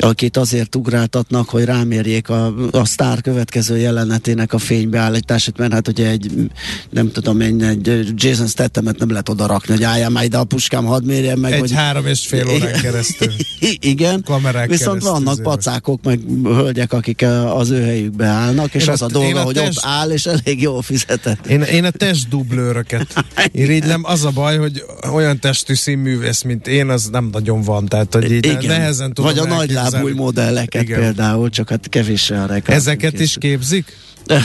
akit 0.00 0.36
azért 0.36 0.76
ugráltatnak, 0.76 1.48
hogy 1.48 1.64
rámérjék 1.64 2.28
a, 2.28 2.54
a 2.70 2.84
sztár 2.84 3.20
következő 3.20 3.78
jelenetének 3.78 4.52
a 4.52 4.58
fénybeállítását, 4.58 5.58
mert 5.58 5.72
hát 5.72 5.88
ugye 5.88 6.08
egy, 6.08 6.50
nem 6.90 7.12
tudom 7.12 7.40
én, 7.40 7.62
egy 7.62 8.12
Jason 8.14 8.46
Stathamet 8.46 8.98
nem 8.98 9.10
lehet 9.10 9.28
oda 9.28 9.46
rakni, 9.46 9.74
hogy 9.74 9.82
álljál 9.82 10.10
már 10.10 10.24
ide 10.24 10.38
a 10.38 10.44
puskám, 10.44 10.84
hadd 10.84 11.04
mérjem 11.04 11.38
meg. 11.38 11.52
Egy 11.52 11.60
hogy... 11.60 11.72
három 11.72 12.06
és 12.06 12.26
fél 12.26 12.48
órán 12.48 12.80
keresztül. 12.80 13.32
Igen, 13.80 14.22
Kamerák 14.24 14.68
viszont 14.68 15.02
vannak 15.02 15.34
zéve. 15.34 15.48
pacákok, 15.48 16.02
meg 16.02 16.20
hölgyek, 16.44 16.92
akik 16.92 17.24
az 17.54 17.70
ő 17.70 17.82
helyükbe 17.82 18.26
állnak, 18.26 18.74
és 18.74 18.82
én 18.82 18.88
az 18.88 19.02
a, 19.02 19.04
a 19.04 19.08
dolga, 19.08 19.40
a 19.40 19.44
hogy 19.44 19.54
test... 19.54 19.78
ott 19.78 19.84
áll, 19.84 20.10
és 20.10 20.26
elég 20.26 20.62
jól 20.62 20.82
fizetett. 20.82 21.46
Én, 21.46 21.62
én 21.62 21.84
a 21.84 21.90
testdublőröket 21.90 23.24
irigylem, 23.52 24.04
az 24.14 24.24
a 24.24 24.30
baj, 24.30 24.58
hogy 24.58 24.84
olyan 25.12 25.38
testű 25.40 25.74
színművész, 25.74 26.42
mint 26.42 26.66
én, 26.66 26.88
az 26.88 27.08
nem 27.12 27.28
nagyon 27.32 27.62
van, 27.62 27.86
tehát 27.86 28.14
hogy 28.14 28.32
így 28.32 28.46
Igen. 28.46 28.64
nehezen 28.66 29.12
tudom 29.12 29.34
Vagy 29.34 29.38
a 29.38 29.54
nagy 29.54 29.72
új 29.94 30.12
modelleket 30.12 30.82
Igen. 30.82 31.00
például, 31.00 31.50
csak 31.50 31.68
hát 31.68 31.88
kevés 31.88 32.30
a 32.30 32.46
reklám. 32.46 32.76
Ezeket 32.76 33.20
is 33.20 33.36
képzik? 33.38 33.96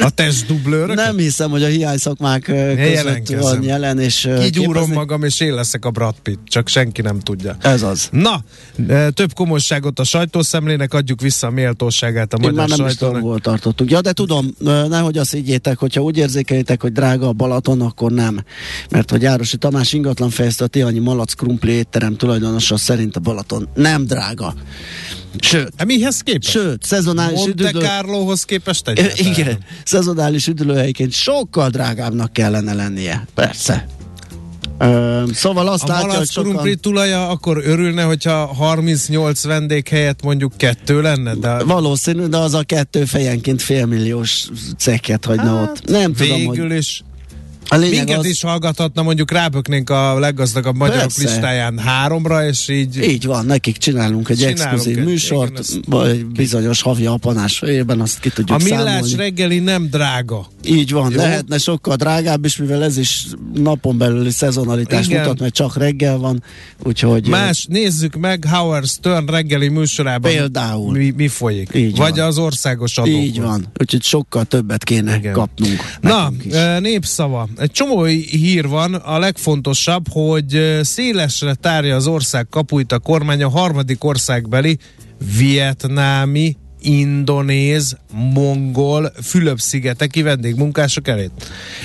A 0.00 0.10
testdublőrök? 0.10 0.96
Nem 0.96 1.16
hiszem, 1.16 1.50
hogy 1.50 1.62
a 1.62 1.66
hiány 1.66 1.96
szakmák 1.96 2.42
között 2.42 3.42
van 3.42 3.62
jelen. 3.62 3.98
És 3.98 4.28
Kigyúrom 4.40 4.72
képezni... 4.72 4.94
magam, 4.94 5.22
és 5.22 5.40
én 5.40 5.54
leszek 5.54 5.84
a 5.84 5.90
Brad 5.90 6.14
Pitt, 6.22 6.40
csak 6.44 6.68
senki 6.68 7.02
nem 7.02 7.20
tudja. 7.20 7.56
Ez 7.60 7.82
az. 7.82 8.08
Na, 8.10 8.44
több 9.14 9.32
komolyságot 9.34 9.98
a 9.98 10.04
sajtószemlének, 10.04 10.94
adjuk 10.94 11.20
vissza 11.20 11.46
a 11.46 11.50
méltóságát 11.50 12.32
a 12.32 12.36
én 12.36 12.50
magyar 12.50 12.68
már 12.68 12.78
nem 12.78 12.88
sajtónak. 12.88 13.34
Is 13.36 13.40
tartottuk. 13.42 13.90
Ja, 13.90 14.00
de 14.00 14.12
tudom, 14.12 14.54
nehogy 14.88 15.18
azt 15.18 15.32
higgyétek, 15.32 15.78
hogyha 15.78 16.02
úgy 16.02 16.16
érzékelitek, 16.16 16.82
hogy 16.82 16.92
drága 16.92 17.28
a 17.28 17.32
Balaton, 17.32 17.80
akkor 17.80 18.12
nem. 18.12 18.44
Mert 18.90 19.10
hogy 19.10 19.22
Járosi 19.22 19.56
Tamás 19.56 19.92
ingatlan 19.92 20.30
fejezte 20.30 20.64
a 20.64 20.66
Tihanyi 20.66 20.98
Malac 20.98 21.32
Krumpli 21.32 21.72
étterem 21.72 22.16
tulajdonosa 22.16 22.76
szerint 22.76 23.16
a 23.16 23.20
Balaton 23.20 23.68
nem 23.74 24.04
drága. 24.04 24.54
Sőt. 25.40 25.72
Hát 25.76 25.86
mihez 25.86 26.20
képest? 26.20 26.50
Sőt, 26.50 26.82
szezonális 26.82 27.38
Monte 27.38 27.68
üdülő... 27.68 27.84
Carlohoz 27.84 28.44
képest 28.44 28.88
egyáltalán. 28.88 29.32
Igen, 29.32 29.58
szezonális 29.84 30.46
üdülőhelyként 30.46 31.12
sokkal 31.12 31.68
drágábbnak 31.68 32.32
kellene 32.32 32.74
lennie. 32.74 33.26
Persze. 33.34 33.86
Ö, 34.78 35.22
szóval 35.32 35.68
azt 35.68 35.82
a 35.82 35.92
látja, 35.92 36.18
hogy 36.18 36.30
sokan... 36.30 36.78
tulaja 36.80 37.28
akkor 37.28 37.62
örülne, 37.64 38.02
hogyha 38.02 38.46
38 38.46 39.44
vendég 39.44 39.88
helyett 39.88 40.22
mondjuk 40.22 40.52
kettő 40.56 41.00
lenne? 41.00 41.34
De... 41.34 41.64
Valószínű, 41.64 42.24
de 42.24 42.36
az 42.36 42.54
a 42.54 42.62
kettő 42.62 43.04
fejenként 43.04 43.62
félmilliós 43.62 44.48
cekket 44.78 45.24
hagyna 45.24 45.56
hát, 45.56 45.70
ott. 45.70 45.88
Nem 45.88 46.12
végül 46.12 46.36
tudom, 46.36 46.68
hogy... 46.68 46.76
is. 46.76 47.02
A 47.68 47.76
Minket 47.76 48.18
az... 48.18 48.24
is 48.24 48.42
hallgathatna, 48.42 49.02
mondjuk 49.02 49.30
ráböknénk 49.30 49.90
a 49.90 50.18
leggazdagabb 50.18 50.76
magyarok 50.76 51.02
Persze. 51.02 51.22
listáján 51.22 51.78
háromra, 51.78 52.46
és 52.46 52.68
így... 52.68 52.96
Így 53.02 53.26
van, 53.26 53.46
nekik 53.46 53.76
csinálunk 53.76 54.28
egy 54.28 54.36
csinálunk 54.36 54.60
exkluzív 54.60 54.98
egy, 54.98 55.04
műsort, 55.04 55.64
igen, 55.68 55.82
vagy 55.86 56.26
bizonyos 56.26 56.82
havi 56.82 57.06
apanás 57.06 57.58
fejében, 57.58 58.00
azt 58.00 58.20
ki 58.20 58.28
tudjuk 58.30 58.60
A 58.60 58.62
millás 58.62 58.84
számolni. 58.84 59.14
reggeli 59.14 59.58
nem 59.58 59.88
drága. 59.90 60.46
Így 60.64 60.92
van, 60.92 61.10
Jó? 61.10 61.16
lehetne 61.16 61.58
sokkal 61.58 61.96
drágább 61.96 62.44
is, 62.44 62.56
mivel 62.56 62.82
ez 62.84 62.96
is 62.96 63.26
napon 63.54 63.98
belüli 63.98 64.30
szezonalitás 64.30 65.06
igen. 65.06 65.20
mutat, 65.20 65.40
mert 65.40 65.54
csak 65.54 65.76
reggel 65.76 66.18
van, 66.18 66.42
úgyhogy... 66.84 67.28
Más, 67.28 67.66
nézzük 67.70 68.16
meg 68.16 68.44
Howard 68.50 68.86
Stern 68.86 69.26
reggeli 69.26 69.68
műsorában. 69.68 70.30
Például. 70.30 70.92
Mi, 70.92 71.12
mi 71.16 71.28
folyik. 71.28 71.70
Így 71.74 71.96
vagy 71.96 72.16
van. 72.16 72.26
az 72.26 72.38
országos 72.38 72.98
adókon. 72.98 73.20
Így 73.20 73.40
van, 73.40 73.66
úgyhogy 73.80 74.02
sokkal 74.02 74.44
többet 74.44 74.84
kéne 74.84 75.16
igen. 75.16 75.32
kapnunk. 75.32 75.80
Na, 76.00 76.32
is. 76.42 76.52
népszava 76.80 77.48
egy 77.56 77.70
csomó 77.70 78.02
hír 78.04 78.68
van, 78.68 78.94
a 78.94 79.18
legfontosabb, 79.18 80.04
hogy 80.10 80.78
szélesre 80.82 81.54
tárja 81.54 81.94
az 81.94 82.06
ország 82.06 82.48
kapuit 82.48 82.92
a 82.92 82.98
kormány 82.98 83.42
a 83.42 83.48
harmadik 83.48 84.04
országbeli 84.04 84.78
vietnámi 85.38 86.56
indonéz, 86.86 87.96
mongol, 88.12 89.12
Fülöp-szigeteki 89.22 90.22
vendégmunkások 90.22 91.08
elé. 91.08 91.30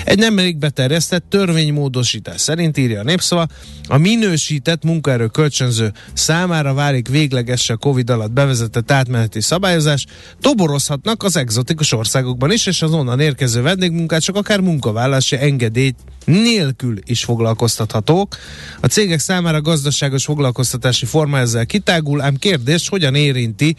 Egy 0.04 0.18
nemrég 0.18 0.56
beterjesztett 0.56 1.24
törvénymódosítás 1.28 2.40
szerint 2.40 2.78
írja 2.78 3.00
a 3.00 3.04
népszava, 3.04 3.46
a 3.88 3.96
minősített 3.96 4.84
munkaerő 4.84 5.26
kölcsönző 5.26 5.92
számára 6.12 6.74
válik 6.74 7.08
végleges 7.08 7.70
a 7.70 7.76
Covid 7.76 8.10
alatt 8.10 8.32
bevezetett 8.32 8.90
átmeneti 8.90 9.40
szabályozás, 9.40 10.06
toborozhatnak 10.40 11.22
az 11.22 11.36
egzotikus 11.36 11.92
országokban 11.92 12.52
is, 12.52 12.66
és 12.66 12.82
az 12.82 12.92
onnan 12.92 13.20
érkező 13.20 13.62
vendégmunkások 13.62 14.36
akár 14.36 14.60
munkavállalási 14.60 15.36
engedélyt 15.36 15.96
nélkül 16.24 16.98
is 17.04 17.24
foglalkoztathatók. 17.24 18.36
A 18.80 18.86
cégek 18.86 19.18
számára 19.18 19.60
gazdaságos 19.60 20.24
foglalkoztatási 20.24 21.06
forma 21.06 21.38
ezzel 21.38 21.66
kitágul, 21.66 22.20
ám 22.20 22.36
kérdés, 22.36 22.88
hogyan 22.88 23.14
érinti 23.14 23.76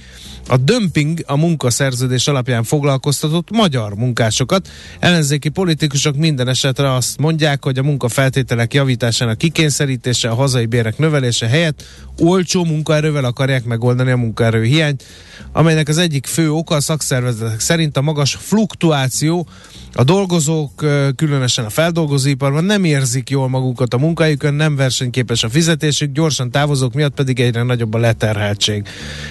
a 0.47 0.57
dömping 0.57 1.12
a 1.25 1.37
munkaszerződés 1.37 2.27
alapján 2.27 2.63
foglalkoztatott 2.63 3.51
magyar 3.51 3.95
munkásokat. 3.95 4.69
Ellenzéki 4.99 5.49
politikusok 5.49 6.15
minden 6.15 6.47
esetre 6.47 6.93
azt 6.93 7.17
mondják, 7.17 7.63
hogy 7.63 7.77
a 7.77 7.83
munkafeltételek 7.83 8.73
javításának 8.73 9.37
kikényszerítése, 9.37 10.29
a 10.29 10.35
hazai 10.35 10.65
bérek 10.65 10.97
növelése 10.97 11.47
helyett 11.47 11.83
olcsó 12.19 12.63
munkaerővel 12.63 13.25
akarják 13.25 13.65
megoldani 13.65 14.11
a 14.11 14.17
munkaerő 14.17 14.63
hiányt, 14.63 15.03
amelynek 15.51 15.87
az 15.87 15.97
egyik 15.97 16.25
fő 16.25 16.51
oka 16.51 16.75
a 16.75 16.81
szakszervezetek 16.81 17.59
szerint 17.59 17.97
a 17.97 18.01
magas 18.01 18.37
fluktuáció 18.41 19.47
a 19.95 20.03
dolgozók, 20.03 20.85
különösen 21.15 21.65
a 21.65 21.69
feldolgozóiparban 21.69 22.63
nem 22.63 22.83
érzik 22.83 23.29
jól 23.29 23.49
magukat 23.49 23.93
a 23.93 23.97
munkájukon, 23.97 24.53
nem 24.53 24.75
versenyképes 24.75 25.43
a 25.43 25.49
fizetésük, 25.49 26.11
gyorsan 26.11 26.51
távozók 26.51 26.93
miatt 26.93 27.13
pedig 27.13 27.39
egyre 27.39 27.63
nagyobb 27.63 27.93
a 27.93 27.97
leterheltség. 27.97 28.87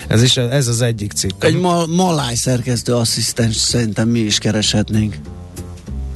Ez 0.09 0.23
is 0.23 0.37
ez 0.37 0.69
az 0.69 0.81
egyik 0.81 1.13
cikk. 1.13 1.45
Egy 1.45 1.61
ma- 1.73 1.87
maláj 1.87 2.35
szerkesztő 2.35 2.95
asszisztens 2.95 3.57
szerintem 3.57 4.09
mi 4.09 4.19
is 4.19 4.39
kereshetnénk. 4.39 5.17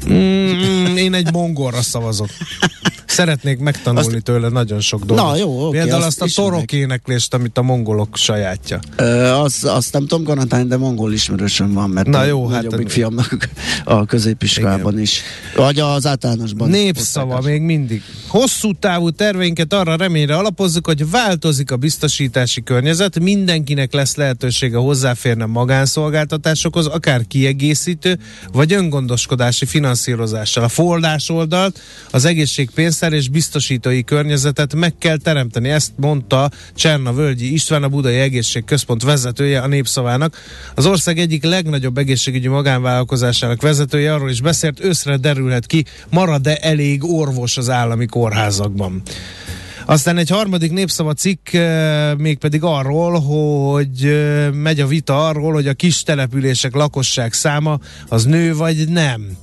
Mm, 0.08 0.96
én 0.96 1.14
egy 1.14 1.32
mongolra 1.32 1.82
szavazok. 1.82 2.28
Szeretnék 3.16 3.58
megtanulni 3.58 4.14
azt... 4.14 4.24
tőle 4.24 4.48
nagyon 4.48 4.80
sok 4.80 5.04
dolgot. 5.04 5.26
Na 5.26 5.36
jó, 5.36 5.66
oké. 5.66 5.78
Például 5.78 6.02
azt, 6.02 6.22
azt 6.22 6.38
a 6.38 6.42
torok 6.42 6.72
éneklést, 6.72 7.34
amit 7.34 7.58
a 7.58 7.62
mongolok 7.62 8.16
sajátja. 8.16 8.80
Ö, 8.96 9.28
az, 9.28 9.64
azt 9.64 9.92
nem 9.92 10.06
tudom 10.06 10.24
garantálni, 10.24 10.68
de 10.68 10.76
mongol 10.76 11.12
ismerősöm 11.12 11.72
van, 11.72 11.90
mert 11.90 12.06
Na 12.06 12.18
a 12.18 12.24
jó, 12.24 12.46
hát 12.46 12.62
nagyobbik 12.62 12.88
fiamnak 12.88 13.48
a 13.84 14.04
középiskolában 14.04 14.92
Igen. 14.92 15.02
is. 15.02 15.22
Vagy 15.56 15.78
az 15.78 16.06
általánosban. 16.06 16.68
Népszava 16.68 17.40
még 17.40 17.60
mindig. 17.60 18.02
Hosszú 18.28 18.72
távú 18.72 19.10
terveinket 19.10 19.72
arra 19.72 19.96
reményre 19.96 20.36
alapozzuk, 20.36 20.86
hogy 20.86 21.10
változik 21.10 21.70
a 21.70 21.76
biztosítási 21.76 22.62
környezet, 22.62 23.20
mindenkinek 23.20 23.92
lesz 23.92 24.16
lehetősége 24.16 24.76
hozzáférni 24.76 25.42
a 25.42 25.46
magánszolgáltatásokhoz, 25.46 26.86
akár 26.86 27.26
kiegészítő, 27.28 28.18
vagy 28.52 28.72
öngondoskodási 28.72 29.66
finanszírozással. 29.66 30.64
A 30.64 30.68
fordás 30.68 31.28
oldalt 31.28 31.80
az 32.10 32.24
egészségpénztár 32.24 33.05
rendszer 33.08 33.12
és 33.12 33.28
biztosítói 33.28 34.04
környezetet 34.04 34.74
meg 34.74 34.94
kell 34.98 35.16
teremteni. 35.16 35.68
Ezt 35.68 35.92
mondta 35.96 36.50
Cserna 36.74 37.12
Völgyi 37.12 37.52
István, 37.52 37.82
a 37.82 37.88
Budai 37.88 38.18
Egészségközpont 38.18 39.02
vezetője 39.02 39.60
a 39.60 39.66
népszavának. 39.66 40.36
Az 40.74 40.86
ország 40.86 41.18
egyik 41.18 41.44
legnagyobb 41.44 41.98
egészségügyi 41.98 42.48
magánvállalkozásának 42.48 43.62
vezetője 43.62 44.14
arról 44.14 44.30
is 44.30 44.40
beszélt, 44.40 44.84
őszre 44.84 45.16
derülhet 45.16 45.66
ki, 45.66 45.84
marad-e 46.10 46.58
elég 46.60 47.04
orvos 47.04 47.56
az 47.56 47.70
állami 47.70 48.06
kórházakban. 48.06 49.02
Aztán 49.86 50.16
egy 50.16 50.30
harmadik 50.30 50.72
népszava 50.72 51.12
cikk 51.12 51.52
eh, 51.52 52.14
mégpedig 52.16 52.62
arról, 52.62 53.20
hogy 53.20 54.04
eh, 54.04 54.52
megy 54.52 54.80
a 54.80 54.86
vita 54.86 55.26
arról, 55.28 55.52
hogy 55.52 55.68
a 55.68 55.74
kis 55.74 56.02
települések 56.02 56.74
lakosság 56.74 57.32
száma 57.32 57.78
az 58.08 58.24
nő 58.24 58.54
vagy 58.54 58.88
nem. 58.88 59.36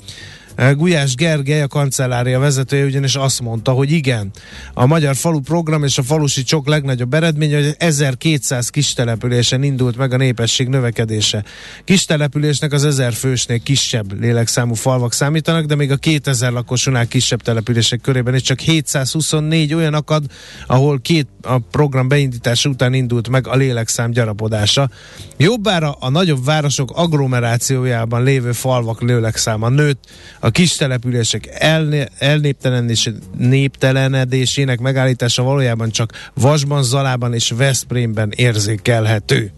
Eh, 0.56 0.76
Gulyás 0.76 1.16
Gergely, 1.16 1.62
a 1.62 1.68
kancellária 1.68 2.39
vezetője 2.39 2.86
ugyanis 2.86 3.16
azt 3.16 3.42
mondta, 3.42 3.72
hogy 3.72 3.92
igen, 3.92 4.32
a 4.74 4.86
Magyar 4.86 5.16
Falu 5.16 5.39
Program 5.39 5.84
és 5.84 5.98
a 5.98 6.04
Falusi 6.04 6.44
Csok 6.44 6.68
legnagyobb 6.68 7.13
eredménye, 7.13 7.56
hogy 7.56 7.76
1200 7.78 8.70
kistelepülésen 8.70 9.63
indult 9.63 9.98
meg 9.98 10.13
a 10.13 10.18
népesség 10.18 10.68
növekedése. 10.68 11.44
Kistelepülésnek 11.84 12.72
az 12.72 12.86
1000 12.86 13.13
fősnél 13.13 13.60
kisebb 13.60 14.20
lélekszámú 14.20 14.74
falvak 14.74 15.13
számítanak, 15.13 15.66
de 15.66 15.76
még 15.76 15.92
a 15.92 15.96
2000 15.96 16.52
lakosúnál 16.52 17.08
kisebb 17.08 17.42
települések 17.42 18.02
körében 18.02 18.36
is 18.36 18.42
csak 18.42 18.60
724 18.60 19.74
olyan 19.74 19.94
akad, 19.94 20.24
ahol 20.68 21.00
két 21.02 21.28
a 21.42 21.58
program 21.60 22.08
beindítása 22.08 22.70
után 22.70 22.94
indult 22.94 23.30
meg 23.30 23.48
a 23.48 23.56
lélekszám 23.56 24.12
gyarapodása. 24.12 24.89
Jobbára 25.38 25.92
a 25.92 26.10
nagyobb 26.10 26.46
városok 26.46 26.92
agglomerációjában 26.92 28.24
lévő 28.24 28.52
falvak 28.52 29.02
lélekszáma 29.02 29.70
nőtt, 29.70 30.04
a 30.39 30.50
kis 30.54 30.76
települések 30.76 31.48
el, 31.60 32.08
elnéptelenedésének 32.18 34.80
megállítása 34.80 35.44
valójában 35.44 35.89
csak 35.89 36.32
Vasban, 36.34 36.84
Zalában 36.84 37.34
és 37.34 37.54
Veszprémben 37.58 38.32
érzékelhető. 38.36 39.52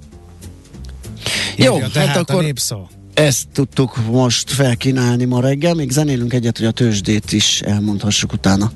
Jó, 1.56 1.76
Írja, 1.76 1.88
hát 1.94 2.18
akkor 2.18 2.44
népszava. 2.44 2.90
ezt 3.14 3.48
tudtuk 3.54 3.98
most 4.12 4.52
felkínálni 4.52 5.26
ma 5.26 5.42
reggel, 5.42 5.74
még 5.74 5.92
zenélünk 5.92 6.34
egyet, 6.34 6.58
hogy 6.58 6.68
a 6.68 6.72
tőzsdét 6.72 7.32
is 7.32 7.62
elmondhassuk 7.62 8.34
utána. 8.34 8.72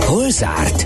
Hol 0.00 0.30
zárt? 0.30 0.85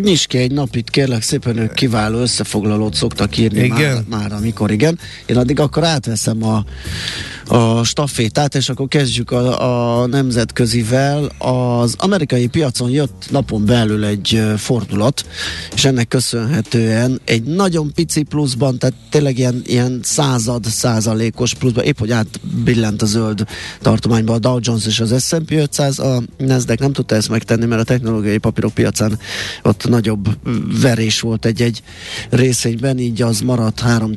Nyis 0.00 0.26
ki 0.26 0.38
egy 0.38 0.52
napit, 0.52 0.90
kérlek 0.90 1.22
szépen, 1.22 1.56
ők 1.56 1.72
kiváló 1.72 2.18
összefoglalót 2.18 2.94
szoktak 2.94 3.38
írni 3.38 3.64
igen. 3.64 4.04
Már, 4.08 4.20
már, 4.20 4.32
amikor 4.32 4.70
igen. 4.70 4.98
Én 5.26 5.36
addig 5.36 5.60
akkor 5.60 5.84
átveszem 5.84 6.42
a, 6.44 6.64
a 7.56 7.84
stafétát, 7.84 8.54
és 8.54 8.68
akkor 8.68 8.88
kezdjük 8.88 9.30
a, 9.30 10.00
a 10.02 10.06
nemzetközivel. 10.06 11.30
Az 11.38 11.94
amerikai 11.98 12.46
piacon 12.46 12.90
jött 12.90 13.26
napon 13.30 13.64
belül 13.64 14.04
egy 14.04 14.42
fordulat, 14.56 15.26
és 15.74 15.84
ennek 15.84 16.08
köszönhetően 16.08 17.20
egy 17.24 17.42
nagyon 17.42 17.92
pici 17.94 18.22
pluszban, 18.22 18.78
tehát 18.78 18.94
tényleg 19.10 19.38
ilyen, 19.38 19.62
ilyen 19.64 20.00
század 20.02 20.64
százalékos 20.64 21.54
pluszban, 21.54 21.84
épp 21.84 21.98
hogy 21.98 22.10
átbillent 22.10 23.02
a 23.02 23.06
zöld 23.06 23.44
tartományba 23.80 24.32
a 24.32 24.38
Dow 24.38 24.58
Jones 24.60 24.86
és 24.86 25.00
az 25.00 25.24
S&P 25.24 25.50
500, 25.50 25.98
a 25.98 26.22
Nasdaq 26.38 26.82
nem 26.82 26.92
tudta 26.92 27.14
ezt 27.14 27.28
megtenni, 27.28 27.66
mert 27.66 27.80
a 27.80 27.84
technológiai 27.84 28.38
papírok 28.38 28.74
piacán 28.74 29.18
ott 29.62 29.85
nagyobb 29.88 30.38
verés 30.80 31.20
volt 31.20 31.44
egy-egy 31.44 31.82
részényben, 32.30 32.98
így 32.98 33.22
az 33.22 33.40
maradt 33.40 33.80
3 33.80 34.12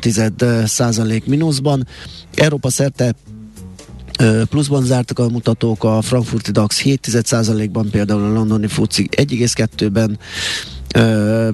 százalék 0.66 1.26
mínuszban. 1.26 1.88
Európa 2.36 2.70
szerte 2.70 3.14
pluszban 4.50 4.84
zártak 4.84 5.20
a 5.20 5.30
mutatók, 5.30 5.84
a 5.84 6.02
frankfurti 6.02 6.52
DAX 6.52 6.82
7%-ban, 6.86 7.90
például 7.90 8.24
a 8.24 8.34
londoni 8.34 8.68
FUCI 8.68 9.10
1,2-ben, 9.18 10.20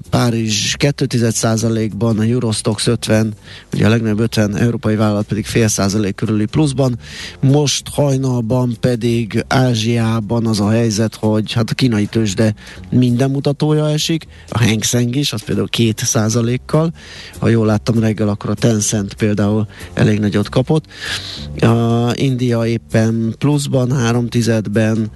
Párizs 0.10 0.76
2,1%-ban, 0.78 2.20
a 2.20 2.24
Eurostox 2.24 2.88
50, 2.88 3.34
ugye 3.74 3.86
a 3.86 3.90
legnagyobb 3.90 4.20
50 4.20 4.56
európai 4.56 4.96
vállalat 4.96 5.26
pedig 5.26 5.46
fél 5.46 5.68
százalék 5.68 6.16
körüli 6.16 6.46
pluszban. 6.46 6.98
Most 7.42 7.88
hajnalban 7.92 8.76
pedig 8.80 9.46
Ázsiában 9.48 10.48
az 10.48 10.60
a 10.60 10.70
helyzet, 10.70 11.16
hogy 11.16 11.52
hát 11.52 11.70
a 11.70 11.74
kínai 11.74 12.06
tőzsde 12.06 12.54
minden 12.90 13.30
mutatója 13.30 13.90
esik, 13.90 14.26
a 14.50 14.64
Hang 14.64 14.84
Seng 14.84 15.16
is, 15.16 15.34
az 15.34 15.44
például 15.44 15.70
2 15.70 15.94
százalékkal, 15.96 16.94
ha 17.40 17.48
jól 17.48 17.66
láttam 17.66 18.00
reggel, 18.00 18.30
akkor 18.30 18.50
a 18.50 18.54
Tencent 18.54 19.14
például 19.14 19.68
elég 19.94 20.20
nagyot 20.20 20.50
kapott. 20.50 20.86
A 21.60 22.12
India 22.14 22.66
éppen 22.66 23.36
pluszban, 23.38 23.92
3 23.92 24.28
tizedben, 24.28 25.12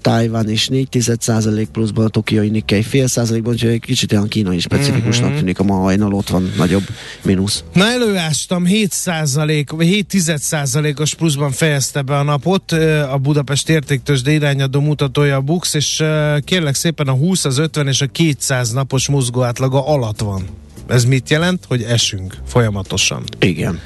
Tájván 0.00 0.50
is 0.50 0.68
4 0.68 1.68
pluszban, 1.72 2.04
a 2.04 2.08
Tokiai 2.08 2.48
Nikkei 2.48 2.82
fél 2.82 3.06
százalékban, 3.06 3.52
úgyhogy 3.52 3.70
egy 3.70 3.80
kicsit 3.80 4.12
olyan 4.12 4.28
kínai 4.28 4.58
specifikusnak 4.58 5.24
uh-huh. 5.24 5.38
tűnik 5.38 5.58
a 5.58 5.62
ma 5.62 5.74
hajnal, 5.74 6.12
ott 6.12 6.28
van 6.28 6.52
nagyobb 6.56 6.82
mínusz. 7.22 7.64
Na 7.72 7.86
előástam 7.86 8.64
7 8.64 8.92
százalék, 8.92 9.70
vagy 9.70 9.86
7 9.86 10.38
százalékos 10.38 11.14
pluszban 11.14 11.50
fejezte 11.50 12.02
be 12.02 12.18
a 12.18 12.22
napot 12.22 12.72
a 13.12 13.18
Budapest 13.22 13.68
értéktősde 13.68 14.30
irányadó 14.30 14.80
mutatója 14.80 15.36
a 15.36 15.40
Bux, 15.40 15.74
és 15.74 16.02
kérlek 16.44 16.74
szépen 16.74 17.08
a 17.08 17.12
20, 17.12 17.44
az 17.44 17.58
50 17.58 17.86
és 17.86 18.00
a 18.00 18.06
200 18.06 18.72
napos 18.72 19.08
mozgóátlaga 19.08 19.86
alatt 19.86 20.20
van. 20.20 20.42
Ez 20.86 21.04
mit 21.04 21.30
jelent? 21.30 21.64
Hogy 21.68 21.82
esünk 21.82 22.36
folyamatosan. 22.46 23.22
Igen. 23.38 23.80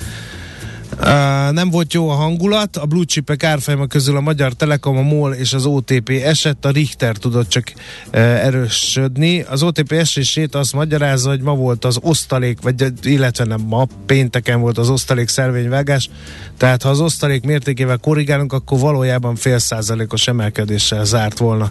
Uh, 1.01 1.05
nem 1.51 1.71
volt 1.71 1.93
jó 1.93 2.09
a 2.09 2.15
hangulat, 2.15 2.77
a 2.77 2.87
blue 2.87 3.05
chipek 3.05 3.45
árfolyama 3.45 3.87
közül 3.87 4.17
a 4.17 4.21
Magyar 4.21 4.53
Telekom, 4.53 4.97
a 4.97 5.03
MOL 5.03 5.33
és 5.33 5.53
az 5.53 5.67
OTP 5.67 6.09
esett, 6.09 6.65
a 6.65 6.71
Richter 6.71 7.17
tudott 7.17 7.49
csak 7.49 7.73
uh, 7.75 8.21
erősödni. 8.21 9.41
Az 9.41 9.63
OTP 9.63 9.93
esését 9.93 10.55
azt 10.55 10.73
magyarázza, 10.73 11.29
hogy 11.29 11.41
ma 11.41 11.55
volt 11.55 11.85
az 11.85 11.99
osztalék, 12.03 12.61
vagy 12.63 12.93
illetve 13.03 13.45
nem 13.45 13.61
ma, 13.61 13.87
pénteken 14.07 14.61
volt 14.61 14.79
az 14.79 14.91
osztalék 14.91 15.29
szervényvágás, 15.29 16.11
tehát 16.57 16.83
ha 16.83 16.89
az 16.89 17.01
osztalék 17.01 17.45
mértékével 17.45 17.99
korrigálunk, 17.99 18.53
akkor 18.53 18.79
valójában 18.79 19.35
fél 19.35 19.59
százalékos 19.59 20.29
emelkedéssel 20.29 21.05
zárt 21.05 21.39
volna 21.39 21.71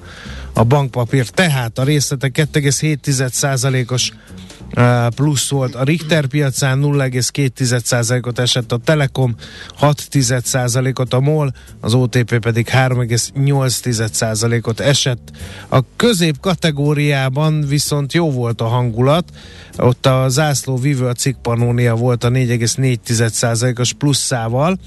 a 0.57 0.63
bankpapír. 0.63 1.29
Tehát 1.29 1.77
a 1.77 1.83
részletek 1.83 2.47
2,7 2.51 3.31
százalékos 3.31 4.11
plusz 5.15 5.49
volt. 5.49 5.75
A 5.75 5.83
Richter 5.83 6.25
piacán 6.25 6.79
0,2%-ot 6.83 8.39
esett 8.39 8.71
a 8.71 8.77
Telekom, 8.77 9.35
6%-ot 9.81 11.13
a 11.13 11.19
MOL, 11.19 11.53
az 11.81 11.93
OTP 11.93 12.39
pedig 12.39 12.67
3,8%-ot 12.71 14.79
esett. 14.79 15.31
A 15.69 15.79
közép 15.95 16.39
kategóriában 16.39 17.65
viszont 17.67 18.13
jó 18.13 18.31
volt 18.31 18.61
a 18.61 18.67
hangulat, 18.67 19.29
ott 19.77 20.05
a 20.05 20.29
zászló 20.29 20.77
vívő 20.77 21.05
a 21.05 21.13
cikkpanónia 21.13 21.95
volt 21.95 22.23
a 22.23 22.29
4,4%-os 22.29 23.93
pluszával, 23.93 24.77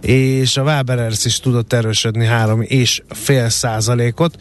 és 0.00 0.56
a 0.56 0.62
Waberers 0.62 1.24
is 1.24 1.40
tudott 1.40 1.72
erősödni 1.72 2.26
3,5 2.26 3.48
százalékot. 3.48 4.36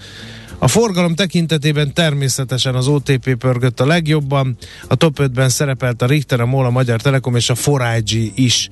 A 0.61 0.67
forgalom 0.67 1.15
tekintetében 1.15 1.93
természetesen 1.93 2.75
az 2.75 2.87
OTP 2.87 3.35
pörgött 3.35 3.79
a 3.79 3.85
legjobban, 3.85 4.57
a 4.87 4.95
top 4.95 5.19
5-ben 5.21 5.49
szerepelt 5.49 6.01
a 6.01 6.05
Richter, 6.05 6.39
a 6.39 6.45
MOL, 6.45 6.65
a 6.65 6.69
Magyar 6.69 7.01
Telekom 7.01 7.35
és 7.35 7.49
a 7.49 7.77
4 7.77 8.31
is. 8.35 8.69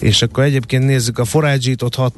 És 0.00 0.22
akkor 0.22 0.44
egyébként 0.44 0.84
nézzük 0.84 1.18
a 1.18 1.40
4 1.40 1.76
ott 1.82 1.94
6 1.94 2.14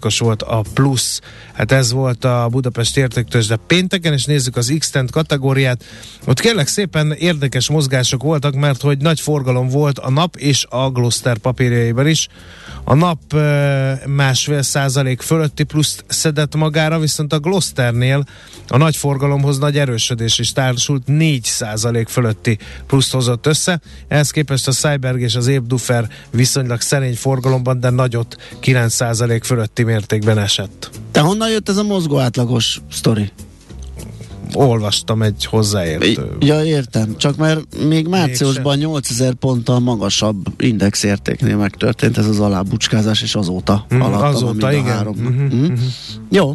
os 0.00 0.18
volt 0.18 0.42
a 0.42 0.64
plusz. 0.74 1.20
Hát 1.52 1.72
ez 1.72 1.92
volt 1.92 2.24
a 2.24 2.48
Budapest 2.50 2.96
értéktős, 2.96 3.46
de 3.46 3.56
pénteken, 3.66 4.12
és 4.12 4.24
nézzük 4.24 4.56
az 4.56 4.74
x 4.78 4.92
kategóriát. 5.10 5.84
Ott 6.26 6.40
kérlek 6.40 6.66
szépen 6.66 7.12
érdekes 7.12 7.68
mozgások 7.68 8.22
voltak, 8.22 8.54
mert 8.54 8.80
hogy 8.80 8.98
nagy 8.98 9.20
forgalom 9.20 9.68
volt 9.68 9.98
a 9.98 10.10
nap 10.10 10.36
és 10.36 10.66
a 10.68 10.90
Gloster 10.90 11.36
papírjaiban 11.36 12.06
is. 12.06 12.28
A 12.84 12.94
nap 12.94 13.18
másfél 14.06 14.62
százalék 14.62 15.20
fölötti 15.20 15.62
pluszt 15.62 16.04
szedett 16.08 16.54
magára, 16.54 16.98
viszont 16.98 17.32
a 17.32 17.38
Glosternél 17.38 18.24
a 18.68 18.76
nagy 18.76 18.96
forgalomhoz 18.96 19.58
nagy 19.58 19.78
erősödés 19.78 20.38
is 20.38 20.52
társult, 20.52 21.06
4 21.06 21.44
százalék 21.44 22.08
fölötti 22.08 22.58
pluszt 22.86 23.12
hozott 23.12 23.46
össze. 23.46 23.80
Ehhez 24.08 24.30
képest 24.30 24.68
a 24.68 24.72
Cyberg 24.72 25.20
és 25.20 25.34
az 25.34 25.46
Ébdufer 25.46 26.08
viszonylag 26.30 26.80
szerény 26.86 27.16
forgalomban, 27.16 27.80
de 27.80 27.90
nagyot 27.90 28.36
9 28.60 28.92
százalék 28.92 29.44
fölötti 29.44 29.82
mértékben 29.82 30.38
esett. 30.38 30.90
Te 31.10 31.20
honnan 31.20 31.50
jött 31.50 31.68
ez 31.68 31.76
a 31.76 31.82
mozgó 31.82 32.18
átlagos 32.18 32.80
sztori? 32.92 33.32
olvastam 34.54 35.22
egy 35.22 35.44
hozzáértő. 35.44 36.36
Ja, 36.40 36.64
értem. 36.64 37.16
Csak 37.16 37.36
mert 37.36 37.84
még 37.88 38.06
márciusban 38.06 38.78
8000 38.78 39.34
ponttal 39.34 39.78
magasabb 39.78 40.62
indexértéknél 40.62 41.56
megtörtént 41.56 42.18
ez 42.18 42.26
az 42.26 42.40
alábucskázás, 42.40 43.22
és 43.22 43.34
azóta 43.34 43.86
mm, 43.94 44.00
alattam, 44.00 44.34
azóta, 44.34 44.72
igen. 44.72 44.84
három. 44.84 45.16
Mm-hmm, 45.16 45.44
mm-hmm. 45.44 45.74
Jó. 46.30 46.54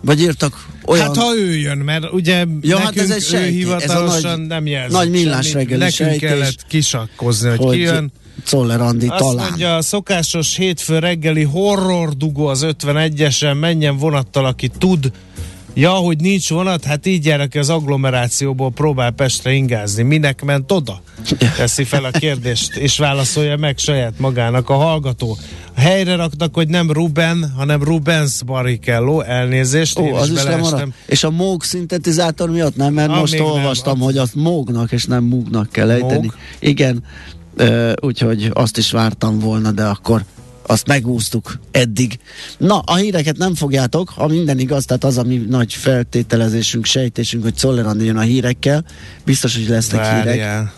Vagy 0.00 0.20
írtak 0.20 0.66
olyan... 0.86 1.06
Hát 1.06 1.16
ha 1.16 1.36
ő 1.36 1.56
jön, 1.56 1.78
mert 1.78 2.12
ugye 2.12 2.44
ja, 2.60 2.78
hát 2.78 2.96
ez 2.96 3.10
egy 3.10 3.34
ő 3.34 3.44
hivatalosan 3.44 4.30
ez 4.30 4.38
nagy, 4.38 4.46
nem 4.46 4.66
jelzik 4.66 4.96
Nagy 4.96 5.10
millás 5.10 5.52
reggeli 5.52 5.78
Nekünk 5.78 6.10
sejtés, 6.10 6.28
kellett 6.28 6.66
kisakkozni, 6.68 7.48
hogy, 7.48 7.58
hogy 7.58 7.74
ki 7.74 7.80
jön. 7.80 8.12
Czoller 8.44 8.80
Andi 8.80 9.06
Azt 9.06 9.18
talán. 9.18 9.46
mondja, 9.48 9.76
a 9.76 9.82
szokásos 9.82 10.56
hétfő 10.56 10.98
reggeli 10.98 11.42
horror 11.42 12.16
dugó 12.16 12.46
az 12.46 12.66
51-esen, 12.66 13.60
menjen 13.60 13.96
vonattal, 13.96 14.44
aki 14.44 14.68
tud. 14.78 15.12
Ja, 15.74 15.90
hogy 15.90 16.20
nincs 16.20 16.50
vonat, 16.50 16.84
hát 16.84 17.06
így 17.06 17.24
jár, 17.24 17.40
aki 17.40 17.58
az 17.58 17.70
agglomerációból 17.70 18.70
próbál 18.70 19.10
Pestre 19.10 19.52
ingázni. 19.52 20.02
Minek 20.02 20.42
ment 20.44 20.72
oda? 20.72 21.02
Teszi 21.56 21.84
fel 21.84 22.04
a 22.04 22.10
kérdést, 22.10 22.76
és 22.76 22.98
válaszolja 22.98 23.56
meg 23.56 23.78
saját 23.78 24.18
magának 24.18 24.70
a 24.70 24.74
hallgató 24.74 25.38
helyre 25.76 26.14
raktak, 26.14 26.54
hogy 26.54 26.68
nem 26.68 26.92
Ruben, 26.92 27.52
hanem 27.56 27.82
Rubens 27.82 28.42
Barrichello, 28.42 29.20
elnézést, 29.20 29.98
Ó, 29.98 30.14
az 30.14 30.30
is, 30.30 30.42
is 30.42 30.94
És 31.06 31.24
a 31.24 31.30
Moog 31.30 31.62
szintetizátor 31.62 32.50
miatt 32.50 32.76
nem, 32.76 32.92
mert 32.92 33.10
ah, 33.10 33.18
most 33.18 33.40
olvastam, 33.40 33.98
nem, 33.98 34.06
hogy 34.06 34.16
azt 34.16 34.34
Moognak 34.34 34.92
és 34.92 35.04
nem 35.04 35.24
Moognak 35.24 35.70
kell 35.70 35.90
ejteni. 35.90 36.32
Igen, 36.58 37.04
uh, 37.58 37.92
úgyhogy 38.00 38.50
azt 38.52 38.76
is 38.76 38.90
vártam 38.90 39.38
volna, 39.38 39.70
de 39.70 39.84
akkor 39.84 40.24
azt 40.70 40.86
megúsztuk 40.86 41.58
eddig. 41.70 42.18
Na, 42.58 42.78
a 42.78 42.94
híreket 42.94 43.36
nem 43.36 43.54
fogjátok, 43.54 44.08
ha 44.08 44.26
minden 44.26 44.58
igaz, 44.58 44.84
tehát 44.84 45.04
az 45.04 45.18
a 45.18 45.22
mi 45.22 45.36
nagy 45.36 45.74
feltételezésünk, 45.74 46.84
sejtésünk, 46.84 47.42
hogy 47.42 47.54
Czoller 47.54 47.96
jön 47.96 48.16
a 48.16 48.20
hírekkel, 48.20 48.84
biztos, 49.24 49.56
hogy 49.56 49.68
lesznek 49.68 50.00
Várjál. 50.00 50.32
hírek. 50.32 50.72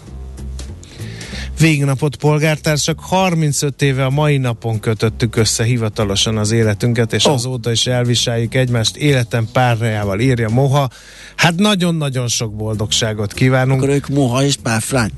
Végnapot 1.58 2.16
polgártársak, 2.16 3.00
35 3.00 3.82
éve 3.82 4.04
a 4.04 4.10
mai 4.10 4.36
napon 4.36 4.80
kötöttük 4.80 5.36
össze 5.36 5.64
hivatalosan 5.64 6.36
az 6.36 6.50
életünket, 6.50 7.12
és 7.12 7.24
oh. 7.24 7.32
azóta 7.32 7.70
is 7.70 7.86
elviseljük 7.86 8.54
egymást 8.54 8.96
életem 8.96 9.48
párjával, 9.52 10.20
írja 10.20 10.48
Moha. 10.48 10.88
Hát 11.36 11.54
nagyon-nagyon 11.54 12.28
sok 12.28 12.54
boldogságot 12.54 13.32
kívánunk. 13.32 13.82
Akkor 13.82 13.94
ők 13.94 14.08
Moha 14.08 14.44
és 14.44 14.56
párfrány. 14.62 15.10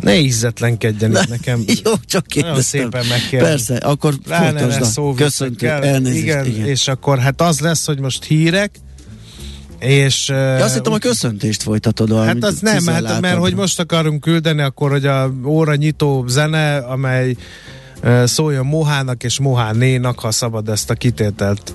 Ne 0.00 0.18
ízzetlenkedjen 0.18 1.10
itt 1.10 1.28
nekem. 1.28 1.64
Jó, 1.84 1.92
csak 2.06 2.26
kérdeztem. 2.26 2.62
szépen 2.62 3.06
megkérdem. 3.06 3.48
Persze, 3.48 3.76
akkor 3.76 4.14
folytasd. 4.24 5.00
Köszöntő, 5.16 5.68
elnézést. 5.68 6.22
Igen, 6.22 6.46
igen, 6.46 6.66
és 6.66 6.88
akkor 6.88 7.18
hát 7.18 7.40
az 7.40 7.60
lesz, 7.60 7.86
hogy 7.86 8.00
most 8.00 8.24
hírek, 8.24 8.70
és, 9.78 10.28
ja, 10.28 10.64
azt 10.64 10.74
hittem 10.74 10.92
a 10.92 10.98
köszöntést 10.98 11.62
folytatod. 11.62 12.24
Hát 12.24 12.44
az 12.44 12.60
nem, 12.60 12.86
hát, 12.86 13.20
mert 13.20 13.38
hogy 13.38 13.54
most 13.54 13.80
akarunk 13.80 14.20
küldeni, 14.20 14.62
akkor 14.62 14.90
hogy 14.90 15.06
a 15.06 15.32
óra 15.44 15.74
nyitó 15.74 16.24
zene, 16.26 16.76
amely 16.76 17.36
szóljon 18.24 18.66
Mohának 18.66 19.24
és 19.24 19.38
Mohánénak, 19.38 20.18
ha 20.18 20.30
szabad 20.30 20.68
ezt 20.68 20.90
a 20.90 20.94
kitételt 20.94 21.74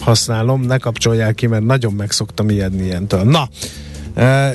használom, 0.00 0.62
ne 0.62 0.78
kapcsolják 0.78 1.34
ki, 1.34 1.46
mert 1.46 1.64
nagyon 1.64 1.92
megszoktam 1.92 2.50
ijedni 2.50 2.84
ilyentől. 2.84 3.22
Na, 3.22 3.48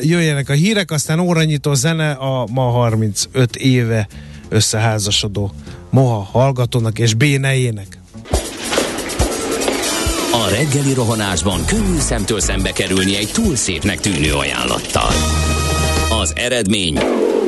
jöjjenek 0.02 0.50
a 0.50 0.54
hírek, 0.54 0.92
aztán 0.92 1.20
óranyitó 1.20 1.74
zene 1.74 2.12
a 2.12 2.48
ma 2.52 2.62
35 2.62 3.56
éve 3.56 4.08
összeházasodó 4.50 5.52
Moha 5.90 6.24
hallgatónak 6.32 7.00
és 7.00 7.14
bénejének. 7.14 8.00
A 10.32 10.50
reggeli 10.50 10.94
rohanásban 10.94 11.66
könnyű 11.66 12.00
szemtől 12.00 12.40
szembe 12.40 12.72
kerülni 12.72 13.16
egy 13.16 13.30
túl 13.34 13.56
szépnek 13.56 14.00
tűnő 14.00 14.34
ajánlattal. 14.34 15.12
Az 16.22 16.34
eredmény 16.36 17.00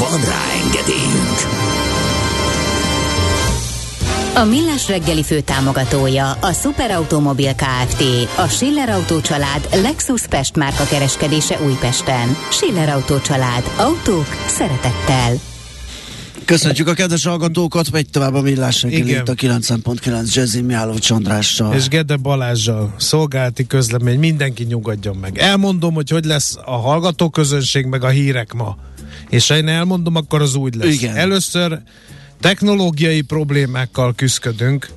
Van 0.00 0.20
rá 0.20 0.42
engedélyünk! 0.64 1.38
A 4.34 4.44
Millás 4.44 4.88
reggeli 4.88 5.22
fő 5.22 5.40
támogatója 5.40 6.30
a 6.30 6.52
Superautomobil 6.52 7.54
KFT, 7.54 8.02
a 8.36 8.46
Schiller 8.46 8.88
Auto 8.88 9.20
család 9.20 9.68
Lexus 9.82 10.26
Pest 10.26 10.56
márka 10.56 10.84
kereskedése 10.84 11.58
Újpesten. 11.66 12.36
Schiller 12.50 12.88
Auto 12.88 13.20
család. 13.20 13.70
Autók 13.76 14.26
szeretettel. 14.46 15.32
Köszönjük 16.44 16.88
a 16.88 16.92
kedves 16.92 17.24
hallgatókat, 17.24 17.90
megy 17.90 18.10
tovább 18.10 18.34
a 18.34 18.40
millás 18.40 18.82
itt 18.82 19.28
a 19.28 19.34
9.9 19.34 20.34
Jazzy 20.34 20.60
Miálovics 20.60 21.10
Andrással. 21.10 21.74
És 21.74 21.88
Gede 21.88 22.16
Balázsjal, 22.16 22.94
szolgálati 22.98 23.66
közlemény, 23.66 24.18
mindenki 24.18 24.64
nyugodjon 24.64 25.16
meg. 25.16 25.38
Elmondom, 25.38 25.94
hogy 25.94 26.10
hogy 26.10 26.24
lesz 26.24 26.56
a 26.64 26.76
hallgatóközönség, 26.76 27.86
meg 27.86 28.04
a 28.04 28.08
hírek 28.08 28.52
ma. 28.52 28.76
És 29.28 29.48
ha 29.48 29.56
én 29.56 29.68
elmondom, 29.68 30.16
akkor 30.16 30.42
az 30.42 30.54
úgy 30.54 30.74
lesz. 30.74 30.94
Igen. 30.94 31.16
Először 31.16 31.78
technológiai 32.40 33.20
problémákkal 33.20 34.14
küzdködünk, 34.14 34.88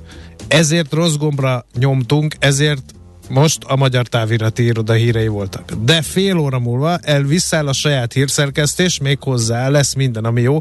ezért 0.48 0.94
rossz 0.94 1.16
gombra 1.16 1.66
nyomtunk, 1.78 2.36
ezért 2.40 2.84
most 3.30 3.64
a 3.64 3.76
Magyar 3.76 4.08
Távirati 4.08 4.64
Iroda 4.64 4.94
hírei 4.94 5.28
voltak. 5.28 5.72
De 5.86 6.02
fél 6.02 6.38
óra 6.38 6.60
múlva 6.60 6.98
el 6.98 7.22
visszaáll 7.22 7.68
a 7.68 7.74
saját 7.74 8.14
hírszerkesztés, 8.14 9.00
még 9.00 9.18
hozzá 9.22 9.70
lesz 9.70 9.94
minden, 9.94 10.24
ami 10.26 10.42
jó, 10.42 10.60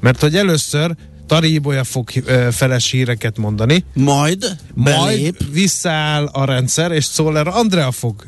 mert 0.00 0.20
hogy 0.20 0.36
először 0.36 0.94
Tari 1.26 1.52
Ibolya 1.52 1.84
fog 1.84 2.10
feles 2.50 2.90
híreket 2.90 3.38
mondani, 3.38 3.84
Majd 3.94 4.56
belép. 4.74 4.98
majd 4.98 5.52
visszaáll 5.52 6.24
a 6.26 6.44
rendszer, 6.44 6.90
és 6.92 7.04
Szoller 7.04 7.46
Andrea 7.48 7.90
fog 7.90 8.24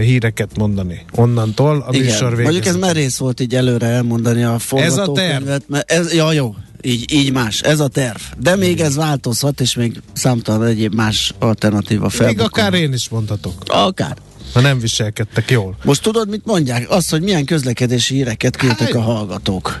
híreket 0.00 0.56
mondani 0.56 1.04
onnantól 1.12 1.84
a 1.86 1.94
Igen, 1.94 2.06
műsor 2.06 2.34
mondjuk 2.34 2.66
ez 2.66 2.76
merész 2.76 3.16
volt 3.16 3.40
így 3.40 3.54
előre 3.54 3.86
elmondani 3.86 4.42
a 4.42 4.58
forgatókönyvet. 4.58 5.62
mert 5.68 5.90
Ez, 5.90 6.14
ja, 6.14 6.32
jó, 6.32 6.54
így, 6.82 7.12
így 7.12 7.32
más, 7.32 7.60
ez 7.60 7.80
a 7.80 7.88
terv. 7.88 8.20
De 8.38 8.56
még 8.56 8.80
ez 8.80 8.96
változhat, 8.96 9.60
és 9.60 9.74
még 9.74 10.00
számtalan 10.12 10.66
egyéb 10.66 10.94
más 10.94 11.34
alternatíva 11.38 12.08
fel. 12.08 12.26
Még 12.26 12.40
akár 12.40 12.74
én 12.74 12.92
is 12.92 13.08
mondhatok, 13.08 13.62
Akár. 13.66 14.16
Ha 14.52 14.60
nem 14.60 14.78
viselkedtek 14.78 15.50
jól. 15.50 15.76
Most 15.84 16.02
tudod, 16.02 16.28
mit 16.28 16.44
mondják? 16.44 16.90
Azt, 16.90 17.10
hogy 17.10 17.22
milyen 17.22 17.44
közlekedési 17.44 18.14
híreket 18.14 18.56
küldtek 18.56 18.94
a 18.94 19.00
hallgatók. 19.00 19.78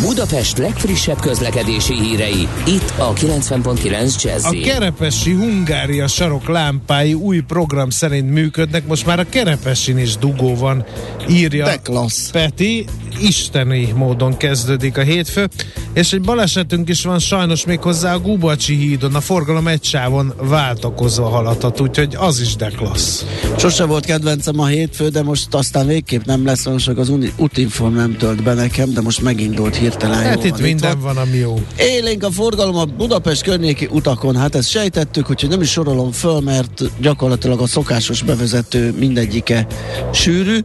Budapest 0.00 0.58
legfrissebb 0.58 1.20
közlekedési 1.20 1.94
hírei, 1.94 2.48
itt 2.66 2.92
a 2.96 3.12
90.9 3.12 3.90
A 3.92 4.28
Jazzy. 4.28 4.60
Kerepesi 4.60 5.32
Hungária 5.32 6.06
sarok 6.06 6.48
lámpái 6.48 7.14
új 7.14 7.40
program 7.40 7.90
szerint 7.90 8.30
működnek, 8.30 8.86
most 8.86 9.06
már 9.06 9.18
a 9.18 9.24
Kerepesin 9.28 9.98
is 9.98 10.16
dugó 10.16 10.54
van, 10.54 10.84
írja 11.28 11.64
De 11.64 11.76
klassz. 11.76 12.30
Peti, 12.30 12.84
isteni 13.20 13.92
módon 13.96 14.36
kezdődik 14.36 14.98
a 14.98 15.02
hétfő, 15.02 15.48
és 15.92 16.12
egy 16.12 16.20
balesetünk 16.20 16.88
is 16.88 17.04
van 17.04 17.18
sajnos 17.18 17.64
még 17.64 17.80
hozzá 17.80 18.14
a 18.14 18.18
Gubacsi 18.18 18.76
hídon, 18.76 19.14
a 19.14 19.20
forgalom 19.20 19.68
egy 19.68 19.84
sávon 19.84 20.34
váltakozva 20.40 21.28
haladhat, 21.28 21.80
úgyhogy 21.80 22.14
az 22.18 22.40
is 22.40 22.56
de 22.56 22.68
klassz. 22.68 23.24
Sose 23.58 23.84
volt 23.84 24.04
kedvencem 24.04 24.60
a 24.60 24.66
hétfő, 24.66 25.08
de 25.08 25.22
most 25.22 25.54
aztán 25.54 25.86
végképp 25.86 26.24
nem 26.24 26.44
lesz, 26.44 26.66
most 26.66 26.88
az 26.88 27.12
útinform 27.36 27.94
nem 27.94 28.16
tölt 28.16 28.42
be 28.42 28.54
nekem, 28.54 28.92
de 28.92 29.00
most 29.00 29.22
megindult 29.22 29.76
hirtelen. 29.76 30.22
Hát 30.22 30.34
jól 30.34 30.44
itt 30.44 30.50
van, 30.50 30.60
minden 30.60 31.00
van. 31.00 31.14
van, 31.14 31.22
ami 31.26 31.36
jó. 31.36 31.62
Élénk 31.78 32.22
a 32.22 32.30
forgalom 32.30 32.76
a 32.76 32.84
Budapest 32.84 33.42
környéki 33.42 33.88
utakon, 33.90 34.36
hát 34.36 34.54
ezt 34.54 34.70
sejtettük, 34.70 35.30
úgyhogy 35.30 35.48
nem 35.50 35.60
is 35.60 35.70
sorolom 35.70 36.12
föl, 36.12 36.40
mert 36.40 36.82
gyakorlatilag 37.00 37.60
a 37.60 37.66
szokásos 37.66 38.22
bevezető 38.22 38.94
mindegyike 38.98 39.66
sűrű. 40.12 40.58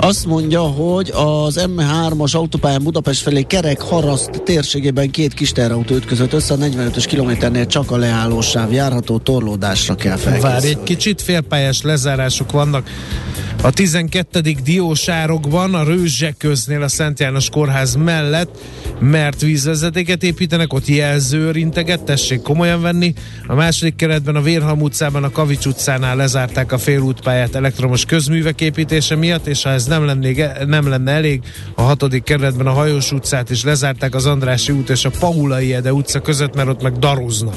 Azt 0.00 0.26
mondja, 0.26 0.60
hogy 0.60 1.10
az 1.14 1.66
M3-as 1.76 2.36
autópályán 2.36 2.82
Budapest 2.82 3.22
felé 3.22 3.42
kerek 3.42 3.80
haraszt 3.80 4.42
térségében 4.44 5.10
két 5.10 5.34
kis 5.34 5.52
teherautó 5.52 5.94
ütközött 5.94 6.32
össze, 6.32 6.54
a 6.54 6.56
45-ös 6.56 7.04
kilométernél 7.08 7.66
csak 7.66 7.90
a 7.90 7.96
leállósáv 7.96 8.72
járható, 8.72 9.18
torlódásra 9.18 9.94
kell 9.94 10.16
felkészülni. 10.16 10.54
Várj 10.54 10.68
egy 10.68 10.82
kicsit, 10.82 11.22
félpályás 11.22 11.82
lezárások 11.82 12.52
vannak. 12.52 12.90
A 13.62 13.70
12. 13.70 14.40
diósárokban, 14.64 15.74
a 15.74 15.82
Rőzseköznél 15.82 16.82
a 16.82 16.88
Szent 16.88 17.20
János 17.20 17.48
kórház 17.48 17.94
mellett, 17.94 18.58
mert 19.00 19.40
vízvezetéket 19.40 20.22
építenek, 20.22 20.72
ott 20.72 20.86
jelző 20.86 21.50
integet, 21.54 22.02
tessék 22.02 22.42
komolyan 22.42 22.82
venni. 22.82 23.14
A 23.46 23.54
második 23.54 23.96
keretben 23.96 24.36
a 24.36 24.40
Vérhalm 24.40 24.80
utcában, 24.80 25.24
a 25.24 25.30
Kavics 25.30 25.66
utcánál 25.66 26.16
lezárták 26.16 26.72
a 26.72 26.78
félútpályát 26.78 27.54
elektromos 27.54 28.04
közművek 28.04 28.60
építése 28.60 29.16
miatt, 29.16 29.46
és 29.46 29.62
ha 29.62 29.70
ez 29.70 29.86
nem, 29.88 30.04
lenné, 30.04 30.46
nem 30.66 30.88
lenne 30.88 31.12
elég, 31.12 31.42
a 31.74 31.82
hatodik 31.82 32.22
kerületben 32.22 32.66
a 32.66 32.72
Hajós 32.72 33.12
utcát 33.12 33.50
is 33.50 33.64
lezárták 33.64 34.14
az 34.14 34.26
Andrási 34.26 34.72
út 34.72 34.90
és 34.90 35.04
a 35.04 35.10
Paulai 35.18 35.74
Ede 35.74 35.92
utca 35.92 36.20
között, 36.20 36.54
mert 36.54 36.68
ott 36.68 36.82
meg 36.82 36.92
daruznak. 36.92 37.54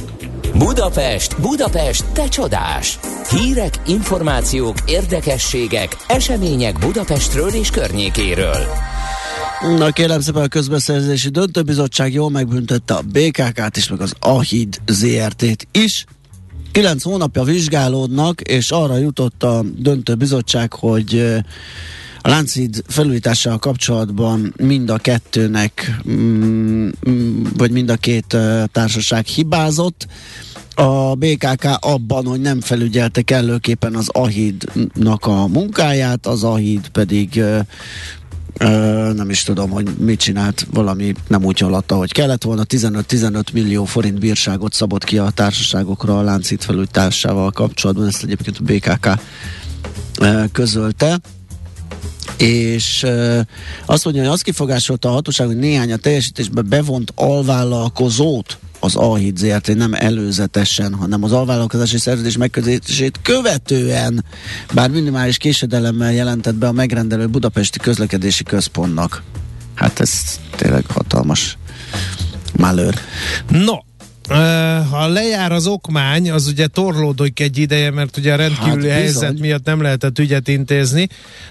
Budapest, 0.55 1.41
Budapest, 1.41 2.05
te 2.13 2.27
csodás! 2.27 2.99
Hírek, 3.29 3.81
információk, 3.87 4.75
érdekességek, 4.85 5.97
események 6.07 6.79
Budapestről 6.79 7.49
és 7.49 7.69
környékéről. 7.69 8.65
Na 9.77 9.91
kérem 9.91 10.21
szépen 10.21 10.41
a 10.41 10.47
közbeszerzési 10.47 11.29
döntőbizottság 11.29 12.13
jól 12.13 12.29
megbüntette 12.29 12.93
a 12.93 13.01
BKK-t 13.01 13.77
is, 13.77 13.89
meg 13.89 14.01
az 14.01 14.13
AHID 14.19 14.81
ZRT-t 14.87 15.67
is. 15.71 16.05
Kilenc 16.71 17.03
hónapja 17.03 17.43
vizsgálódnak, 17.43 18.41
és 18.41 18.71
arra 18.71 18.97
jutott 18.97 19.43
a 19.43 19.63
döntőbizottság, 19.77 20.73
hogy 20.73 21.15
ö, 21.15 21.37
a 22.21 22.29
Láncid 22.29 22.83
felújítással 22.87 23.57
kapcsolatban 23.57 24.53
mind 24.57 24.89
a 24.89 24.97
kettőnek, 24.97 25.99
mm, 26.09 26.89
mm, 27.09 27.43
vagy 27.57 27.71
mind 27.71 27.89
a 27.89 27.95
két 27.95 28.37
társaság 28.71 29.25
hibázott. 29.25 30.07
A 30.75 31.15
BKK 31.15 31.67
abban, 31.79 32.25
hogy 32.25 32.41
nem 32.41 32.61
felügyelte 32.61 33.21
kellőképpen 33.21 33.95
az 33.95 34.09
AHID-nak 34.09 35.25
a 35.25 35.47
munkáját, 35.47 36.25
az 36.25 36.43
AHID 36.43 36.89
pedig 36.89 37.43
nem 39.13 39.29
is 39.29 39.43
tudom, 39.43 39.69
hogy 39.69 39.87
mit 39.97 40.19
csinált, 40.19 40.67
valami 40.71 41.13
nem 41.27 41.45
úgy 41.45 41.59
haladt, 41.59 41.91
ahogy 41.91 42.11
kellett 42.11 42.43
volna. 42.43 42.63
15-15 42.67 43.53
millió 43.53 43.85
forint 43.85 44.19
bírságot 44.19 44.73
szabott 44.73 45.03
ki 45.03 45.17
a 45.17 45.29
társaságokra 45.29 46.17
a 46.17 46.21
láncít 46.21 46.63
felújításával 46.63 47.51
kapcsolatban, 47.51 48.07
ezt 48.07 48.23
egyébként 48.23 48.57
a 48.57 48.63
BKK 48.63 49.19
közölte 50.51 51.19
és 52.37 53.05
azt 53.85 54.03
mondja, 54.03 54.23
hogy 54.23 54.31
azt 54.31 54.43
kifogásolta 54.43 55.09
a 55.09 55.11
hatóság, 55.11 55.47
hogy 55.47 55.57
néhány 55.57 55.91
a 55.91 55.97
teljesítésbe 55.97 56.61
bevont 56.61 57.11
alvállalkozót 57.15 58.57
az 58.83 58.95
AHID 58.95 59.37
ZRT 59.37 59.75
nem 59.75 59.93
előzetesen, 59.93 60.93
hanem 60.93 61.23
az 61.23 61.31
alvállalkozási 61.31 61.97
szerződés 61.97 62.37
megkötését 62.37 63.19
követően, 63.21 64.25
bár 64.73 64.89
minimális 64.89 65.37
késedelemmel 65.37 66.13
jelentett 66.13 66.55
be 66.55 66.67
a 66.67 66.71
megrendelő 66.71 67.27
Budapesti 67.27 67.79
Közlekedési 67.79 68.43
Központnak. 68.43 69.23
Hát 69.73 69.99
ez 69.99 70.39
tényleg 70.55 70.85
hatalmas 70.85 71.57
malőr. 72.57 72.93
No, 73.49 73.75
ha 74.89 75.07
lejár 75.07 75.51
az 75.51 75.67
okmány, 75.67 76.31
az 76.31 76.47
ugye 76.47 76.67
torlódik 76.67 77.39
egy 77.39 77.57
ideje, 77.57 77.91
mert 77.91 78.17
ugye 78.17 78.33
a 78.33 78.35
rendkívüli 78.35 78.69
Hát 78.71 78.75
bizony. 78.75 78.91
helyzet 78.91 79.39
miatt 79.39 79.65
nem 79.65 79.81
lehetett 79.81 80.19
ügyet 80.19 80.47
intézni. 80.47 81.07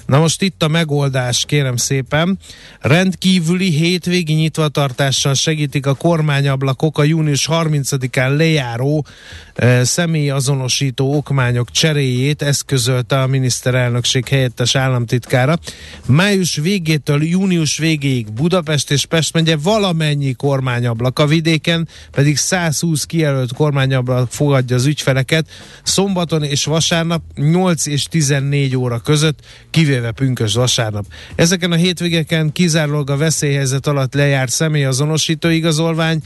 Na 0.07 0.19
most 0.19 0.43
itt 0.43 0.63
a 0.63 0.69
megoldás, 0.69 1.45
kérem 1.47 1.77
szépen. 1.77 2.39
Rendkívüli 2.81 3.71
hétvégi 3.71 4.33
nyitvatartással 4.33 5.35
segítik 5.35 5.87
a 5.87 5.95
kormányablakok 5.95 6.99
a 6.99 7.03
június 7.03 7.49
30-án 7.51 8.37
lejáró 8.37 9.07
ö, 9.55 9.81
személyazonosító 9.85 11.15
okmányok 11.17 11.71
cseréjét, 11.71 12.43
ezt 12.43 12.65
közölte 12.65 13.21
a 13.21 13.27
miniszterelnökség 13.27 14.29
helyettes 14.29 14.75
államtitkára. 14.75 15.59
Május 16.07 16.57
végétől 16.57 17.23
június 17.25 17.79
végéig 17.79 18.33
Budapest 18.33 18.91
és 18.91 19.07
Pest 19.07 19.33
megye 19.33 19.57
valamennyi 19.57 20.33
kormányablak, 20.33 21.19
a 21.19 21.27
vidéken 21.27 21.89
pedig 22.11 22.37
100 22.37 22.70
120 22.73 23.05
kijelölt 23.05 23.53
kormányablak 23.53 24.31
fogadja 24.31 24.77
az 24.77 24.87
ügyfeleket 24.87 25.49
szombaton 25.83 26.43
és 26.43 26.65
vasárnap 26.65 27.23
8 27.35 27.87
és 27.87 28.05
14 28.05 28.77
óra 28.77 28.99
között, 28.99 29.39
kivéve 29.71 30.11
pünkös 30.11 30.55
vasárnap. 30.55 31.05
Ezeken 31.35 31.73
a 31.73 31.77
hétvégeken 31.77 32.53
kizárólag 32.53 33.11
a 33.11 33.17
veszélyhelyzet 33.17 33.87
alatt 33.87 34.15
lejárt 34.15 34.51
személyazonosító 34.51 35.49
igazolvány, 35.49 36.23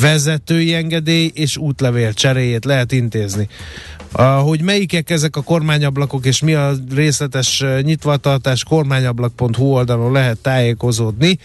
vezetői 0.00 0.74
engedély 0.74 1.30
és 1.34 1.56
útlevél 1.56 2.12
cseréjét 2.12 2.64
lehet 2.64 2.92
intézni. 2.92 3.48
Hogy 4.42 4.62
melyikek 4.62 5.10
ezek 5.10 5.36
a 5.36 5.42
kormányablakok 5.42 6.26
és 6.26 6.42
mi 6.42 6.54
a 6.54 6.72
részletes 6.94 7.64
nyitvatartás 7.82 8.64
kormányablak.hu 8.64 9.64
oldalon 9.64 10.12
lehet 10.12 10.38
tájékozódni. 10.38 11.38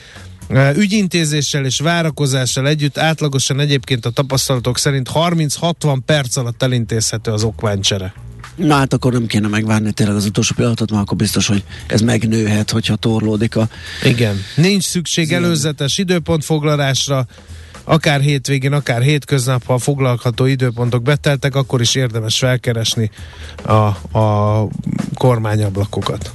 Ügyintézéssel 0.75 1.65
és 1.65 1.79
várakozással 1.79 2.67
együtt 2.67 2.97
átlagosan 2.97 3.59
egyébként 3.59 4.05
a 4.05 4.09
tapasztalatok 4.09 4.77
szerint 4.77 5.09
30-60 5.13 5.97
perc 6.05 6.35
alatt 6.35 6.63
elintézhető 6.63 7.31
az 7.31 7.43
okványcsere. 7.43 8.13
Na 8.55 8.75
hát 8.75 8.93
akkor 8.93 9.13
nem 9.13 9.25
kéne 9.25 9.47
megvárni 9.47 9.91
tényleg 9.91 10.15
az 10.15 10.25
utolsó 10.25 10.53
pillanatot, 10.55 10.91
mert 10.91 11.03
akkor 11.03 11.17
biztos, 11.17 11.47
hogy 11.47 11.63
ez 11.87 12.01
megnőhet, 12.01 12.71
hogyha 12.71 12.95
torlódik 12.95 13.55
a... 13.55 13.69
Igen. 14.03 14.41
Nincs 14.55 14.83
szükség 14.83 15.33
előzetes 15.33 15.97
időpontfoglalásra, 15.97 17.27
akár 17.89 18.21
hétvégén, 18.21 18.73
akár 18.73 19.01
hétköznap, 19.01 19.65
ha 19.65 19.73
a 19.73 19.77
foglalható 19.77 20.45
időpontok 20.45 21.03
beteltek, 21.03 21.55
akkor 21.55 21.81
is 21.81 21.95
érdemes 21.95 22.37
felkeresni 22.37 23.11
a, 23.63 23.71
a 24.19 24.67
kormányablakokat. 25.13 26.31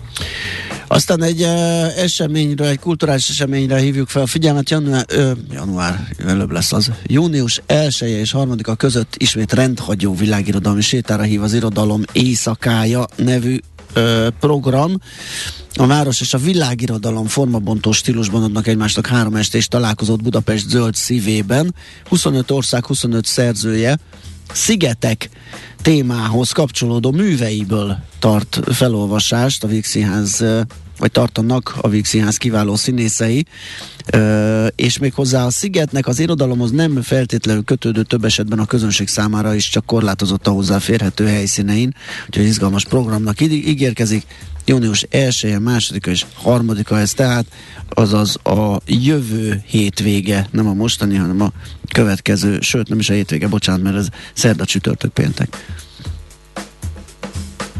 Aztán 0.86 1.22
egy 1.22 1.42
uh, 1.42 1.98
eseményre, 1.98 2.68
egy 2.68 2.78
kulturális 2.78 3.28
eseményre 3.28 3.78
hívjuk 3.78 4.08
fel 4.08 4.22
a 4.22 4.26
figyelmet. 4.26 4.70
Január, 4.70 5.04
ö, 5.08 5.32
január 5.52 6.08
előbb 6.26 6.50
lesz 6.50 6.72
az. 6.72 6.90
Június 7.06 7.62
1 7.66 8.00
és 8.00 8.32
3 8.32 8.54
a 8.62 8.74
között 8.74 9.14
ismét 9.16 9.52
rendhagyó 9.52 10.14
világirodalmi 10.14 10.80
sétára 10.80 11.22
hív 11.22 11.42
az 11.42 11.54
Irodalom 11.54 12.02
Éjszakája 12.12 13.06
nevű 13.16 13.58
program. 14.40 15.00
A 15.74 15.86
város 15.86 16.20
és 16.20 16.34
a 16.34 16.38
világirodalom 16.38 17.26
formabontó 17.26 17.92
stílusban 17.92 18.42
adnak 18.42 18.66
egymásnak 18.66 19.06
három 19.06 19.34
estés 19.34 19.68
találkozót 19.68 20.22
Budapest 20.22 20.68
zöld 20.68 20.94
szívében. 20.94 21.74
25 22.08 22.50
ország, 22.50 22.86
25 22.86 23.26
szerzője. 23.26 23.98
Szigetek 24.52 25.28
témához 25.82 26.52
kapcsolódó 26.52 27.10
műveiből 27.10 27.98
tart 28.18 28.60
felolvasást 28.72 29.64
a 29.64 29.66
Vígszínház 29.66 30.44
vagy 30.98 31.10
tartanak 31.10 31.74
a 31.80 31.88
Vígszínház 31.88 32.36
kiváló 32.36 32.76
színészei, 32.76 33.46
ö, 34.12 34.66
és 34.76 34.98
még 34.98 35.14
hozzá 35.14 35.44
a 35.44 35.50
Szigetnek 35.50 36.06
az 36.06 36.18
irodalomhoz 36.18 36.70
nem 36.70 37.02
feltétlenül 37.02 37.64
kötődő 37.64 38.02
több 38.02 38.24
esetben 38.24 38.58
a 38.58 38.66
közönség 38.66 39.08
számára 39.08 39.54
is 39.54 39.68
csak 39.68 39.86
korlátozott 39.86 40.46
a 40.46 40.50
hozzáférhető 40.50 41.26
helyszínein, 41.26 41.94
úgyhogy 42.26 42.44
izgalmas 42.44 42.84
programnak 42.84 43.40
ígérkezik. 43.40 44.26
Június 44.66 45.06
1-e, 45.10 45.58
2 45.90 46.10
és 46.10 46.26
3 46.44 46.70
ez 46.88 47.12
tehát, 47.12 47.46
azaz 47.88 48.36
a 48.44 48.80
jövő 48.86 49.62
hétvége, 49.66 50.48
nem 50.50 50.66
a 50.66 50.72
mostani, 50.72 51.16
hanem 51.16 51.40
a 51.40 51.52
következő, 51.92 52.60
sőt 52.60 52.88
nem 52.88 52.98
is 52.98 53.10
a 53.10 53.12
hétvége, 53.12 53.48
bocsánat, 53.48 53.82
mert 53.82 53.96
ez 53.96 54.08
szerda 54.34 54.64
csütörtök 54.64 55.12
péntek. 55.12 55.66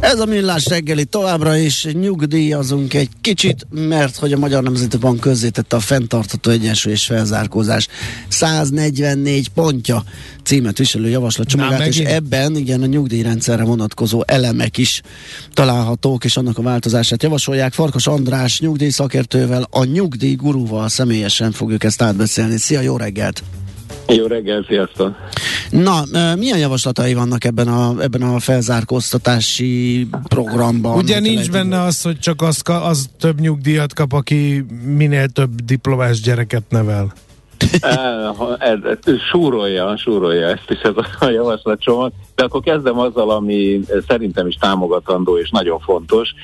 Ez 0.00 0.20
a 0.20 0.24
millás 0.24 0.66
reggeli 0.66 1.04
továbbra 1.04 1.56
is 1.56 1.84
nyugdíjazunk 1.84 2.94
egy 2.94 3.08
kicsit, 3.20 3.66
mert 3.70 4.16
hogy 4.16 4.32
a 4.32 4.38
Magyar 4.38 4.62
Nemzeti 4.62 4.96
Bank 4.96 5.20
közzétette 5.20 5.76
a 5.76 5.80
fenntartható 5.80 6.50
egyensúly 6.50 6.92
és 6.92 7.04
felzárkózás 7.04 7.88
144 8.28 9.48
pontja 9.48 10.04
címet 10.42 10.78
viselő 10.78 11.08
javaslatcsomagát, 11.08 11.86
és 11.86 11.98
ebben 11.98 12.56
igen 12.56 12.82
a 12.82 12.86
nyugdíjrendszerre 12.86 13.64
vonatkozó 13.64 14.22
elemek 14.26 14.78
is 14.78 15.02
találhatók, 15.52 16.24
és 16.24 16.36
annak 16.36 16.58
a 16.58 16.62
változását 16.62 17.22
javasolják. 17.22 17.72
Farkas 17.72 18.06
András 18.06 18.60
nyugdíjszakértővel, 18.60 19.66
a 19.70 19.84
nyugdíj 19.84 20.34
gurúval 20.34 20.88
személyesen 20.88 21.52
fogjuk 21.52 21.84
ezt 21.84 22.02
átbeszélni. 22.02 22.58
Szia, 22.58 22.80
jó 22.80 22.96
reggelt! 22.96 23.42
Jó 24.08 24.26
reggel, 24.26 24.64
sziasztok! 24.68 25.16
Na, 25.70 26.02
milyen 26.36 26.58
javaslatai 26.58 27.14
vannak 27.14 27.44
ebben 27.44 27.68
a, 27.68 28.02
ebben 28.02 28.22
a 28.22 28.38
felzárkóztatási 28.38 30.08
programban? 30.28 30.96
Ugye 30.96 31.20
nincs 31.20 31.50
benne 31.50 31.82
az, 31.82 32.02
hogy 32.02 32.18
csak 32.18 32.42
az, 32.42 32.62
az 32.64 33.08
több 33.18 33.40
nyugdíjat 33.40 33.94
kap, 33.94 34.12
aki 34.12 34.64
minél 34.84 35.28
több 35.28 35.54
diplomás 35.64 36.20
gyereket 36.20 36.62
nevel. 36.68 37.12
súrolja, 39.30 39.96
súrolja 39.96 40.46
ezt 40.48 40.70
is 40.70 40.80
ez 40.80 40.94
a 41.20 41.28
javaslatcsomag, 41.28 42.12
de 42.34 42.44
akkor 42.44 42.60
kezdem 42.60 42.98
azzal, 42.98 43.30
ami 43.30 43.80
szerintem 44.08 44.46
is 44.46 44.54
támogatandó 44.54 45.38
és 45.38 45.50
nagyon 45.50 45.80
fontos. 45.80 46.34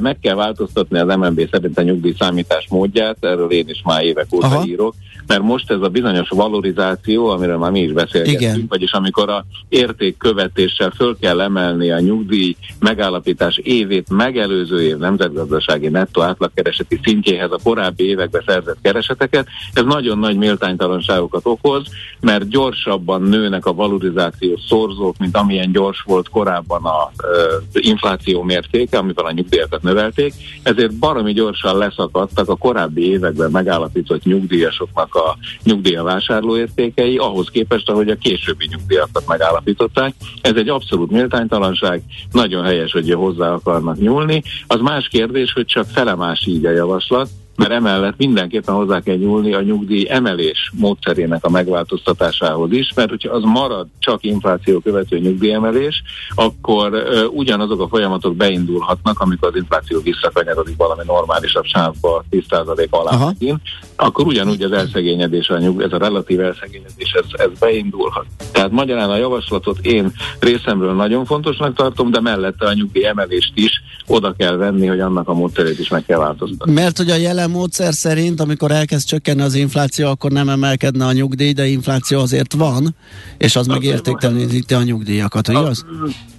Meg 0.00 0.18
kell 0.18 0.34
változtatni 0.34 0.98
az 0.98 1.16
MNB 1.16 1.48
szerint 1.50 1.78
a 1.78 1.82
nyugdíj 1.82 2.14
számítás 2.18 2.66
módját, 2.70 3.16
erről 3.20 3.50
én 3.50 3.68
is 3.68 3.82
már 3.84 4.04
évek 4.04 4.26
óta 4.32 4.46
Aha. 4.46 4.64
írok, 4.64 4.94
mert 5.26 5.42
most 5.42 5.70
ez 5.70 5.80
a 5.80 5.88
bizonyos 5.88 6.28
valorizáció, 6.28 7.28
amiről 7.28 7.58
már 7.58 7.70
mi 7.70 7.80
is 7.80 7.92
beszélgettünk, 7.92 8.40
Igen. 8.40 8.66
vagyis 8.68 8.92
amikor 8.92 9.28
a 9.28 9.44
értékkövetéssel 9.68 10.90
föl 10.90 11.16
kell 11.20 11.40
emelni 11.40 11.90
a 11.90 12.00
nyugdíj 12.00 12.56
megállapítás 12.78 13.56
évét 13.56 14.10
megelőző 14.10 14.82
év 14.82 14.96
nemzetgazdasági 14.96 15.88
nettó 15.88 16.22
átlagkereseti 16.22 17.00
szintjéhez 17.02 17.50
a 17.50 17.58
korábbi 17.62 18.04
években 18.04 18.42
szerzett 18.46 18.78
kereseteket, 18.82 19.46
ez 19.72 19.84
nagyon 19.84 20.18
nagy 20.18 20.36
méltánytalanságokat 20.62 21.42
okoz, 21.44 21.86
mert 22.20 22.48
gyorsabban 22.48 23.22
nőnek 23.22 23.66
a 23.66 23.72
valorizációs 23.72 24.60
szorzók, 24.68 25.18
mint 25.18 25.36
amilyen 25.36 25.72
gyors 25.72 26.00
volt 26.06 26.28
korábban 26.28 26.82
az 26.84 27.68
infláció 27.72 28.42
mértéke, 28.42 28.98
amivel 28.98 29.24
a 29.24 29.32
nyugdíjakat 29.32 29.82
növelték, 29.82 30.34
ezért 30.62 30.94
baromi 30.98 31.32
gyorsan 31.32 31.78
leszakadtak 31.78 32.48
a 32.48 32.56
korábbi 32.56 33.10
években 33.10 33.50
megállapított 33.50 34.24
nyugdíjasoknak 34.24 35.14
a 35.14 35.36
nyugdíja 35.64 36.02
vásárlóértékei, 36.02 37.16
ahhoz 37.16 37.48
képest, 37.48 37.88
ahogy 37.88 38.08
a 38.08 38.16
későbbi 38.16 38.66
nyugdíjakat 38.70 39.26
megállapították. 39.26 40.14
Ez 40.42 40.54
egy 40.54 40.68
abszolút 40.68 41.10
méltánytalanság, 41.10 42.02
nagyon 42.32 42.64
helyes, 42.64 42.92
hogy 42.92 43.12
hozzá 43.12 43.52
akarnak 43.52 43.98
nyúlni. 43.98 44.42
Az 44.66 44.80
más 44.80 45.08
kérdés, 45.08 45.52
hogy 45.52 45.66
csak 45.66 45.86
felemás 45.86 46.46
így 46.46 46.66
a 46.66 46.70
javaslat, 46.70 47.28
mert 47.56 47.70
emellett 47.70 48.16
mindenképpen 48.16 48.74
hozzá 48.74 49.00
kell 49.00 49.16
nyúlni 49.16 49.52
a 49.54 49.60
nyugdíj 49.60 50.06
emelés 50.08 50.70
módszerének 50.74 51.44
a 51.44 51.50
megváltoztatásához 51.50 52.72
is, 52.72 52.92
mert 52.94 53.08
hogyha 53.08 53.34
az 53.34 53.42
marad 53.42 53.86
csak 53.98 54.24
infláció 54.24 54.80
követő 54.80 55.18
nyugdíjemelés, 55.18 56.02
akkor 56.34 56.92
ö, 56.92 57.24
ugyanazok 57.24 57.80
a 57.80 57.88
folyamatok 57.88 58.36
beindulhatnak, 58.36 59.20
amikor 59.20 59.48
az 59.48 59.56
infláció 59.56 60.00
visszakanyarodik 60.00 60.76
valami 60.76 61.02
normálisabb 61.06 61.64
sávba 61.64 62.24
10% 62.30 62.90
alá 62.90 63.24
megint, 63.24 63.60
akkor 63.96 64.26
ugyanúgy 64.26 64.62
az 64.62 64.72
elszegényedés, 64.72 65.48
a 65.48 65.58
nyug, 65.58 65.80
ez 65.80 65.92
a 65.92 65.98
relatív 65.98 66.40
elszegényedés, 66.40 67.12
ez, 67.12 67.24
ez 67.32 67.58
beindulhat. 67.58 68.26
Tehát 68.52 68.70
magyarán 68.70 69.10
a 69.10 69.16
javaslatot 69.16 69.78
én 69.82 70.12
részemről 70.38 70.94
nagyon 70.94 71.24
fontosnak 71.24 71.74
tartom, 71.74 72.10
de 72.10 72.20
mellette 72.20 72.66
a 72.66 72.72
nyugdíj 72.72 73.06
emelést 73.06 73.52
is 73.54 73.82
oda 74.06 74.34
kell 74.36 74.56
venni, 74.56 74.86
hogy 74.86 75.00
annak 75.00 75.28
a 75.28 75.34
módszerét 75.34 75.78
is 75.78 75.88
meg 75.88 76.04
kell 76.06 76.18
változtatni. 76.18 76.72
Mert 76.72 76.96
hogy 76.96 77.10
a 77.10 77.14
jelen 77.14 77.41
módszer 77.48 77.94
szerint, 77.94 78.40
amikor 78.40 78.70
elkezd 78.70 79.06
csökkenni 79.06 79.42
az 79.42 79.54
infláció, 79.54 80.08
akkor 80.08 80.30
nem 80.30 80.48
emelkedne 80.48 81.06
a 81.06 81.12
nyugdíj, 81.12 81.52
de 81.52 81.66
infláció 81.66 82.20
azért 82.20 82.52
van, 82.52 82.94
és 83.38 83.56
az 83.56 83.66
meg 83.66 83.82
értékteleníti 83.82 84.74
a 84.74 84.82
nyugdíjakat, 84.82 85.48
igaz? 85.48 85.84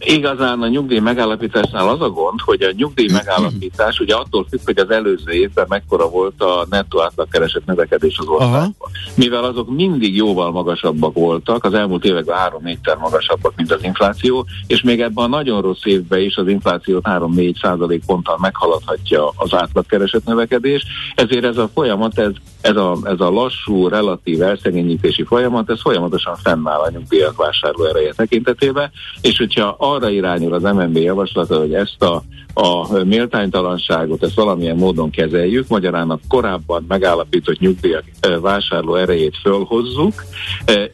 A, 0.06 0.12
igazán 0.12 0.62
a 0.62 0.68
nyugdíj 0.68 1.00
megállapításnál 1.00 1.90
az 1.90 2.02
a 2.02 2.10
gond, 2.10 2.40
hogy 2.42 2.62
a 2.62 2.72
nyugdíj 2.76 3.08
megállapítás 3.12 4.00
ugye 4.00 4.16
attól 4.16 4.46
függ, 4.50 4.60
hogy 4.66 4.78
az 4.78 4.90
előző 4.90 5.32
évben 5.32 5.66
mekkora 5.70 6.10
volt 6.10 6.42
a 6.42 6.66
nettó 6.70 7.02
átlagkeresett 7.02 7.66
növekedés 7.66 8.18
az 8.18 8.28
országban. 8.28 8.90
Mivel 9.16 9.44
azok 9.44 9.70
mindig 9.70 10.16
jóval 10.16 10.52
magasabbak 10.52 11.14
voltak, 11.14 11.64
az 11.64 11.74
elmúlt 11.74 12.06
években 12.06 12.38
három 12.38 12.64
négyter 12.64 12.98
magasabbak, 12.98 13.54
mint 13.56 13.72
az 13.72 13.84
infláció, 13.84 14.46
és 14.68 14.82
még 14.82 15.02
ebben 15.02 15.24
a 15.24 15.28
nagyon 15.28 15.62
rossz 15.62 15.86
évben 15.86 16.22
is 16.22 16.36
az 16.36 16.48
inflációt 16.48 17.06
3-4 17.10 17.62
százalék 17.62 18.06
ponttal 18.06 18.38
meghaladhatja 18.42 19.32
az 19.36 19.54
átlagkeresett 19.54 20.26
növekedés, 20.26 20.84
ezért 21.16 21.44
ez 21.44 21.58
a 21.58 21.70
folyamat, 21.74 22.20
ez, 22.20 22.32
ez, 22.62 22.76
a, 22.76 22.98
ez 23.04 23.20
a 23.20 23.30
lassú, 23.30 23.88
relatív 23.88 24.42
elszegényítési 24.42 25.24
folyamat, 25.24 25.70
ez 25.70 25.82
folyamatosan 25.82 26.36
fennáll 26.36 26.80
a 26.80 26.90
nyugdíjak 26.90 27.38
vásárló 27.38 27.86
ereje 27.86 28.14
tekintetében, 28.14 28.92
és 29.22 29.38
hogyha 29.38 29.76
arra 29.94 30.10
irányul 30.10 30.54
az 30.54 30.64
MNB 30.64 30.98
javaslata, 30.98 31.58
hogy 31.60 31.74
ezt 31.74 32.02
a 32.02 32.24
a 32.54 33.04
méltánytalanságot, 33.04 34.24
ezt 34.24 34.36
valamilyen 34.36 34.76
módon 34.76 35.10
kezeljük, 35.10 35.68
magyarán 35.68 36.10
a 36.10 36.20
korábban 36.28 36.86
megállapított 36.88 37.60
nyugdíjak 37.60 38.04
vásárló 38.42 38.96
erejét 38.96 39.38
fölhozzuk, 39.42 40.14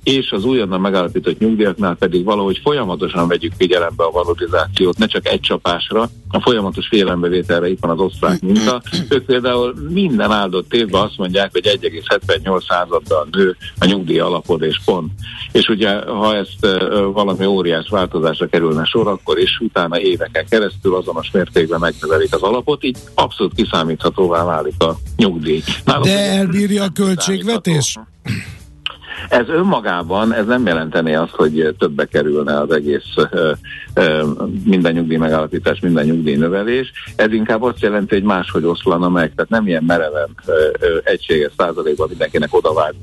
és 0.04 0.32
az 0.32 0.46
újonnan 0.46 0.82
megállapított 0.82 1.40
nyugdíjaknál 1.40 1.96
pedig 1.96 2.24
valahogy 2.24 2.60
folyamatosan 2.64 3.28
vegyük 3.28 3.54
figyelembe 3.58 4.04
a 4.04 4.12
valorizációt, 4.12 4.98
ne 4.98 5.06
csak 5.06 5.28
egy 5.28 5.40
csapásra, 5.40 6.10
a 6.32 6.42
folyamatos 6.42 6.88
figyelembevételre 6.88 7.70
itt 7.70 7.80
van 7.82 7.92
az 7.92 8.00
osztrák 8.00 8.42
minta. 8.42 8.82
Ők 9.10 9.26
például 9.26 9.74
minden 9.90 10.32
áldott 10.32 10.74
évben 10.74 11.02
azt 11.02 11.18
mondják, 11.18 11.52
hogy 11.52 11.80
1,78 11.82 12.68
századdal 12.68 13.28
nő 13.32 13.56
a 13.80 13.86
nyugdíj 13.86 14.20
alapod 14.20 14.62
és 14.62 14.80
pont. 14.86 15.12
És 15.52 15.68
ugye, 15.68 16.00
ha 16.00 16.36
ezt 16.36 16.78
valami 17.14 17.46
óriás 17.46 17.90
változásra 17.90 18.48
kerülne 18.48 18.86
sor, 18.90 19.08
akkor 19.08 19.38
is 19.38 19.60
utána 19.60 20.00
éveken 20.00 20.46
keresztül 20.50 20.96
azonos 20.96 21.32
mértékben 21.32 21.80
megnövelik 21.80 22.34
az 22.34 22.42
alapot, 22.42 22.84
így 22.84 22.98
abszolút 23.16 23.54
kiszámíthatóvá 23.56 24.44
válik 24.44 24.84
a 24.84 24.96
nyugdíj. 25.16 25.62
Nálunk 25.86 26.06
De 26.06 26.20
elbírja 26.20 26.84
a 26.84 26.90
költségvetés? 26.94 27.98
Ez 29.30 29.48
önmagában, 29.48 30.34
ez 30.34 30.46
nem 30.46 30.66
jelenteni 30.66 31.16
azt, 31.16 31.32
hogy 31.32 31.76
többe 31.78 32.06
kerülne 32.06 32.60
az 32.60 32.72
egész 32.72 33.14
ö, 33.32 33.52
ö, 33.94 34.28
minden 34.64 34.94
nyugdíj 34.94 35.18
megállapítás, 35.18 35.80
minden 35.80 36.06
nyugdíj 36.06 36.36
növelés. 36.36 36.92
Ez 37.16 37.32
inkább 37.32 37.62
azt 37.62 37.82
jelenti, 37.82 38.14
hogy 38.14 38.24
máshogy 38.24 38.66
oszlana 38.66 39.10
meg, 39.10 39.34
tehát 39.36 39.50
nem 39.50 39.68
ilyen 39.68 39.84
mereven 39.84 40.30
ö, 40.46 40.98
egységes 41.04 41.52
százalékban 41.58 42.08
mindenkinek 42.10 42.54
odavág, 42.54 42.94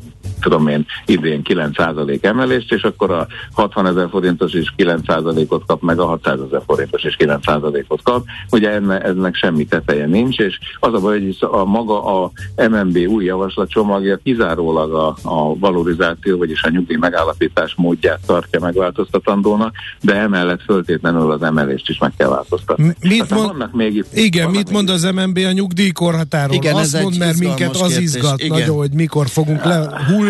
tudom 0.41 0.69
én, 0.69 0.87
idén 1.07 1.43
9 1.43 1.77
százalék 1.77 2.25
emelést, 2.25 2.73
és 2.73 2.83
akkor 2.83 3.11
a 3.11 3.27
60 3.53 3.87
ezer 3.87 4.09
forintos 4.11 4.53
is 4.53 4.73
9 4.77 5.07
százalékot 5.07 5.63
kap, 5.67 5.83
meg 5.83 5.99
a 5.99 6.07
600 6.07 6.39
ezer 6.47 6.63
forintos 6.67 7.05
is 7.05 7.17
9 7.17 7.45
százalékot 7.45 8.03
kap. 8.03 8.25
Ugye 8.51 8.71
ennek, 8.71 9.05
ennek 9.05 9.35
semmi 9.35 9.65
teteje 9.65 10.07
nincs, 10.07 10.39
és 10.39 10.59
az 10.81 10.95
a 10.95 11.01
baj, 11.01 11.21
hogy 11.21 11.37
a 11.41 11.65
maga 11.65 12.23
a 12.23 12.31
MNB 12.71 12.97
új 12.97 13.25
javaslatcsomagja 13.25 14.19
kizárólag 14.25 14.93
a, 14.93 15.17
a 15.23 15.59
valorizáció 15.59 16.39
vagyis 16.39 16.63
a 16.63 16.69
nyugdíj 16.69 16.97
megállapítás 16.97 17.75
módját 17.77 18.21
tartja 18.27 18.61
megváltoztatandónak, 18.61 19.75
de 20.01 20.15
emellett 20.15 20.63
föltétlenül 20.63 21.31
az 21.31 21.43
emelést 21.43 21.89
is 21.89 21.99
meg 21.99 22.13
kell 22.17 22.29
változtatni. 22.29 22.95
Mit 23.01 23.31
mond, 23.31 23.47
vannak 23.47 23.73
még, 23.73 24.05
igen, 24.13 24.45
vannak 24.45 24.59
mit 24.59 24.71
mond 24.71 24.89
az 24.89 25.03
MNB 25.03 25.39
a 25.39 25.53
nyugdíjkorhatáról? 25.53 26.55
Igen, 26.55 26.75
Azt 26.75 27.03
mond, 27.03 27.19
mert 27.19 27.39
minket 27.39 27.77
az 27.77 27.99
izgat 27.99 28.43
igen. 28.43 28.59
nagyon, 28.59 28.77
hogy 28.77 28.93
mikor 28.93 29.29
fogunk 29.29 29.65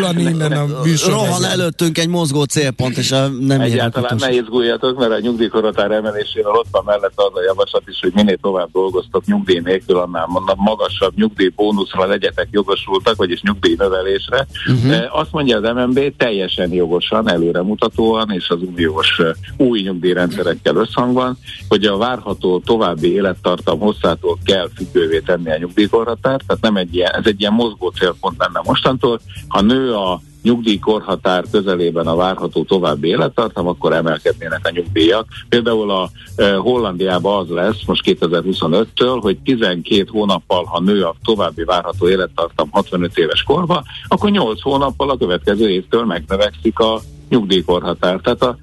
lehullani 0.00 0.22
innen 0.30 0.52
a 0.52 0.82
műsor. 0.84 1.12
Rohan 1.12 1.44
előttünk 1.44 1.98
egy 1.98 2.08
mozgó 2.08 2.42
célpont, 2.42 2.96
és 2.96 3.12
a 3.12 3.28
nem 3.28 3.60
Egyáltalán 3.60 4.16
ne 4.18 4.32
izguljatok, 4.32 4.98
mert 4.98 5.12
a 5.12 5.18
nyugdíjkorhatár 5.20 5.90
emelésével 5.90 6.52
ott 6.52 6.68
van 6.70 6.82
mellett 6.86 7.12
az 7.14 7.30
a 7.32 7.42
javaslat 7.42 7.82
is, 7.86 7.98
hogy 8.00 8.12
minél 8.14 8.36
tovább 8.36 8.68
dolgoztok 8.72 9.24
nyugdíj 9.24 9.60
nélkül, 9.64 9.96
annál 9.96 10.28
magasabb 10.56 11.16
nyugdíjbónuszra 11.16 12.06
legyetek 12.06 12.48
jogosultak, 12.50 13.16
vagyis 13.16 13.42
nyugdíjnövelésre. 13.42 14.46
Uh-huh. 14.68 15.18
Azt 15.18 15.32
mondja 15.32 15.56
az 15.56 15.74
MNB 15.74 16.16
teljesen 16.16 16.72
jogosan, 16.72 17.30
előremutatóan 17.30 18.30
és 18.30 18.48
az 18.48 18.58
uniós 18.60 19.20
új 19.56 19.80
nyugdíjrendszerekkel 19.80 20.76
összhangban, 20.76 21.38
hogy 21.68 21.84
a 21.84 21.96
várható 21.96 22.58
további 22.58 23.12
élettartam 23.12 23.78
hosszától 23.78 24.38
kell 24.44 24.68
függővé 24.76 25.18
tenni 25.18 25.50
a 25.50 25.58
nyugdíjkorhatárt, 25.58 26.46
tehát 26.46 26.62
nem 26.62 26.76
egy 26.76 26.94
ilyen, 26.94 27.12
ez 27.14 27.24
egy 27.24 27.40
ilyen 27.40 27.52
mozgó 27.52 27.88
célpont 27.88 28.38
lenne 28.38 28.60
mostantól. 28.64 29.20
Ha 29.48 29.60
nő 29.60 29.85
a 29.94 30.20
nyugdíjkorhatár 30.42 31.44
közelében 31.50 32.06
a 32.06 32.16
várható 32.16 32.64
további 32.64 33.08
élettartam, 33.08 33.66
akkor 33.66 33.92
emelkednének 33.92 34.60
a 34.62 34.70
nyugdíjak. 34.70 35.26
Például 35.48 35.90
a 35.90 36.10
e, 36.36 36.54
Hollandiában 36.54 37.38
az 37.38 37.48
lesz 37.48 37.84
most 37.86 38.02
2025-től, 38.06 39.18
hogy 39.20 39.38
12 39.38 40.06
hónappal, 40.10 40.64
ha 40.64 40.80
nő 40.80 41.02
a 41.02 41.14
további 41.24 41.64
várható 41.64 42.08
élettartam 42.08 42.68
65 42.70 43.18
éves 43.18 43.42
korba, 43.42 43.84
akkor 44.08 44.30
8 44.30 44.62
hónappal 44.62 45.10
a 45.10 45.16
következő 45.16 45.70
évtől 45.70 46.04
megnövekszik 46.04 46.78
a 46.78 47.00
nyugdíjkorhatár. 47.28 48.20
Tehát 48.20 48.42
a 48.42 48.56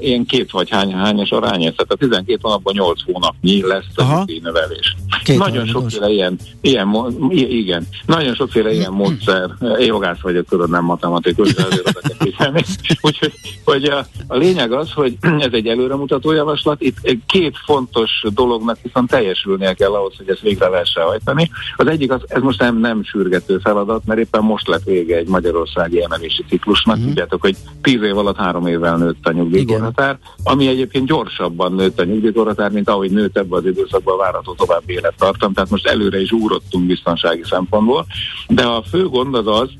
ilyen 0.00 0.24
két 0.32 0.50
vagy 0.50 0.70
hány, 0.70 0.92
hányas 0.92 1.30
arány, 1.30 1.60
tehát 1.60 1.86
a 1.88 1.94
12 1.94 2.38
hónapban 2.42 2.74
8 2.76 3.02
hónapnyi 3.04 3.66
lesz 3.66 3.96
a 3.96 4.24
növelés. 4.42 4.96
Nagyon 5.36 5.66
sokféle 5.66 6.08
ilyen, 6.08 6.38
ilyen, 6.60 6.88
igen, 7.30 7.86
nagyon 8.06 8.34
sokféle 8.34 8.72
ilyen 8.72 8.92
módszer, 9.02 9.50
jogász 9.78 10.20
vagyok, 10.20 10.46
tudod, 10.48 10.70
nem 10.70 10.84
matematikus, 10.84 11.54
de 11.54 11.64
azért 11.64 12.36
kell 12.36 12.52
Úgyhogy 13.00 13.32
hogy 13.64 13.84
a, 13.84 14.06
a, 14.26 14.36
lényeg 14.36 14.72
az, 14.72 14.92
hogy 14.92 15.16
ez 15.20 15.52
egy 15.52 15.66
előremutató 15.66 16.32
javaslat, 16.32 16.82
itt 16.82 17.16
két 17.26 17.56
fontos 17.64 18.10
dolognak 18.34 18.78
viszont 18.82 19.10
teljesülnie 19.10 19.74
kell 19.74 19.92
ahhoz, 19.92 20.16
hogy 20.16 20.28
ezt 20.28 20.40
végre 20.40 20.68
lehessen 20.68 21.04
hajtani. 21.04 21.50
Az 21.76 21.86
egyik, 21.86 22.12
az, 22.12 22.20
ez 22.26 22.42
most 22.42 22.60
nem, 22.60 22.78
nem 22.78 23.04
sürgető 23.04 23.58
feladat, 23.58 24.02
mert 24.04 24.20
éppen 24.20 24.42
most 24.42 24.68
lett 24.68 24.84
vége 24.84 25.16
egy 25.16 25.28
magyarországi 25.28 26.02
emelési 26.02 26.44
ciklusnak, 26.48 26.94
uh-huh. 26.94 27.08
tudjátok, 27.08 27.40
hogy 27.40 27.56
10 27.82 28.02
év 28.02 28.16
alatt 28.28 28.44
három 28.44 28.66
évvel 28.66 28.96
nőtt 28.96 29.26
a 29.26 29.32
nyugdíjkorhatár, 29.32 30.18
ami 30.42 30.68
egyébként 30.68 31.06
gyorsabban 31.06 31.72
nőtt 31.72 32.00
a 32.00 32.04
nyugdíjkorhatár, 32.04 32.70
mint 32.70 32.88
ahogy 32.88 33.10
nőtt 33.10 33.38
ebbe 33.38 33.56
az 33.56 33.66
időszakban 33.66 34.16
várható 34.16 34.54
további 34.54 34.92
élettartam, 34.92 35.52
tehát 35.52 35.70
most 35.70 35.86
előre 35.86 36.20
is 36.20 36.32
úrottunk 36.32 36.86
biztonsági 36.86 37.42
szempontból, 37.44 38.06
de 38.48 38.62
a 38.62 38.82
fő 38.82 39.08
gond 39.08 39.34
az 39.34 39.46
az, 39.46 39.70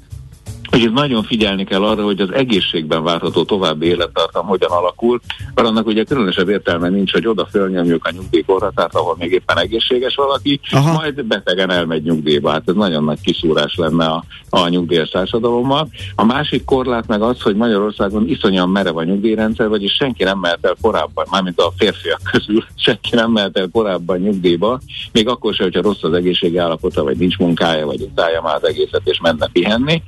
Úgyhogy 0.73 0.93
nagyon 0.93 1.23
figyelni 1.23 1.64
kell 1.64 1.85
arra, 1.85 2.05
hogy 2.05 2.21
az 2.21 2.33
egészségben 2.33 3.03
várható 3.03 3.45
további 3.45 3.87
élettartam 3.87 4.47
hogyan 4.47 4.71
alakul, 4.71 5.21
mert 5.55 5.69
annak 5.69 5.87
ugye 5.87 6.05
különösebb 6.05 6.49
értelme 6.49 6.89
nincs, 6.89 7.12
hogy 7.12 7.27
oda 7.27 7.47
fölnyomjuk 7.47 8.05
a 8.05 8.11
nyugdíjkorhatárt, 8.11 8.95
ahol 8.95 9.16
még 9.19 9.33
éppen 9.33 9.59
egészséges 9.59 10.14
valaki, 10.14 10.61
Aha. 10.71 10.93
majd 10.93 11.25
betegen 11.25 11.71
elmegy 11.71 12.03
nyugdíjba. 12.03 12.51
Hát 12.51 12.62
ez 12.66 12.75
nagyon 12.75 13.05
nagy 13.05 13.21
kiszúrás 13.21 13.77
lenne 13.77 14.05
a, 14.05 14.25
a 14.51 14.69
nyugdíjas 14.69 15.09
társadalommal. 15.09 15.89
A 16.14 16.25
másik 16.25 16.64
korlát 16.64 17.07
meg 17.07 17.23
az, 17.23 17.41
hogy 17.41 17.57
Magyarországon 17.57 18.29
iszonyan 18.29 18.69
merev 18.69 18.97
a 18.97 19.05
nyugdíjrendszer, 19.05 19.69
vagyis 19.69 19.93
senki 19.93 20.25
nem 20.25 20.39
mehet 20.39 20.66
el 20.66 20.77
korábban, 20.81 21.27
mármint 21.31 21.61
a 21.61 21.73
férfiak 21.77 22.21
közül 22.33 22.64
senki 22.85 23.14
nem 23.14 23.31
mehet 23.31 23.57
el 23.57 23.69
korábban 23.73 24.19
nyugdíjba, 24.19 24.81
még 25.12 25.29
akkor 25.29 25.55
sem, 25.55 25.66
hogyha 25.66 25.83
rossz 25.83 26.03
az 26.03 26.12
egészségi 26.12 26.57
állapota, 26.57 27.03
vagy 27.03 27.16
nincs 27.16 27.39
munkája, 27.39 27.87
vagy 27.87 28.01
utálja 28.01 28.43
már 28.43 28.55
az 28.55 28.69
egészet, 28.69 29.03
és 29.05 29.21
menne 29.21 29.49
pihenni 29.53 30.03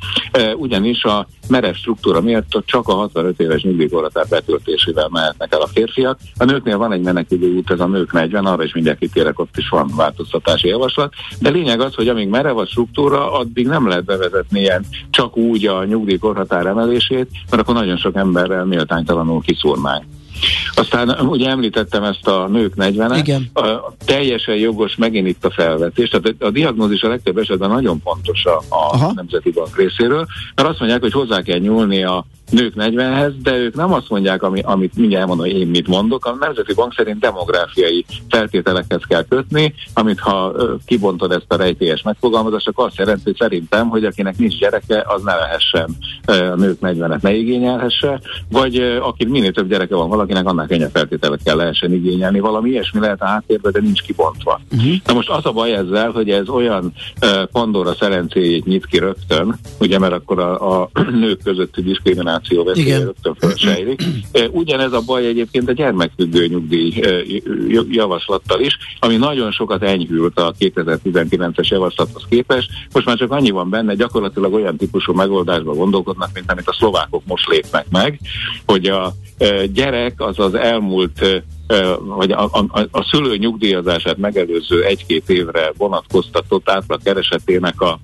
ugyanis 0.55 1.05
a 1.05 1.27
merev 1.49 1.75
struktúra 1.75 2.21
miatt 2.21 2.63
csak 2.65 2.89
a 2.89 2.93
65 2.93 3.41
éves 3.41 3.63
nyugdíjkorhatár 3.63 4.27
betöltésével 4.29 5.09
mehetnek 5.09 5.53
el 5.55 5.61
a 5.61 5.67
férfiak. 5.67 6.19
A 6.37 6.45
nőknél 6.45 6.79
van 6.79 6.93
egy 6.93 7.01
menekülő 7.01 7.57
út, 7.57 7.71
ez 7.71 7.81
a 7.81 7.87
nők 7.87 8.13
40, 8.13 8.47
arra 8.47 8.65
is 8.65 8.73
mindjárt 8.73 8.99
kitérek, 8.99 9.39
ott 9.39 9.57
is 9.57 9.69
van 9.69 9.93
változtatási 9.97 10.69
javaslat. 10.69 11.13
De 11.41 11.51
lényeg 11.51 11.81
az, 11.81 11.95
hogy 11.95 12.09
amíg 12.09 12.29
merev 12.29 12.59
a 12.59 12.67
struktúra, 12.67 13.33
addig 13.33 13.67
nem 13.67 13.89
lehet 13.89 14.05
bevezetni 14.05 14.61
ilyen 14.61 14.85
csak 15.11 15.37
úgy 15.37 15.67
a 15.67 15.85
nyugdíjkorhatár 15.85 16.67
emelését, 16.67 17.31
mert 17.51 17.63
akkor 17.63 17.75
nagyon 17.75 17.97
sok 17.97 18.17
emberrel 18.17 18.65
méltánytalanul 18.65 19.41
kiszúrnánk. 19.43 20.05
Aztán 20.75 21.27
ugye 21.27 21.49
említettem 21.49 22.05
ezt 22.05 22.27
a 22.27 22.49
nők 22.49 22.75
40 22.75 23.17
Igen. 23.17 23.51
A, 23.55 23.93
teljesen 24.05 24.57
jogos 24.57 24.97
megint 24.97 25.27
itt 25.27 25.45
a 25.45 25.51
felvetés. 25.51 26.09
Tehát 26.09 26.35
a 26.39 26.51
diagnózis 26.51 27.03
a 27.03 27.09
legtöbb 27.09 27.39
esetben 27.39 27.71
nagyon 27.71 28.01
fontos 28.05 28.45
a, 28.45 28.63
a 28.69 29.13
Nemzeti 29.15 29.51
Bank 29.51 29.77
részéről, 29.77 30.27
mert 30.55 30.69
azt 30.69 30.79
mondják, 30.79 31.01
hogy 31.01 31.13
hozzá 31.13 31.43
kell 31.43 31.59
nyúlni 31.59 32.05
a 32.05 32.25
nők 32.51 32.75
40-hez, 32.77 33.33
de 33.43 33.57
ők 33.57 33.75
nem 33.75 33.93
azt 33.93 34.09
mondják, 34.09 34.43
ami, 34.43 34.61
amit 34.61 34.97
mindjárt 34.97 35.27
mondom, 35.27 35.47
hogy 35.47 35.57
én 35.57 35.67
mit 35.67 35.87
mondok. 35.87 36.25
A 36.25 36.37
Nemzeti 36.41 36.75
Bank 36.75 36.95
szerint 36.95 37.19
demográfiai 37.19 38.05
feltételekhez 38.29 39.03
kell 39.09 39.25
kötni, 39.29 39.75
amit 39.95 40.21
ha 40.21 40.53
kibontod 40.87 41.33
ezt 41.33 41.53
a 41.53 41.57
rejtélyes 41.57 42.03
megfogalmazást, 42.03 42.69
akkor 42.69 42.87
azt 42.87 42.99
jelenti, 42.99 43.23
hogy 43.25 43.37
szerintem, 43.37 43.89
hogy 43.89 44.05
akinek 44.05 44.39
nincs 44.39 44.59
gyereke, 44.59 45.05
az 45.07 45.23
ne 45.23 45.35
lehessen 45.35 45.97
a 46.27 46.33
nők 46.33 46.79
40-et 46.83 47.21
ne 47.21 47.35
igényelhesse, 47.35 48.21
vagy 48.51 48.77
aki 49.03 49.25
minél 49.25 49.53
több 49.53 49.69
gyereke 49.69 49.95
van 49.95 50.09
valakinek, 50.09 50.47
annál 50.47 50.67
könnyebb 50.67 50.91
feltételekkel 50.93 51.57
lehessen 51.57 51.93
igényelni. 51.93 52.41
Valami 52.41 52.71
ilyesmi 52.71 53.01
lehet 53.01 53.23
a 53.23 53.27
háttérben, 53.27 53.73
de 53.73 53.81
nincs 53.81 54.03
kibontva. 54.03 54.61
Uh-huh. 54.73 54.95
Na 55.05 55.15
most 55.15 55.29
az 55.31 55.47
a 55.47 55.53
baj 55.53 55.73
ezzel, 55.73 56.11
hogy 56.11 56.31
ez 56.31 56.49
olyan 56.49 56.93
Pandora 57.53 57.95
szerencéjét 57.95 58.65
nyit 58.65 58.87
ki 58.87 58.99
rögtön, 58.99 59.59
ugye, 59.81 59.99
mert 59.99 60.13
akkor 60.13 60.39
a, 60.39 60.81
a 60.81 60.91
nők 61.21 61.43
közötti 61.43 61.83
diszkrimináció 61.83 62.40
infláció 62.41 62.65
veszélye 62.65 62.99
rögtön 62.99 63.35
felsejlik. 63.35 64.03
Ugyanez 64.51 64.93
a 64.93 65.01
baj 65.01 65.27
egyébként 65.27 65.69
a 65.69 65.73
gyermekfüggő 65.73 66.47
nyugdíj 66.47 67.01
javaslattal 67.91 68.61
is, 68.61 68.77
ami 68.99 69.17
nagyon 69.17 69.51
sokat 69.51 69.83
enyhült 69.83 70.39
a 70.39 70.55
2019-es 70.59 71.69
javaslathoz 71.69 72.27
képest. 72.29 72.71
Most 72.93 73.07
már 73.07 73.17
csak 73.17 73.31
annyi 73.31 73.51
van 73.51 73.71
benne, 73.71 73.95
gyakorlatilag 73.95 74.53
olyan 74.53 74.77
típusú 74.77 75.13
megoldásba 75.13 75.75
gondolkodnak, 75.75 76.31
mint 76.35 76.53
amit 76.53 76.69
a 76.69 76.73
szlovákok 76.73 77.23
most 77.27 77.49
lépnek 77.49 77.87
meg, 77.91 78.21
hogy 78.67 78.87
a 78.87 79.13
gyerek 79.73 80.15
az 80.17 80.39
az 80.39 80.55
elmúlt 80.55 81.45
vagy 81.99 82.33
a, 82.33 82.45
a, 82.45 82.89
a 82.91 83.09
szülő 83.11 83.37
nyugdíjazását 83.37 84.17
megelőző 84.17 84.85
egy-két 84.85 85.31
évre 85.31 85.73
vonatkoztatott 85.77 86.71
átlag 86.71 87.03
keresetének 87.03 87.81
a 87.81 87.99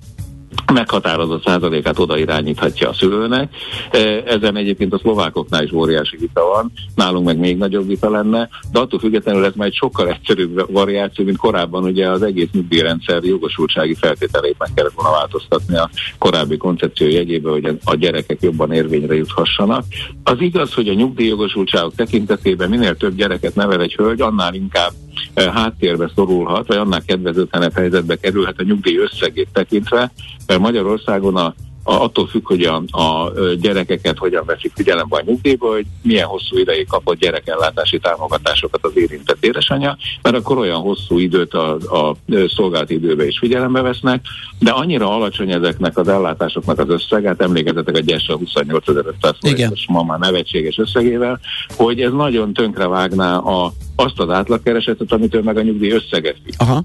meghatározott 0.73 1.43
százalékát 1.45 1.99
oda 1.99 2.17
irányíthatja 2.17 2.89
a 2.89 2.93
szülőnek. 2.93 3.55
E, 3.91 3.99
ezen 4.25 4.55
egyébként 4.55 4.93
a 4.93 4.97
szlovákoknál 4.97 5.63
is 5.63 5.71
óriási 5.71 6.17
vita 6.17 6.41
van, 6.41 6.71
nálunk 6.95 7.25
meg 7.25 7.37
még 7.37 7.57
nagyobb 7.57 7.87
vita 7.87 8.09
lenne, 8.09 8.49
de 8.71 8.79
attól 8.79 8.99
függetlenül 8.99 9.45
ez 9.45 9.53
már 9.55 9.67
egy 9.67 9.73
sokkal 9.73 10.07
egyszerűbb 10.09 10.71
variáció, 10.71 11.25
mint 11.25 11.37
korábban 11.37 11.83
ugye 11.83 12.09
az 12.09 12.21
egész 12.21 12.49
nyugdíjrendszer 12.51 13.23
jogosultsági 13.23 13.93
feltételeit 13.93 14.55
meg 14.57 14.69
kellett 14.73 14.93
volna 14.93 15.11
változtatni 15.11 15.77
a 15.77 15.89
korábbi 16.17 16.57
koncepció 16.57 17.07
jegyébe, 17.07 17.49
hogy 17.49 17.77
a 17.83 17.95
gyerekek 17.95 18.41
jobban 18.41 18.71
érvényre 18.71 19.15
juthassanak. 19.15 19.83
Az 20.23 20.35
igaz, 20.39 20.73
hogy 20.73 20.89
a 20.89 20.93
nyugdíjjogosultságok 20.93 21.95
tekintetében 21.95 22.69
minél 22.69 22.95
több 22.95 23.15
gyereket 23.15 23.55
nevel 23.55 23.81
egy 23.81 23.95
hölgy, 23.95 24.21
annál 24.21 24.53
inkább 24.53 24.91
háttérbe 25.35 26.11
szorulhat, 26.15 26.67
vagy 26.67 26.77
annál 26.77 27.01
kedvezőtlenebb 27.01 27.73
helyzetbe 27.73 28.15
kerülhet 28.15 28.59
a 28.59 28.63
nyugdíj 28.63 28.97
összegét 28.97 29.49
tekintve, 29.53 30.11
mert 30.47 30.59
Magyarországon 30.59 31.35
a 31.35 31.53
attól 31.87 32.27
függ, 32.27 32.45
hogy 32.45 32.63
a, 32.63 32.75
a 32.91 33.31
gyerekeket 33.61 34.17
hogyan 34.17 34.43
veszik 34.45 34.71
figyelembe 34.75 35.17
a 35.17 35.23
nyugdíjba, 35.25 35.67
hogy 35.67 35.85
milyen 36.01 36.27
hosszú 36.27 36.57
ideig 36.57 36.87
kapott 36.87 37.19
gyerekellátási 37.19 37.99
támogatásokat 37.99 38.85
az 38.85 38.91
érintett 38.95 39.45
édesanyja, 39.45 39.97
mert 40.21 40.35
akkor 40.35 40.57
olyan 40.57 40.79
hosszú 40.79 41.17
időt 41.17 41.53
a, 41.53 41.73
a 41.75 42.15
szolgált 42.47 42.89
időbe 42.89 43.27
is 43.27 43.37
figyelembe 43.37 43.81
vesznek, 43.81 44.25
de 44.59 44.71
annyira 44.71 45.15
alacsony 45.15 45.51
ezeknek 45.51 45.97
az 45.97 46.07
ellátásoknak 46.07 46.79
az 46.79 46.89
összege, 46.89 47.27
hát 47.27 47.41
emlékezetek 47.41 47.97
a 47.97 48.01
GES 48.01 48.27
a 48.27 48.37
28.500 48.37 49.33
forintos 49.39 49.85
ma 49.87 50.03
már 50.03 50.19
nevetséges 50.19 50.77
összegével, 50.77 51.39
hogy 51.75 52.01
ez 52.01 52.11
nagyon 52.11 52.53
tönkrevágná 52.53 53.37
a 53.37 53.71
azt 53.99 54.19
az 54.19 54.29
átlagkeresetet, 54.29 55.11
amitől 55.11 55.41
meg 55.41 55.57
a 55.57 55.61
nyugdíj 55.61 55.91
összeget. 55.91 56.35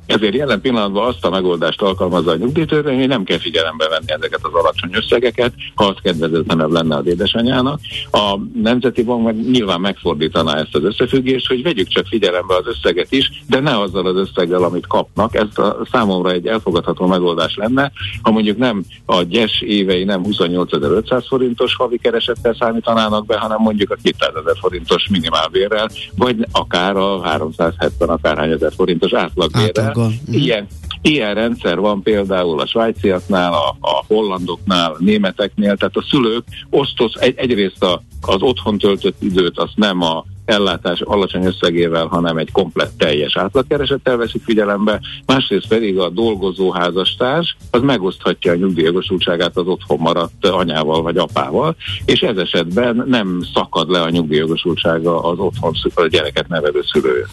Ezért 0.06 0.34
jelen 0.34 0.60
pillanatban 0.60 1.06
azt 1.06 1.24
a 1.24 1.30
megoldást 1.30 1.82
alkalmazza 1.82 2.30
a 2.30 2.36
nyugdíjtörvény, 2.36 2.98
hogy 2.98 3.08
nem 3.08 3.24
kell 3.24 3.38
figyelembe 3.38 3.88
venni 3.88 4.12
ezeket 4.12 4.40
az 4.42 4.52
alacsony 4.52 4.91
összegeket, 4.94 5.52
ha 5.74 5.84
az 5.84 5.96
kedvezőtlenebb 6.02 6.70
lenne 6.70 6.96
az 6.96 7.06
édesanyának. 7.06 7.80
A 8.10 8.38
Nemzeti 8.62 9.02
Bank 9.02 9.24
meg 9.24 9.50
nyilván 9.50 9.80
megfordítaná 9.80 10.54
ezt 10.56 10.74
az 10.74 10.84
összefüggést, 10.84 11.46
hogy 11.46 11.62
vegyük 11.62 11.88
csak 11.88 12.06
figyelembe 12.06 12.54
az 12.56 12.66
összeget 12.66 13.12
is, 13.12 13.42
de 13.48 13.60
ne 13.60 13.80
azzal 13.80 14.06
az 14.06 14.16
összeggel, 14.16 14.62
amit 14.62 14.86
kapnak. 14.86 15.34
Ez 15.34 15.58
a 15.58 15.86
számomra 15.90 16.30
egy 16.30 16.46
elfogadható 16.46 17.06
megoldás 17.06 17.54
lenne, 17.56 17.92
ha 18.22 18.30
mondjuk 18.30 18.56
nem 18.56 18.84
a 19.06 19.22
gyes 19.22 19.60
évei 19.60 20.04
nem 20.04 20.22
28.500 20.24 21.24
forintos 21.28 21.74
havi 21.76 21.98
keresettel 21.98 22.56
számítanának 22.58 23.26
be, 23.26 23.38
hanem 23.38 23.58
mondjuk 23.60 23.90
a 23.90 23.96
200 24.02 24.30
ezer 24.34 24.56
forintos 24.60 25.08
minimálbérrel, 25.10 25.88
vagy 26.16 26.46
akár 26.52 26.96
a 26.96 27.22
370 27.22 28.08
akárhány 28.08 28.50
ezer 28.50 28.72
forintos 28.76 29.12
átlagbérrel. 29.12 30.10
Ilyen, 30.30 30.66
ilyen 31.02 31.34
rendszer 31.34 31.78
van 31.78 32.02
például 32.02 32.60
a 32.60 32.66
svájciaknál, 32.66 33.52
a, 33.52 33.76
a 33.80 34.04
hollandoknál, 34.06 34.92
a 34.92 34.96
németeknél, 34.98 35.76
tehát 35.76 35.96
a 35.96 36.04
szülők 36.10 36.44
osztoz 36.70 37.20
egy, 37.20 37.34
egyrészt 37.36 37.82
a, 37.82 38.02
az 38.20 38.42
otthon 38.42 38.78
töltött 38.78 39.22
időt, 39.22 39.58
azt 39.58 39.76
nem 39.76 40.02
a 40.02 40.24
ellátás 40.52 41.00
alacsony 41.00 41.44
összegével, 41.44 42.06
hanem 42.06 42.36
egy 42.36 42.52
komplett 42.52 42.98
teljes 42.98 43.36
átlagkeresettel 43.36 44.16
veszik 44.16 44.42
figyelembe, 44.44 45.00
másrészt 45.26 45.68
pedig 45.68 45.98
a 45.98 46.08
dolgozó 46.08 46.70
házastárs 46.72 47.56
az 47.70 47.80
megoszthatja 47.82 48.52
a 48.52 48.54
nyugdíjjogosultságát 48.54 49.56
az 49.56 49.66
otthon 49.66 49.98
maradt 49.98 50.46
anyával 50.46 51.02
vagy 51.02 51.16
apával, 51.16 51.76
és 52.04 52.20
ez 52.20 52.36
esetben 52.36 53.04
nem 53.06 53.42
szakad 53.54 53.90
le 53.90 54.00
a 54.00 54.10
nyugdíjjogosultsága 54.10 55.22
az 55.22 55.38
otthon 55.38 55.72
a 55.94 56.06
gyereket 56.06 56.48
nevelő 56.48 56.82
szülő 56.92 57.26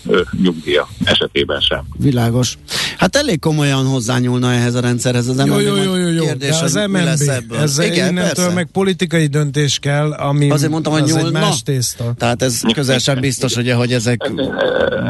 nyugdíja 0.44 0.88
esetében 1.04 1.60
sem. 1.60 1.84
Világos. 1.98 2.58
Hát 2.98 3.16
elég 3.16 3.40
komolyan 3.40 3.86
hozzányúlna 3.86 4.52
ehhez 4.52 4.76
a 4.76 4.80
rendszerhez 4.80 5.28
az 5.28 5.36
MNB. 5.38 5.48
Jó, 5.48 5.60
jó, 5.60 5.96
jó, 5.96 6.08
jó. 6.08 6.24
Kérdés, 6.24 6.50
De 6.50 6.64
az 6.64 6.74
MNB, 6.74 6.96
lesz 6.96 7.28
ez 7.62 7.80
Igen, 7.80 8.10
innentől 8.10 8.34
persze. 8.34 8.54
meg 8.54 8.70
politikai 8.72 9.26
döntés 9.28 9.80
kell, 9.80 10.12
ami 10.12 10.50
Azért 10.50 10.72
mondtam, 10.72 10.94
hogy 10.94 11.02
az 11.02 11.10
nyúlna. 11.12 11.26
egy 11.28 11.34
más 11.34 11.64
tészta. 11.64 12.14
Tehát 12.18 12.42
ez 12.42 12.62
közel 12.74 13.00
sem 13.10 13.20
biztos, 13.20 13.56
ugye, 13.56 13.74
hogy 13.74 13.94
ezek 13.94 14.32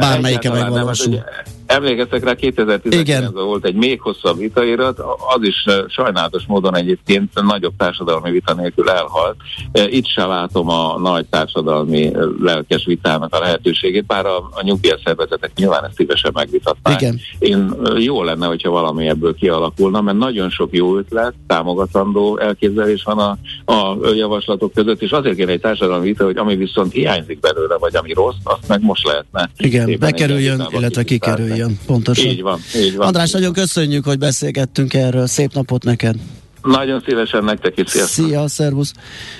bármelyike 0.00 0.50
megvalósul. 0.50 1.24
Emlékeztek 1.70 2.24
rá, 2.24 2.34
2019-ben 2.40 3.44
volt 3.44 3.64
egy 3.64 3.74
még 3.74 4.00
hosszabb 4.00 4.38
vitairat, 4.38 4.98
az 5.34 5.42
is 5.42 5.64
sajnálatos 5.88 6.42
módon 6.46 6.76
egyébként 6.76 7.42
nagyobb 7.42 7.72
társadalmi 7.76 8.30
vita 8.30 8.54
nélkül 8.54 8.88
elhalt. 8.88 9.36
Itt 9.72 10.06
sem 10.06 10.28
látom 10.28 10.68
a 10.68 10.98
nagy 10.98 11.26
társadalmi 11.26 12.12
lelkes 12.40 12.84
vitának 12.84 13.34
a 13.34 13.38
lehetőségét, 13.38 14.06
bár 14.06 14.26
a, 14.26 14.36
a 14.36 14.62
nyugdíjszervezetek 14.62 15.50
nyilván 15.54 15.84
ezt 15.84 15.94
szívesen 15.94 16.30
megvitatnák. 16.34 17.00
Igen. 17.00 17.20
Én 17.38 17.74
jó 17.98 18.22
lenne, 18.22 18.46
hogyha 18.46 18.70
valami 18.70 19.08
ebből 19.08 19.34
kialakulna, 19.34 20.00
mert 20.00 20.18
nagyon 20.18 20.50
sok 20.50 20.68
jó 20.72 20.96
ötlet, 20.96 21.34
támogatandó 21.46 22.38
elképzelés 22.38 23.02
van 23.02 23.18
a, 23.18 23.72
a 23.72 23.98
javaslatok 24.14 24.72
között, 24.72 25.02
és 25.02 25.10
azért 25.10 25.36
kéne 25.36 25.52
egy 25.52 25.60
társadalmi 25.60 26.06
vita, 26.06 26.24
hogy 26.24 26.36
ami 26.36 26.56
viszont 26.56 26.92
hiányzik 26.92 27.40
belőle, 27.40 27.76
vagy 27.78 27.96
ami 27.96 28.12
rossz, 28.12 28.36
azt 28.42 28.68
meg 28.68 28.82
most 28.82 29.06
lehetne. 29.06 29.50
Igen, 29.56 29.96
bekerüljön, 29.98 30.66
illetve 30.70 31.02
kikerüljön. 31.02 31.58
Igen, 31.60 31.78
pontosan. 31.86 32.26
Így 32.26 32.42
van, 32.42 32.60
így 32.76 32.96
van. 32.96 33.06
András, 33.06 33.30
nagyon 33.30 33.52
köszönjük, 33.52 34.04
hogy 34.04 34.18
beszélgettünk 34.18 34.94
erről. 34.94 35.26
Szép 35.26 35.52
napot 35.52 35.84
neked! 35.84 36.16
Nagyon 36.62 37.02
szívesen 37.06 37.44
nektek 37.44 37.78
is. 37.78 37.90
Sziasztok. 37.90 38.26
Szia, 38.26 38.48
szervusz! 38.48 38.92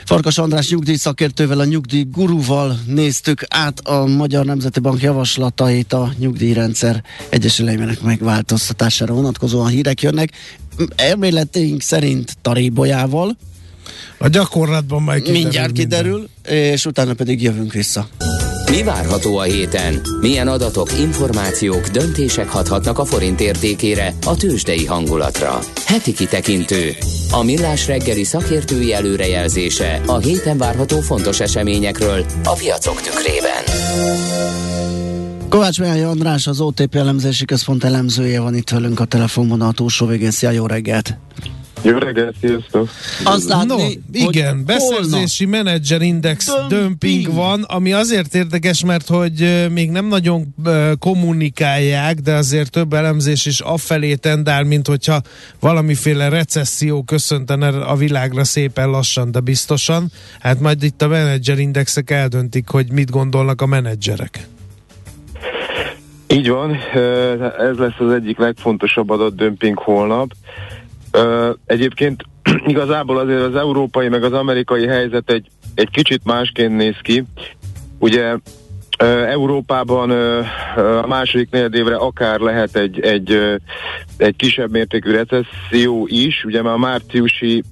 Farkas 0.05 0.39
András 0.39 0.71
nyugdíj 0.71 0.95
szakértővel, 0.95 1.59
a 1.59 1.65
nyugdíj 1.65 2.07
guruval 2.13 2.79
néztük 2.87 3.45
át 3.49 3.81
a 3.81 4.07
Magyar 4.07 4.45
Nemzeti 4.45 4.81
Bank 4.81 5.03
javaslatait 5.03 5.93
a 5.93 6.13
nyugdíjrendszer 6.19 7.03
egyesüleimének 7.29 8.01
megváltoztatására 8.01 9.15
vonatkozóan 9.15 9.69
hírek 9.69 10.03
jönnek. 10.03 10.31
Elméleteink 10.97 11.83
szerint 11.83 12.37
Tarébolyával. 12.43 13.37
A 14.19 14.29
gyakorlatban 14.29 15.03
majd 15.03 15.23
kiderül 15.23 15.43
Mindjárt 15.43 15.73
kiderül, 15.73 16.29
minden. 16.43 16.73
és 16.73 16.87
utána 16.87 17.15
pedig 17.15 17.43
jövünk 17.43 17.73
vissza. 17.73 18.09
Mi 18.71 18.83
várható 18.83 19.37
a 19.37 19.43
héten? 19.43 20.01
Milyen 20.21 20.49
adatok, 20.49 20.99
információk, 20.99 21.87
döntések 21.89 22.49
hathatnak 22.49 22.99
a 22.99 23.05
forint 23.05 23.41
értékére, 23.41 24.15
a 24.27 24.37
tőzsdei 24.37 24.87
hangulatra? 24.87 25.59
Heti 25.87 26.13
kitekintő. 26.13 26.95
A 27.33 27.43
millás 27.43 27.87
reggeli 27.87 28.25
szakértői 28.25 28.93
előrejelzése 28.93 30.01
a 30.07 30.19
héten 30.19 30.59
várható 30.59 31.01
fontos 31.01 31.41
eseményekről 31.41 32.25
a 32.45 32.53
piacok 32.53 33.01
tükrében. 33.01 33.65
Kovács 35.49 35.81
Mihály 35.81 36.05
András, 36.05 36.47
az 36.47 36.61
OTP 36.61 36.95
elemzési 36.95 37.45
központ 37.45 37.85
elemzője 37.85 38.41
van 38.41 38.55
itt 38.55 38.71
velünk 38.71 39.01
a 39.01 39.05
telefonvonal 39.05 39.73
túlsó 39.73 40.07
végén. 40.07 40.31
Szia, 40.31 40.51
jó 40.51 40.67
reggelt! 40.67 41.19
Jó 41.83 41.99
reggelt, 41.99 42.35
sziasztok! 42.41 42.89
Azt 43.25 43.49
látni, 43.49 43.67
no, 43.69 43.79
igen, 44.13 44.65
beszerzési 44.65 45.47
menedzser 45.47 46.03
index 46.03 46.47
dömping. 46.47 46.71
dömping 46.71 47.35
van, 47.35 47.63
ami 47.63 47.93
azért 47.93 48.35
érdekes, 48.35 48.85
mert 48.85 49.09
hogy 49.09 49.67
még 49.73 49.91
nem 49.91 50.07
nagyon 50.07 50.55
kommunikálják, 50.99 52.15
de 52.15 52.35
azért 52.35 52.71
több 52.71 52.93
elemzés 52.93 53.47
is 53.47 53.61
afelé 53.61 54.15
tendál, 54.15 54.65
mint 54.65 54.87
hogyha 54.87 55.21
valamiféle 55.61 56.29
recesszió 56.29 57.03
köszöntene 57.03 57.69
a 57.69 57.97
világra 57.97 58.45
szépen 58.45 58.91
lassan, 58.91 59.31
de 59.31 59.41
biztosan. 59.41 60.11
Hát 60.41 60.61
majd 60.61 60.83
itt 60.83 61.03
a 61.03 61.09
menedzser 61.09 61.59
indexek 61.59 62.11
eldöntik, 62.11 62.69
hogy 62.69 62.93
mit 62.93 63.11
gondolnak 63.11 63.63
a 63.63 63.67
menedzserek. 63.67 64.49
Így 66.27 66.49
van, 66.49 66.75
ez 67.59 67.77
lesz 67.77 67.99
az 67.99 68.13
egyik 68.13 68.39
legfontosabb 68.39 69.11
adatdömping 69.11 69.79
holnap. 69.79 70.33
Egyébként 71.67 72.23
igazából 72.67 73.19
azért 73.19 73.43
az 73.43 73.55
európai 73.55 74.09
meg 74.09 74.25
az 74.25 74.33
amerikai 74.33 74.87
helyzet 74.87 75.31
egy, 75.31 75.47
egy 75.75 75.91
kicsit 75.91 76.25
másként 76.25 76.77
néz 76.77 76.97
ki. 77.03 77.25
Ugye 77.99 78.37
Európában 79.29 80.11
a 81.03 81.07
második 81.07 81.51
negyedévre 81.51 81.97
akár 81.97 82.41
lehet 82.41 82.77
egy, 82.77 83.01
egy, 83.01 83.59
egy 84.17 84.37
kisebb 84.37 84.71
mértékű 84.71 85.11
recesszió 85.11 86.07
is, 86.11 86.45
ugye 86.45 86.63
már 86.63 86.75
a 86.75 86.79
márciusi 86.79 87.63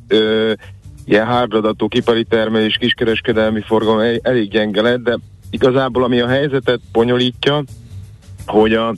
ilyen 1.04 1.26
hárdadatú 1.26 1.86
ipari 1.90 2.24
termelés, 2.24 2.76
kiskereskedelmi 2.76 3.60
forgalom 3.60 4.18
elég 4.22 4.50
gyenge 4.50 4.82
lett, 4.82 5.02
de 5.02 5.18
igazából 5.50 6.04
ami 6.04 6.20
a 6.20 6.28
helyzetet 6.28 6.80
bonyolítja, 6.92 7.62
hogy 8.46 8.74
a 8.74 8.94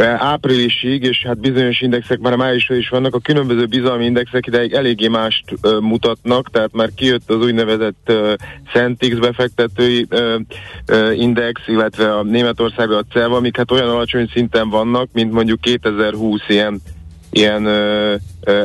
áprilisig, 0.00 1.02
és 1.02 1.22
hát 1.26 1.38
bizonyos 1.38 1.80
indexek 1.80 2.18
már 2.18 2.36
májusra 2.36 2.74
is 2.74 2.88
vannak, 2.88 3.14
a 3.14 3.18
különböző 3.18 3.66
bizalmi 3.66 4.04
indexek 4.04 4.46
ideig 4.46 4.72
eléggé 4.72 5.08
mást 5.08 5.44
uh, 5.62 5.80
mutatnak, 5.80 6.50
tehát 6.50 6.72
már 6.72 6.90
kijött 6.94 7.30
az 7.30 7.36
úgynevezett 7.36 8.08
uh, 8.08 8.32
Centix 8.72 9.16
befektetői 9.16 10.06
uh, 10.10 10.40
uh, 10.88 11.18
index, 11.18 11.60
illetve 11.66 12.14
a 12.14 12.22
Németországra 12.22 12.96
a 12.96 13.04
CEV, 13.12 13.32
amik 13.32 13.56
hát 13.56 13.70
olyan 13.70 13.88
alacsony 13.88 14.28
szinten 14.32 14.68
vannak, 14.68 15.08
mint 15.12 15.32
mondjuk 15.32 15.60
2020 15.60 16.40
ilyen 16.48 16.80
ilyen 17.32 17.68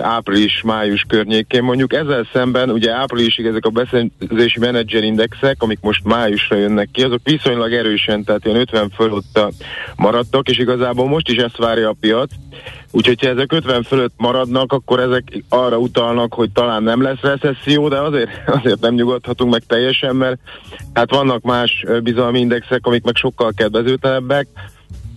április-május 0.01 1.05
környékén. 1.07 1.63
Mondjuk 1.63 1.93
ezzel 1.93 2.28
szemben 2.34 2.70
ugye 2.70 2.93
áprilisig 2.93 3.45
ezek 3.45 3.65
a 3.65 3.70
beszerzési 3.70 4.59
menedzserindexek, 4.59 5.55
amik 5.59 5.80
most 5.82 6.03
májusra 6.03 6.57
jönnek 6.57 6.89
ki, 6.91 7.03
azok 7.03 7.20
viszonylag 7.24 7.74
erősen, 7.74 8.24
tehát 8.24 8.45
ilyen 8.45 8.59
50 8.59 8.89
fölött 8.89 9.39
maradtak, 9.95 10.49
és 10.49 10.57
igazából 10.57 11.07
most 11.07 11.30
is 11.30 11.38
ezt 11.38 11.57
várja 11.57 11.89
a 11.89 11.95
piac. 11.99 12.32
Úgyhogy 12.91 13.22
ha 13.22 13.28
ezek 13.28 13.51
50 13.51 13.84
fölött 13.84 14.13
maradnak, 14.18 14.72
akkor 14.72 14.99
ezek 14.99 15.43
arra 15.49 15.78
utalnak, 15.78 16.34
hogy 16.34 16.51
talán 16.51 16.84
nem 16.84 17.01
lesz 17.01 17.22
recesszió, 17.22 17.88
de 17.88 17.99
azért, 17.99 18.30
azért 18.61 18.80
nem 18.80 18.93
nyugodhatunk 18.93 19.51
meg 19.51 19.63
teljesen, 19.68 20.15
mert 20.15 20.39
hát 20.93 21.11
vannak 21.11 21.41
más 21.41 21.86
bizalmi 22.03 22.39
indexek, 22.39 22.86
amik 22.86 23.03
meg 23.03 23.15
sokkal 23.15 23.51
kedvezőtelebbek. 23.55 24.47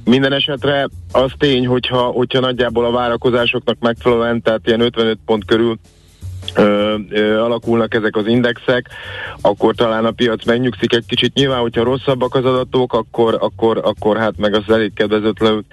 Minden 0.04 0.32
esetre 0.32 0.88
az 1.12 1.32
tény, 1.38 1.66
hogyha, 1.66 2.02
hogyha 2.02 2.40
nagyjából 2.40 2.84
a 2.84 2.90
várakozásoknak 2.90 3.76
megfelelően, 3.80 4.42
tehát 4.42 4.66
ilyen 4.66 4.80
55 4.80 5.18
pont 5.24 5.44
körül 5.44 5.78
ö, 6.54 6.94
ö, 7.10 7.40
alakulnak 7.40 7.94
ezek 7.94 8.16
az 8.16 8.26
indexek, 8.26 8.88
akkor 9.40 9.74
talán 9.74 10.04
a 10.04 10.10
piac 10.10 10.44
megnyugszik 10.44 10.94
egy 10.94 11.06
kicsit. 11.06 11.34
Nyilván, 11.34 11.60
hogyha 11.60 11.82
rosszabbak 11.82 12.34
az 12.34 12.44
adatok, 12.44 12.92
akkor, 12.92 13.36
akkor, 13.40 13.80
akkor 13.84 14.16
hát 14.16 14.36
meg 14.36 14.54
az 14.54 14.74
elég 14.74 14.92
kedvezőtlenül 14.92 15.64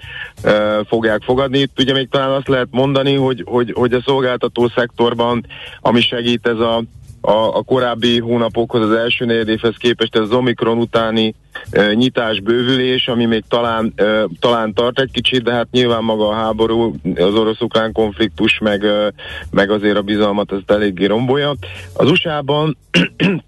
ö, 0.42 0.80
fogják 0.88 1.22
fogadni. 1.22 1.58
Itt 1.58 1.80
ugye 1.80 1.92
még 1.92 2.08
talán 2.08 2.30
azt 2.30 2.48
lehet 2.48 2.68
mondani, 2.70 3.14
hogy, 3.14 3.42
hogy, 3.46 3.72
hogy 3.76 3.92
a 3.92 4.02
szolgáltató 4.04 4.68
szektorban, 4.68 5.46
ami 5.80 6.00
segít 6.00 6.46
ez 6.46 6.58
a 6.58 6.82
a, 7.20 7.56
a 7.56 7.62
korábbi 7.62 8.20
hónapokhoz, 8.20 8.82
az 8.82 8.96
első 8.96 9.24
negyedévhez 9.24 9.74
képest 9.76 10.16
ez 10.16 10.22
az 10.22 10.32
Omikron 10.32 10.78
utáni 10.78 11.34
e, 11.70 11.92
nyitás, 11.92 12.40
bővülés, 12.40 13.08
ami 13.08 13.24
még 13.24 13.44
talán, 13.48 13.92
e, 13.96 14.26
talán 14.40 14.74
tart 14.74 15.00
egy 15.00 15.10
kicsit, 15.10 15.42
de 15.42 15.52
hát 15.52 15.68
nyilván 15.70 16.04
maga 16.04 16.28
a 16.28 16.34
háború, 16.34 16.94
az 17.14 17.34
orosz-ukrán 17.34 17.92
konfliktus, 17.92 18.58
meg, 18.58 18.84
e, 18.84 19.12
meg 19.50 19.70
azért 19.70 19.96
a 19.96 20.02
bizalmat 20.02 20.52
ezt 20.52 20.70
eléggé 20.70 21.04
rombolja. 21.06 21.54
Az 21.92 22.10
USA-ban 22.10 22.76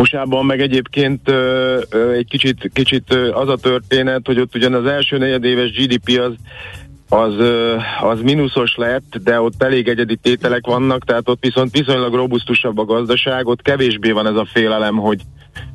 USA-ban 0.00 0.44
meg 0.44 0.60
egyébként 0.60 1.28
ö, 1.28 1.78
ö, 1.90 2.10
egy 2.10 2.26
kicsit, 2.28 2.70
kicsit 2.72 3.14
az 3.32 3.48
a 3.48 3.56
történet, 3.56 4.20
hogy 4.24 4.40
ott 4.40 4.54
ugyan 4.54 4.74
az 4.74 4.86
első 4.86 5.18
negyedéves 5.18 5.70
GDP 5.70 6.18
az 6.18 6.32
az, 7.12 7.34
az 8.00 8.20
mínuszos 8.22 8.76
lett, 8.76 9.16
de 9.22 9.40
ott 9.40 9.62
elég 9.62 9.88
egyedi 9.88 10.16
tételek 10.16 10.66
vannak, 10.66 11.04
tehát 11.04 11.28
ott 11.28 11.42
viszont 11.44 11.76
viszonylag 11.76 12.14
robusztusabb 12.14 12.78
a 12.78 12.84
gazdaság, 12.84 13.46
ott 13.46 13.62
kevésbé 13.62 14.10
van 14.10 14.26
ez 14.26 14.36
a 14.36 14.48
félelem, 14.52 14.96
hogy, 14.96 15.20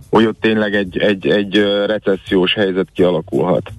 hogy 0.09 0.25
ott 0.25 0.39
tényleg 0.41 0.75
egy, 0.75 0.97
egy, 0.97 1.27
egy 1.27 1.55
recessziós 1.85 2.53
helyzet 2.53 2.87
kialakulhat. 2.93 3.71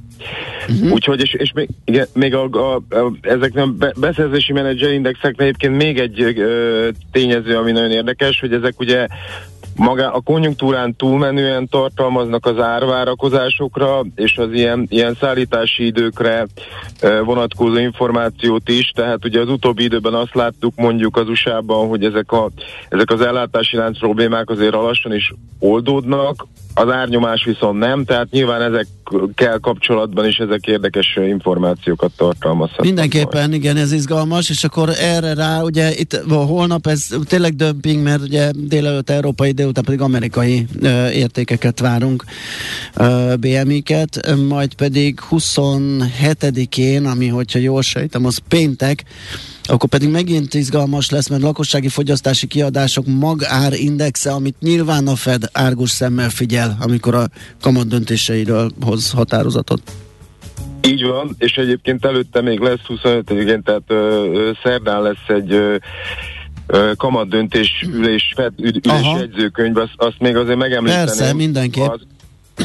Uh-huh. 0.69 0.93
Úgyhogy, 0.93 1.21
és, 1.21 1.33
és 1.33 1.53
még, 1.55 1.69
igen, 1.85 2.07
még 2.13 2.35
a, 2.35 2.49
a, 2.51 2.75
a, 2.97 3.13
ezek 3.21 3.57
a 3.57 3.67
be, 3.67 3.93
beszerzési 4.01 4.53
menedzserindexek 4.53 5.35
egyébként 5.41 5.77
még 5.77 5.99
egy 5.99 6.21
ö, 6.21 6.89
tényező, 7.13 7.57
ami 7.57 7.73
nagyon 7.73 7.91
érdekes, 7.91 8.41
hogy 8.41 8.53
ezek 8.53 8.81
ugye 8.81 9.07
maga 9.77 10.13
a 10.13 10.21
konjunktúrán 10.21 10.97
túlmenően 10.97 11.69
tartalmaznak 11.69 12.47
az 12.47 12.59
árvárakozásokra 12.59 14.03
és 14.15 14.37
az 14.37 14.53
ilyen, 14.53 14.87
ilyen 14.89 15.17
szállítási 15.21 15.87
időkre 15.87 16.47
vonatkozó 17.25 17.77
információt 17.77 18.69
is, 18.69 18.91
tehát 18.95 19.25
ugye 19.25 19.41
az 19.41 19.49
utóbbi 19.49 19.83
időben 19.83 20.15
azt 20.15 20.35
láttuk 20.35 20.73
mondjuk 20.77 21.17
az 21.17 21.29
USA-ban, 21.29 21.89
hogy 21.89 22.05
ezek, 22.05 22.33
a, 22.33 22.51
ezek 22.89 23.11
az 23.11 23.21
ellátási 23.21 23.77
lánc 23.77 23.99
problémák 23.99 24.51
azért 24.51 24.73
lassan 24.75 25.15
is 25.15 25.33
oldódnak, 25.59 26.47
az 26.75 26.91
árnyomás 26.91 27.45
viszont 27.45 27.79
nem, 27.79 28.05
tehát 28.05 28.31
nyilván 28.31 28.63
ezekkel 29.13 29.59
kapcsolatban 29.59 30.27
is 30.27 30.37
ezek 30.37 30.67
érdekes 30.67 31.17
információkat 31.17 32.13
tartalmazhatnak. 32.17 32.87
Mindenképpen, 32.87 33.53
igen, 33.53 33.77
ez 33.77 33.93
izgalmas, 33.93 34.51
és 34.51 34.65
akkor 34.65 34.89
erre 35.01 35.35
rá, 35.35 35.61
ugye 35.61 35.95
itt 35.95 36.21
holnap 36.29 36.87
ez 36.87 37.09
tényleg 37.25 37.55
dömping, 37.55 38.03
mert 38.03 38.23
ugye 38.23 38.51
délelőtt 38.55 39.11
európai, 39.11 39.51
délután 39.51 39.85
pedig 39.85 40.01
amerikai 40.01 40.67
ö, 40.81 41.09
értékeket 41.09 41.81
várunk, 41.81 42.25
BMI-ket, 43.41 44.37
majd 44.49 44.75
pedig 44.75 45.21
27-én, 45.31 47.07
ami 47.07 47.27
hogyha 47.27 47.59
jól 47.59 47.83
sejtem, 47.83 48.25
az 48.25 48.39
péntek, 48.49 49.05
akkor 49.67 49.89
pedig 49.89 50.09
megint 50.09 50.55
izgalmas 50.55 51.11
lesz, 51.11 51.29
mert 51.29 51.43
lakossági 51.43 51.89
fogyasztási 51.89 52.47
kiadások 52.47 53.05
magárindexe, 53.07 54.33
amit 54.33 54.57
nyilván 54.61 55.07
a 55.07 55.15
Fed 55.15 55.43
árgus 55.53 55.91
szemmel 55.91 56.29
figyel, 56.29 56.77
amikor 56.81 57.15
a 57.15 57.29
kamat 57.61 57.89
döntéseiről 57.89 58.71
hoz 58.81 59.11
határozatot. 59.11 59.83
Így 60.83 61.05
van, 61.05 61.35
és 61.39 61.53
egyébként 61.57 62.05
előtte 62.05 62.41
még 62.41 62.59
lesz 62.59 62.81
25-én, 62.89 63.63
tehát 63.63 63.83
ö, 63.87 63.95
ö, 64.33 64.51
szerdán 64.63 65.03
lesz 65.03 65.29
egy 65.29 65.53
ö, 65.53 65.77
kamat 66.97 67.29
döntés 67.29 67.85
ülés, 67.93 68.33
Fed 68.37 68.53
ülés 68.59 69.07
jegyzőkönyv, 69.19 69.77
azt, 69.77 69.95
azt 69.97 70.19
még 70.19 70.37
azért 70.37 70.59
megemlíteném. 70.59 71.05
Persze, 71.05 71.35
mindenképp. 71.35 71.89
Az, 71.89 72.01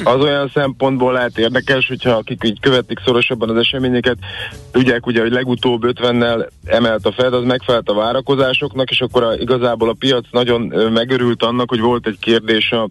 az 0.03 0.21
olyan 0.21 0.51
szempontból 0.53 1.13
lehet 1.13 1.37
érdekes, 1.37 1.87
hogyha 1.87 2.11
akik 2.11 2.43
így 2.43 2.59
követik 2.59 2.99
szorosabban 3.05 3.49
az 3.49 3.57
eseményeket, 3.57 4.17
tudják 4.71 5.05
ugye, 5.05 5.21
hogy 5.21 5.31
legutóbb 5.31 5.83
50-nel 5.85 6.47
emelt 6.65 7.05
a 7.05 7.11
Fed, 7.11 7.33
az 7.33 7.43
megfelelt 7.43 7.89
a 7.89 7.93
várakozásoknak, 7.93 8.89
és 8.89 9.01
akkor 9.01 9.23
a, 9.23 9.33
igazából 9.33 9.89
a 9.89 9.95
piac 9.99 10.25
nagyon 10.31 10.61
megörült 10.93 11.43
annak, 11.43 11.69
hogy 11.69 11.79
volt 11.79 12.07
egy 12.07 12.19
kérdés 12.19 12.71
a 12.71 12.89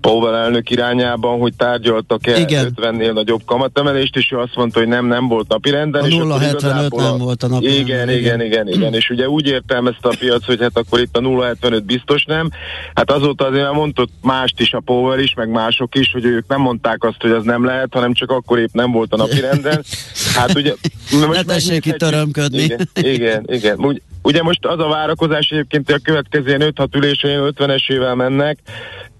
Powell 0.00 0.34
elnök 0.34 0.70
irányában, 0.70 1.40
hogy 1.40 1.54
tárgyaltak-e 1.56 2.38
Igen. 2.38 2.74
50-nél 2.76 3.12
nagyobb 3.12 3.40
kamatemelést, 3.44 4.16
és 4.16 4.32
ő 4.32 4.38
azt 4.38 4.56
mondta, 4.56 4.78
hogy 4.78 4.88
nem, 4.88 5.06
nem 5.06 5.28
volt 5.28 5.48
napirenden. 5.48 6.02
A 6.02 6.06
0,75 6.06 6.96
nem 6.96 7.18
volt 7.18 7.42
a 7.42 7.48
napirenden. 7.48 7.80
Igen, 7.80 8.08
igen, 8.08 8.40
igen, 8.40 8.40
igen, 8.40 8.68
igen, 8.68 8.94
és 8.94 9.10
ugye 9.10 9.28
úgy 9.28 9.46
értelmezte 9.46 10.08
a 10.08 10.14
piac, 10.18 10.46
hogy 10.46 10.60
hát 10.60 10.78
akkor 10.78 11.00
itt 11.00 11.16
a 11.16 11.20
0,75 11.20 11.82
biztos 11.86 12.24
nem. 12.24 12.50
Hát 12.94 13.10
azóta 13.10 13.46
azért 13.46 13.72
mondott 13.72 14.10
mást 14.22 14.60
is 14.60 14.72
a 14.72 14.80
Powell 14.80 15.18
is, 15.18 15.34
meg 15.34 15.48
mások 15.48 15.94
is, 15.94 16.12
hogy 16.12 16.23
ők 16.28 16.48
nem 16.48 16.60
mondták 16.60 17.04
azt, 17.04 17.20
hogy 17.20 17.30
az 17.30 17.44
nem 17.44 17.64
lehet, 17.64 17.88
hanem 17.92 18.12
csak 18.12 18.30
akkor 18.30 18.58
épp 18.58 18.72
nem 18.72 18.90
volt 18.90 19.12
a 19.12 19.16
napirenden. 19.16 19.84
Hát 20.34 20.54
ugye... 20.54 20.74
Ne 21.30 21.42
tessék 21.42 21.86
itt 21.86 22.02
örömködni. 22.02 22.62
Igen, 22.62 22.88
igen, 22.94 23.44
igen. 23.46 24.02
Ugye 24.22 24.42
most 24.42 24.66
az 24.66 24.78
a 24.78 24.88
várakozás 24.88 25.48
egyébként, 25.50 25.86
hogy 25.86 25.94
a 25.94 26.04
következő 26.04 26.72
5-6 26.76 26.96
ülésén 26.96 27.52
50-esével 27.56 28.14
mennek, 28.16 28.58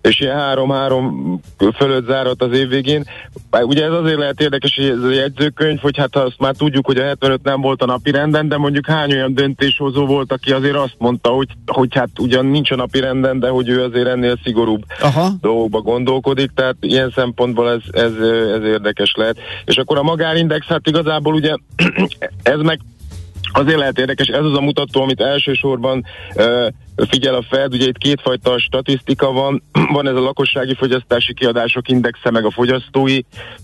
és 0.09 0.20
ilyen 0.20 0.36
három-három 0.36 1.40
fölött 1.76 2.07
zárat 2.07 2.42
az 2.42 2.52
év 2.52 2.68
végén. 2.68 3.05
Ugye 3.50 3.84
ez 3.84 3.92
azért 3.92 4.18
lehet 4.18 4.40
érdekes, 4.40 4.74
hogy 4.74 4.84
ez 4.84 5.02
a 5.02 5.11
jegyzőkönyv, 5.11 5.78
hogy 5.80 5.96
hát 5.96 6.16
azt 6.16 6.38
már 6.38 6.55
tudjuk, 6.57 6.86
hogy 6.86 6.96
a 6.96 7.02
75 7.02 7.42
nem 7.42 7.61
volt 7.61 7.82
a 7.82 7.86
napi 7.86 8.11
renden, 8.11 8.48
de 8.48 8.57
mondjuk 8.57 8.86
hány 8.86 9.12
olyan 9.12 9.34
döntéshozó 9.34 10.07
volt, 10.07 10.32
aki 10.32 10.52
azért 10.52 10.76
azt 10.76 10.94
mondta, 10.98 11.30
hogy, 11.30 11.48
hogy 11.66 11.94
hát 11.94 12.09
ugyan 12.18 12.46
nincs 12.46 12.70
a 12.70 12.76
napi 12.76 13.00
renden, 13.00 13.38
de 13.38 13.48
hogy 13.48 13.68
ő 13.68 13.82
azért 13.82 14.09
ennél 14.09 14.38
szigorúbb 14.42 14.84
Aha. 15.00 15.30
dolgokba 15.40 15.80
gondolkodik, 15.80 16.50
tehát 16.55 16.76
ilyen 16.80 17.11
szempontból 17.14 17.70
ez, 17.70 17.82
ez, 17.90 18.12
ez 18.55 18.64
érdekes 18.64 19.14
lehet. 19.16 19.36
És 19.64 19.76
akkor 19.76 19.98
a 19.98 20.02
magárindex, 20.02 20.66
hát 20.66 20.86
igazából 20.86 21.34
ugye 21.34 21.55
ez 22.42 22.61
meg 22.61 22.80
Azért 23.57 23.78
lehet 23.78 23.98
érdekes, 23.98 24.26
ez 24.26 24.44
az 24.44 24.57
a 24.57 24.61
mutató, 24.61 25.02
amit 25.02 25.20
elsősorban 25.20 26.05
uh, 26.34 26.66
figyel 26.96 27.34
a 27.34 27.42
Fed, 27.42 27.74
ugye 27.74 27.86
itt 27.86 27.98
kétfajta 27.98 28.59
statisztika 28.59 29.32
van, 29.32 29.62
van 29.96 30.09
ez 30.09 30.14
a 30.14 30.20
lakossági 30.20 30.74
fogyasztási 30.74 31.34
kiadások 31.34 31.88
indexe, 31.88 32.30
meg 32.30 32.44
a 32.44 32.50
fogyasztói 32.50 33.18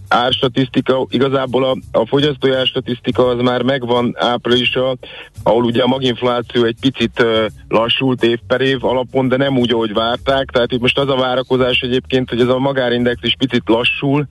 árstatisztika. 0.08 1.06
Igazából 1.08 1.64
a, 1.64 1.76
a 1.98 2.06
fogyasztói 2.06 2.52
árstatisztika 2.52 3.26
az 3.26 3.40
már 3.40 3.62
megvan 3.62 4.16
áprilisra, 4.18 4.94
ahol 5.42 5.64
ugye 5.64 5.82
a 5.82 5.86
maginfláció 5.86 6.64
egy 6.64 6.76
picit 6.80 7.24
lassult 7.68 8.22
év 8.22 8.38
per 8.46 8.60
év 8.60 8.84
alapon, 8.84 9.28
de 9.28 9.36
nem 9.36 9.58
úgy, 9.58 9.72
ahogy 9.72 9.92
várták, 9.92 10.50
tehát 10.50 10.72
itt 10.72 10.80
most 10.80 10.98
az 10.98 11.08
a 11.08 11.16
várakozás 11.16 11.80
egyébként, 11.80 12.28
hogy 12.28 12.40
ez 12.40 12.48
a 12.48 12.58
magárindex 12.58 13.18
is 13.22 13.34
picit 13.38 13.62
lassul, 13.66 14.28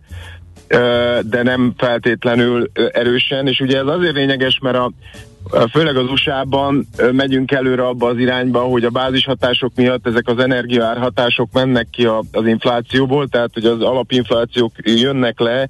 de 1.21 1.43
nem 1.43 1.73
feltétlenül 1.77 2.71
erősen, 2.91 3.47
és 3.47 3.59
ugye 3.59 3.77
ez 3.77 3.87
azért 3.87 4.15
lényeges, 4.15 4.59
mert 4.61 4.77
a, 4.77 4.91
főleg 5.71 5.95
az 5.95 6.09
USA-ban 6.09 6.87
megyünk 7.11 7.51
előre 7.51 7.87
abba 7.87 8.07
az 8.07 8.17
irányba, 8.17 8.59
hogy 8.59 8.83
a 8.83 8.89
bázishatások 8.89 9.71
miatt 9.75 10.07
ezek 10.07 10.27
az 10.27 10.39
energiaárhatások 10.39 11.51
mennek 11.51 11.87
ki 11.91 12.05
az 12.31 12.45
inflációból, 12.45 13.27
tehát 13.27 13.49
hogy 13.53 13.65
az 13.65 13.81
alapinflációk 13.81 14.71
jönnek 14.83 15.39
le, 15.39 15.69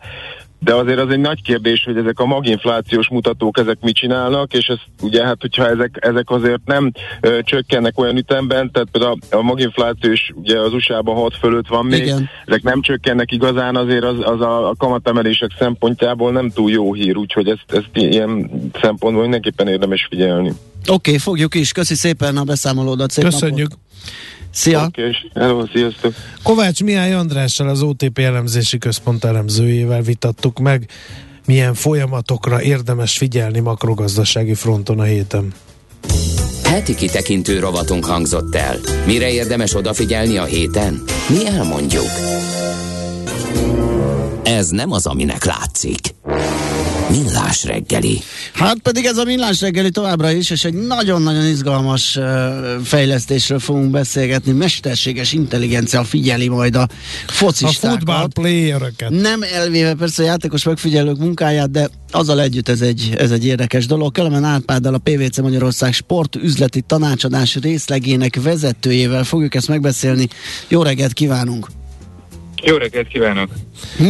de 0.60 0.74
azért 0.74 1.00
az 1.00 1.10
egy 1.10 1.20
nagy 1.20 1.42
kérdés, 1.42 1.84
hogy 1.84 1.98
ezek 1.98 2.20
a 2.20 2.26
maginflációs 2.26 3.10
mutatók 3.10 3.60
ezek 3.60 3.78
mit 3.82 3.96
csinálnak, 3.96 4.54
és 4.54 4.68
ez 4.68 4.78
ugye 5.02 5.26
hát, 5.26 5.38
hogyha 5.42 5.70
ezek, 5.70 5.98
ezek 6.00 6.30
azért 6.30 6.62
nem 6.66 6.92
ö, 7.22 7.40
csökkennek 7.42 8.00
olyan 8.00 8.18
ütemben, 8.18 8.72
tehát 8.72 8.88
például 8.92 9.18
a, 9.30 9.36
a 9.36 9.42
maginfláció 9.42 10.12
is 10.12 10.32
ugye 10.36 10.60
az 10.60 10.74
USA-ban 10.74 11.16
6 11.16 11.36
fölött 11.36 11.68
van 11.68 11.86
még, 11.86 12.02
Igen. 12.02 12.30
ezek 12.46 12.64
nem 12.64 12.82
csökkennek 12.82 13.32
igazán, 13.32 13.76
azért 13.76 14.04
az, 14.04 14.18
az 14.20 14.42
a, 14.42 14.70
a 14.70 14.76
kamatemelések 14.78 15.52
szempontjából 15.60 16.32
nem 16.32 16.50
túl 16.50 16.72
jó 16.72 16.94
hír, 16.94 17.18
úgyhogy 17.18 17.48
ezt, 17.50 17.66
ezt 17.68 17.90
ilyen 17.94 18.50
szempontból 18.82 19.22
mindenképpen 19.22 19.68
érdemes 19.68 20.08
figyelni. 20.10 20.50
Oké, 20.80 20.92
okay, 20.92 21.18
fogjuk 21.18 21.56
is. 21.56 21.72
Köszi 21.72 21.96
szépen 21.96 22.38
a 22.38 22.44
beszámolódat. 22.44 23.12
Szép 23.12 23.24
Köszönjük. 23.24 23.70
Napot. 23.70 23.88
Szia! 24.52 24.86
Okay, 24.86 25.12
hello, 25.34 25.66
sziasztok! 25.74 26.14
Kovács 26.44 26.84
Mihály 26.84 27.14
Andrással 27.14 27.68
az 27.70 27.82
OTP 27.82 28.20
elemzési 28.20 28.78
központ 28.78 29.24
elemzőjével 29.24 30.02
vitattuk 30.02 30.60
meg 30.60 30.90
milyen 31.46 31.74
folyamatokra 31.74 32.62
érdemes 32.62 33.18
figyelni 33.18 33.60
makrogazdasági 33.60 34.54
fronton 34.54 35.00
a 35.00 35.04
héten. 35.04 35.54
Heti 36.64 36.96
kitekintő 36.96 37.60
rovatunk 37.60 38.06
hangzott 38.06 38.56
el. 38.56 38.78
Mire 39.06 39.32
érdemes 39.32 39.76
odafigyelni 39.76 40.38
a 40.38 40.44
héten? 40.44 41.04
Mi 41.30 41.48
elmondjuk. 41.48 42.08
Ez 44.44 44.70
nem 44.70 44.92
az, 44.92 45.06
aminek 45.06 45.44
látszik. 45.44 46.00
Millás 47.10 47.64
reggeli. 47.64 48.22
Hát 48.54 48.78
pedig 48.78 49.06
ez 49.06 49.18
a 49.18 49.24
millás 49.24 49.62
reggeli 49.62 49.90
továbbra 49.90 50.32
is, 50.32 50.50
és 50.50 50.64
egy 50.64 50.74
nagyon-nagyon 50.74 51.46
izgalmas 51.46 52.16
uh, 52.16 52.26
fejlesztésről 52.84 53.60
fogunk 53.60 53.92
beszélgetni. 53.92 54.52
Mesterséges 54.52 55.34
intelligencia 55.34 56.04
figyeli 56.04 56.48
majd 56.48 56.76
a 56.76 56.88
focistákat. 57.28 57.86
A 57.86 57.90
football 57.90 58.28
playereket. 58.28 59.10
Nem 59.10 59.42
elvéve 59.54 59.94
persze 59.94 60.24
a 60.24 60.26
játékos 60.26 60.64
megfigyelők 60.64 61.18
munkáját, 61.18 61.72
de 61.72 61.90
azzal 62.12 62.42
együtt 62.42 62.70
ez 62.70 62.82
egy, 62.82 63.14
ez 63.18 63.32
egy 63.32 63.46
érdekes 63.46 63.86
dolog. 63.86 64.12
Kelemen 64.12 64.44
Árpáddal 64.44 64.94
a 64.94 64.98
PVC 64.98 65.38
Magyarország 65.38 65.94
sport 65.94 66.36
üzleti 66.36 66.82
tanácsadás 66.82 67.56
részlegének 67.56 68.42
vezetőjével 68.42 69.24
fogjuk 69.24 69.56
ezt 69.56 69.68
megbeszélni. 69.68 70.28
Jó 70.68 70.82
reggelt 70.82 71.14
kívánunk! 71.14 71.79
Jó 72.64 72.78
reggelt 72.78 73.08
kívánok! 73.08 73.50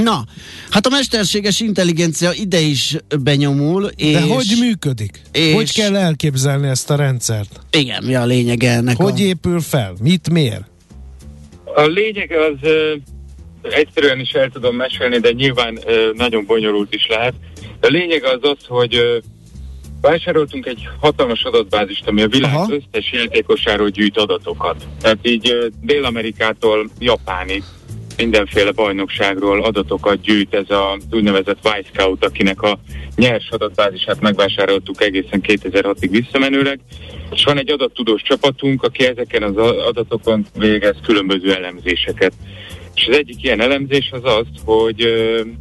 Na, 0.03 0.23
hát 0.69 0.85
a 0.85 0.89
mesterséges 0.89 1.59
intelligencia 1.59 2.31
ide 2.33 2.59
is 2.59 2.95
benyomul. 3.19 3.91
És, 3.95 4.13
De 4.13 4.21
hogy 4.21 4.55
működik? 4.59 5.21
És, 5.31 5.53
hogy 5.53 5.73
kell 5.73 5.95
elképzelni 5.95 6.67
ezt 6.67 6.89
a 6.89 6.95
rendszert? 6.95 7.59
Igen, 7.71 8.03
mi 8.03 8.15
a 8.15 8.25
lényege 8.25 8.71
ennek? 8.71 8.97
Hogy 8.97 9.21
a... 9.21 9.23
épül 9.23 9.59
fel? 9.61 9.93
Mit 10.01 10.29
mér? 10.29 10.59
A 11.75 11.81
lényeg 11.81 12.31
az 12.31 12.69
egyszerűen 13.61 14.19
is 14.19 14.31
el 14.31 14.49
tudom 14.49 14.75
mesélni, 14.75 15.19
de 15.19 15.31
nyilván 15.31 15.79
nagyon 16.13 16.45
bonyolult 16.45 16.93
is 16.93 17.07
lehet. 17.07 17.33
A 17.81 17.87
lényeg 17.87 18.23
az 18.23 18.39
az, 18.41 18.65
hogy 18.67 19.21
vásároltunk 20.01 20.65
egy 20.65 20.87
hatalmas 20.99 21.43
adatbázist, 21.43 22.07
ami 22.07 22.21
a 22.21 22.27
világ 22.27 22.53
Aha. 22.53 22.73
összes 22.73 23.11
játékosáról 23.11 23.89
gyűjt 23.89 24.17
adatokat. 24.17 24.87
Tehát 25.01 25.17
így 25.21 25.71
Dél-Amerikától 25.81 26.89
Japánig 26.99 27.63
mindenféle 28.19 28.71
bajnokságról 28.71 29.63
adatokat 29.63 30.21
gyűjt 30.21 30.53
ez 30.53 30.69
a 30.69 30.97
úgynevezett 31.11 31.69
Scout, 31.93 32.25
akinek 32.25 32.61
a 32.61 32.79
nyers 33.15 33.49
adatbázisát 33.49 34.21
megvásároltuk 34.21 35.01
egészen 35.01 35.41
2006-ig 35.47 36.07
visszamenőleg, 36.11 36.79
és 37.31 37.43
van 37.43 37.57
egy 37.57 37.71
adattudós 37.71 38.21
csapatunk, 38.21 38.83
aki 38.83 39.05
ezeken 39.05 39.43
az 39.43 39.57
adatokon 39.87 40.45
végez 40.57 40.95
különböző 41.03 41.53
elemzéseket. 41.53 42.33
És 42.95 43.07
az 43.07 43.17
egyik 43.17 43.43
ilyen 43.43 43.61
elemzés 43.61 44.09
az 44.11 44.23
az, 44.23 44.47
hogy 44.65 45.07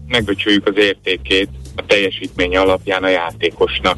megbecsüljük 0.08 0.66
az 0.66 0.76
értékét 0.76 1.48
a 1.76 1.86
teljesítménye 1.86 2.60
alapján 2.60 3.02
a 3.02 3.08
játékosnak. 3.08 3.96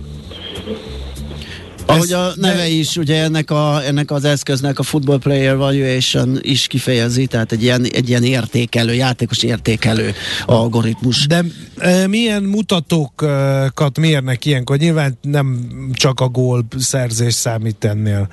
Ahogy 1.91 2.13
a 2.13 2.33
neve 2.37 2.69
is, 2.69 2.97
ugye 2.97 3.23
ennek, 3.23 3.51
a, 3.51 3.85
ennek 3.87 4.11
az 4.11 4.25
eszköznek 4.25 4.79
a 4.79 4.83
Football 4.83 5.19
Player 5.19 5.57
Valuation 5.57 6.39
is 6.41 6.67
kifejezi, 6.67 7.27
tehát 7.27 7.53
egy 7.53 7.63
ilyen, 7.63 7.85
egy 7.85 8.09
ilyen 8.09 8.25
értékelő, 8.25 8.95
játékos 8.95 9.43
értékelő 9.43 10.13
algoritmus. 10.47 11.27
De 11.27 11.45
e, 11.79 12.07
milyen 12.07 12.43
mutatókat 12.43 13.99
mérnek 13.99 14.45
ilyenkor? 14.45 14.77
Nyilván 14.77 15.19
nem 15.23 15.71
csak 15.93 16.21
a 16.21 16.29
gól 16.29 16.67
szerzés 16.79 17.35
számít 17.35 17.85
ennél. 17.85 18.29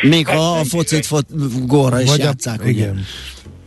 Még 0.00 0.26
ha 0.26 0.58
a 0.58 0.64
focit 0.64 1.06
fot, 1.06 1.26
gólra 1.66 2.00
is 2.00 2.08
Vagy 2.08 2.18
játszák, 2.18 2.62
a, 2.62 2.68
igen. 2.68 3.04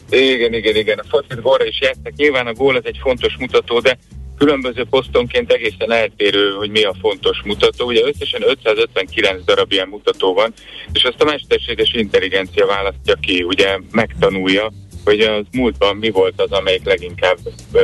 Igen, 0.10 0.54
igen, 0.54 0.76
igen. 0.76 0.98
A 0.98 1.06
focit 1.10 1.42
gólra 1.42 1.66
is 1.66 1.82
játszák. 1.82 2.14
Nyilván 2.16 2.48
a 2.48 2.54
gól 2.54 2.76
az 2.76 2.84
egy 2.86 3.00
fontos 3.02 3.36
mutató, 3.40 3.80
de 3.80 3.98
különböző 4.38 4.86
posztonként 4.90 5.52
egészen 5.52 5.92
eltérő, 5.92 6.52
hogy 6.52 6.70
mi 6.70 6.84
a 6.84 6.96
fontos 7.02 7.42
mutató. 7.44 7.86
Ugye 7.86 8.02
összesen 8.06 8.42
559 8.46 9.44
darab 9.46 9.72
ilyen 9.72 9.88
mutató 9.88 10.34
van, 10.34 10.54
és 10.94 11.04
azt 11.04 11.22
a 11.22 11.26
mesterséges 11.26 11.94
intelligencia 11.94 12.66
választja 12.66 13.16
ki, 13.16 13.44
ugye 13.44 13.78
megtanulja, 13.92 14.72
hogy 15.04 15.20
az 15.20 15.46
múltban 15.52 15.96
mi 15.96 16.10
volt 16.10 16.42
az, 16.42 16.52
amelyik 16.52 16.86
leginkább 16.86 17.38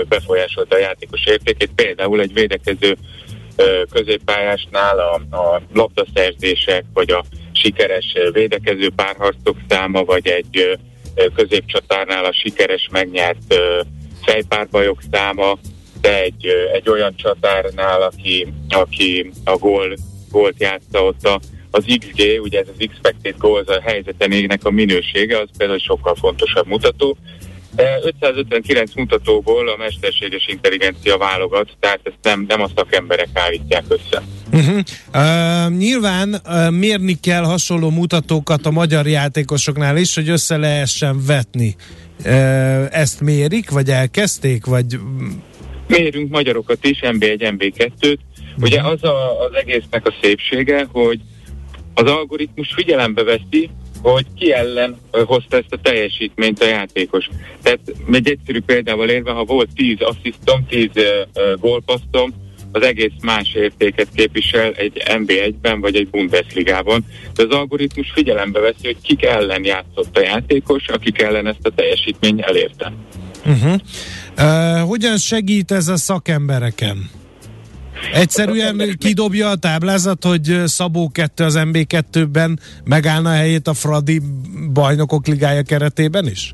befolyásolta 0.07 0.75
a 0.75 0.79
játékos 0.79 1.25
értékét. 1.25 1.71
Például 1.75 2.21
egy 2.21 2.33
védekező 2.33 2.97
középpályásnál 3.91 4.99
a, 4.99 5.35
a 5.37 5.61
labdaszerzések, 5.73 6.85
vagy 6.93 7.11
a 7.11 7.23
sikeres 7.51 8.15
védekező 8.31 8.89
párharcok 8.95 9.57
száma, 9.69 10.03
vagy 10.03 10.27
egy 10.27 10.79
középcsatárnál 11.35 12.25
a 12.25 12.33
sikeres 12.33 12.87
megnyert 12.91 13.55
fejpárbajok 14.25 14.99
száma, 15.11 15.57
egy, 16.01 16.47
egy 16.73 16.89
olyan 16.89 17.13
csatárnál, 17.15 18.01
aki, 18.01 18.47
aki 18.69 19.31
a 19.43 19.57
gól, 19.57 19.95
gólt 20.31 20.55
játsza 20.57 21.03
ott 21.03 21.23
a, 21.23 21.39
az 21.71 21.83
XG, 21.99 22.41
ugye 22.41 22.59
ez 22.59 22.67
az 22.75 22.87
expected 22.87 23.37
goals 23.37 23.67
a 23.67 23.81
helyzetenének 23.81 24.65
a 24.65 24.71
minősége, 24.71 25.39
az 25.39 25.49
például 25.57 25.79
sokkal 25.79 26.15
fontosabb 26.15 26.67
mutató. 26.67 27.17
De 27.75 27.99
559 28.03 28.93
mutatóból 28.95 29.69
a 29.69 29.77
mesterséges 29.77 30.47
intelligencia 30.47 31.17
válogat, 31.17 31.69
tehát 31.79 31.99
ezt 32.03 32.17
nem, 32.21 32.45
nem 32.47 32.61
a 32.61 32.69
szakemberek 32.75 33.29
állítják 33.33 33.83
össze. 33.87 34.21
Uh-huh. 34.51 34.79
Uh, 35.13 35.77
nyilván 35.77 36.41
uh, 36.45 36.71
mérni 36.71 37.19
kell 37.19 37.43
hasonló 37.43 37.89
mutatókat 37.89 38.65
a 38.65 38.71
magyar 38.71 39.07
játékosoknál 39.07 39.97
is, 39.97 40.15
hogy 40.15 40.29
össze 40.29 40.57
lehessen 40.57 41.25
vetni. 41.25 41.75
Uh, 42.25 42.85
ezt 42.91 43.21
mérik, 43.21 43.69
vagy 43.69 43.89
elkezdték, 43.89 44.65
vagy 44.65 44.99
Mérünk 45.89 46.29
magyarokat 46.29 46.85
is, 46.85 46.99
MB1, 47.01 47.55
MB2-t. 47.57 48.17
Ugye 48.61 48.81
az 48.81 49.03
a, 49.03 49.41
az 49.45 49.53
egésznek 49.53 50.07
a 50.07 50.13
szépsége, 50.21 50.87
hogy 50.91 51.19
az 51.93 52.11
algoritmus 52.11 52.73
figyelembe 52.73 53.23
veszi, 53.23 53.69
hogy 54.01 54.25
ki 54.35 54.53
ellen 54.53 54.97
hozta 55.11 55.57
ezt 55.57 55.73
a 55.73 55.81
teljesítményt 55.81 56.61
a 56.61 56.67
játékos. 56.67 57.29
Tehát 57.61 57.79
egy 58.11 58.29
egyszerű 58.29 58.61
példával 58.61 59.09
érve, 59.09 59.31
ha 59.31 59.43
volt 59.43 59.69
10 59.75 59.97
asszisztom, 59.99 60.65
10 60.67 60.89
uh, 60.95 61.59
gólpasztom, 61.59 62.33
az 62.71 62.81
egész 62.81 63.11
más 63.21 63.53
értéket 63.53 64.07
képvisel 64.15 64.71
egy 64.71 65.03
MB1-ben 65.05 65.81
vagy 65.81 65.95
egy 65.95 66.07
Bundesligában. 66.07 67.05
De 67.35 67.43
az 67.43 67.49
algoritmus 67.49 68.11
figyelembe 68.11 68.59
veszi, 68.59 68.85
hogy 68.85 68.97
kik 69.01 69.25
ellen 69.25 69.65
játszott 69.65 70.17
a 70.17 70.21
játékos, 70.21 70.87
akik 70.87 71.21
ellen 71.21 71.47
ezt 71.47 71.65
a 71.65 71.69
teljesítményt 71.69 72.41
elérte. 72.41 72.93
Uh-huh. 73.45 73.79
Uh, 74.39 74.87
hogyan 74.87 75.17
segít 75.17 75.71
ez 75.71 75.87
a 75.87 75.97
szakembereken? 75.97 77.09
Egyszerűen 78.13 78.95
kidobja 78.97 79.49
a 79.49 79.55
táblázat, 79.55 80.23
hogy 80.23 80.61
Szabó 80.65 81.09
2 81.09 81.43
az 81.43 81.59
MB2-ben 81.59 82.59
megállna 82.83 83.29
a 83.29 83.33
helyét 83.33 83.67
a 83.67 83.73
Fradi 83.73 84.21
bajnokok 84.73 85.27
ligája 85.27 85.61
keretében 85.61 86.27
is? 86.27 86.53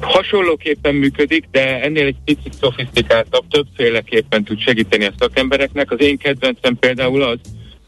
Hasonlóképpen 0.00 0.94
működik, 0.94 1.44
de 1.50 1.82
ennél 1.82 2.06
egy 2.06 2.16
picit 2.24 2.54
szofisztikáltabb, 2.60 3.44
többféleképpen 3.50 4.44
tud 4.44 4.60
segíteni 4.60 5.04
a 5.04 5.12
szakembereknek. 5.18 5.90
Az 5.90 6.00
én 6.00 6.18
kedvencem 6.18 6.78
például 6.78 7.22
az, 7.22 7.38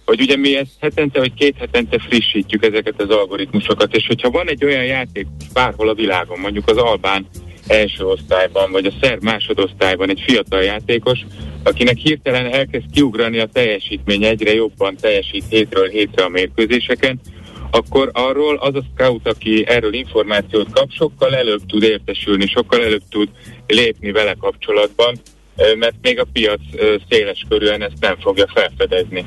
hogy 0.05 0.21
ugye 0.21 0.37
mi 0.37 0.57
ezt 0.57 0.73
hetente 0.81 1.19
vagy 1.19 1.35
két 1.35 1.57
hetente 1.59 1.99
frissítjük 1.99 2.65
ezeket 2.65 3.03
az 3.03 3.11
algoritmusokat, 3.11 3.95
és 3.95 4.07
hogyha 4.07 4.31
van 4.31 4.49
egy 4.49 4.65
olyan 4.65 4.85
játék 4.85 5.27
bárhol 5.53 5.89
a 5.89 5.95
világon, 5.95 6.39
mondjuk 6.39 6.69
az 6.69 6.77
Albán 6.77 7.27
első 7.67 8.05
osztályban, 8.05 8.73
vagy 8.73 8.87
a 8.87 8.93
szerb 9.01 9.23
másodosztályban 9.23 10.11
egy 10.11 10.23
fiatal 10.27 10.63
játékos, 10.63 11.19
akinek 11.63 11.97
hirtelen 11.97 12.53
elkezd 12.53 12.85
kiugrani 12.93 13.39
a 13.39 13.49
teljesítmény, 13.53 14.25
egyre 14.25 14.55
jobban 14.55 14.97
teljesít 14.97 15.45
hétről 15.49 15.89
hétre 15.89 16.25
a 16.25 16.29
mérkőzéseken, 16.29 17.21
akkor 17.71 18.11
arról 18.13 18.57
az 18.57 18.75
a 18.75 18.83
scout, 18.95 19.29
aki 19.29 19.65
erről 19.67 19.95
információt 19.95 20.73
kap, 20.73 20.91
sokkal 20.91 21.37
előbb 21.37 21.67
tud 21.67 21.83
értesülni, 21.83 22.47
sokkal 22.47 22.85
előbb 22.85 23.03
tud 23.11 23.29
lépni 23.67 24.11
vele 24.11 24.35
kapcsolatban, 24.41 25.15
mert 25.79 25.95
még 26.03 26.21
a 26.21 26.27
piac 26.33 26.61
széles 27.09 27.45
körülön 27.49 27.83
ezt 27.83 28.01
nem 28.01 28.17
fogja 28.21 28.47
felfedezni. 28.55 29.25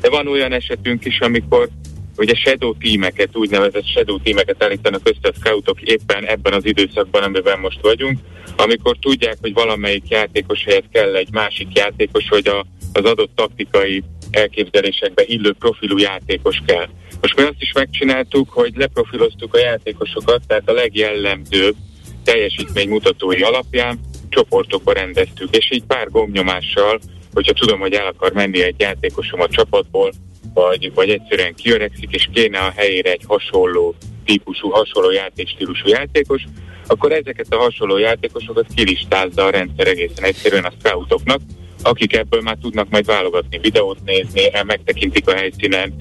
De 0.00 0.08
van 0.08 0.28
olyan 0.28 0.52
esetünk 0.52 1.04
is, 1.04 1.20
amikor 1.20 1.68
ugye 2.16 2.34
shadow 2.34 2.74
tímeket, 2.74 3.36
úgynevezett 3.36 3.86
shadow 3.86 4.18
tímeket 4.18 4.62
állítanak 4.62 5.00
össze 5.08 5.28
a 5.28 5.32
scoutok 5.38 5.80
éppen 5.82 6.26
ebben 6.26 6.52
az 6.52 6.64
időszakban, 6.64 7.22
amiben 7.22 7.58
most 7.58 7.80
vagyunk, 7.80 8.18
amikor 8.56 8.96
tudják, 9.00 9.36
hogy 9.40 9.52
valamelyik 9.52 10.08
játékos 10.08 10.64
helyett 10.64 10.88
kell 10.92 11.14
egy 11.14 11.32
másik 11.32 11.76
játékos, 11.76 12.28
hogy 12.28 12.48
a, 12.48 12.66
az 12.92 13.04
adott 13.04 13.30
taktikai 13.34 14.02
elképzelésekbe 14.30 15.22
illő 15.26 15.52
profilú 15.52 15.98
játékos 15.98 16.62
kell. 16.66 16.88
Most 17.20 17.36
mi 17.36 17.42
azt 17.42 17.54
is 17.62 17.72
megcsináltuk, 17.72 18.50
hogy 18.50 18.72
leprofiloztuk 18.76 19.54
a 19.54 19.58
játékosokat, 19.58 20.42
tehát 20.46 20.68
a 20.68 20.72
legjellemzőbb 20.72 21.74
teljesítménymutatói 22.24 23.42
alapján 23.42 24.00
csoportokba 24.28 24.92
rendeztük, 24.92 25.56
és 25.56 25.70
így 25.70 25.84
pár 25.84 26.08
gombnyomással, 26.08 27.00
hogyha 27.32 27.52
tudom, 27.52 27.80
hogy 27.80 27.92
el 27.92 28.06
akar 28.06 28.32
menni 28.32 28.62
egy 28.62 28.74
játékosom 28.78 29.40
a 29.40 29.48
csapatból, 29.48 30.12
vagy, 30.54 30.92
vagy 30.94 31.10
egyszerűen 31.10 31.54
kiöregszik, 31.54 32.10
és 32.10 32.28
kéne 32.32 32.58
a 32.58 32.72
helyére 32.76 33.10
egy 33.10 33.24
hasonló 33.26 33.94
típusú, 34.24 34.68
hasonló 34.68 35.10
játékstílusú 35.10 35.88
játékos, 35.88 36.42
akkor 36.86 37.12
ezeket 37.12 37.46
a 37.50 37.56
hasonló 37.56 37.96
játékosokat 37.96 38.66
kilistázza 38.74 39.44
a 39.44 39.50
rendszer 39.50 39.86
egészen 39.86 40.24
egyszerűen 40.24 40.64
a 40.64 40.72
scoutoknak, 40.78 41.40
akik 41.82 42.12
ebből 42.12 42.40
már 42.40 42.56
tudnak 42.60 42.90
majd 42.90 43.04
válogatni, 43.04 43.58
videót 43.58 43.98
nézni, 44.04 44.50
megtekintik 44.66 45.28
a 45.28 45.34
helyszínen, 45.34 45.94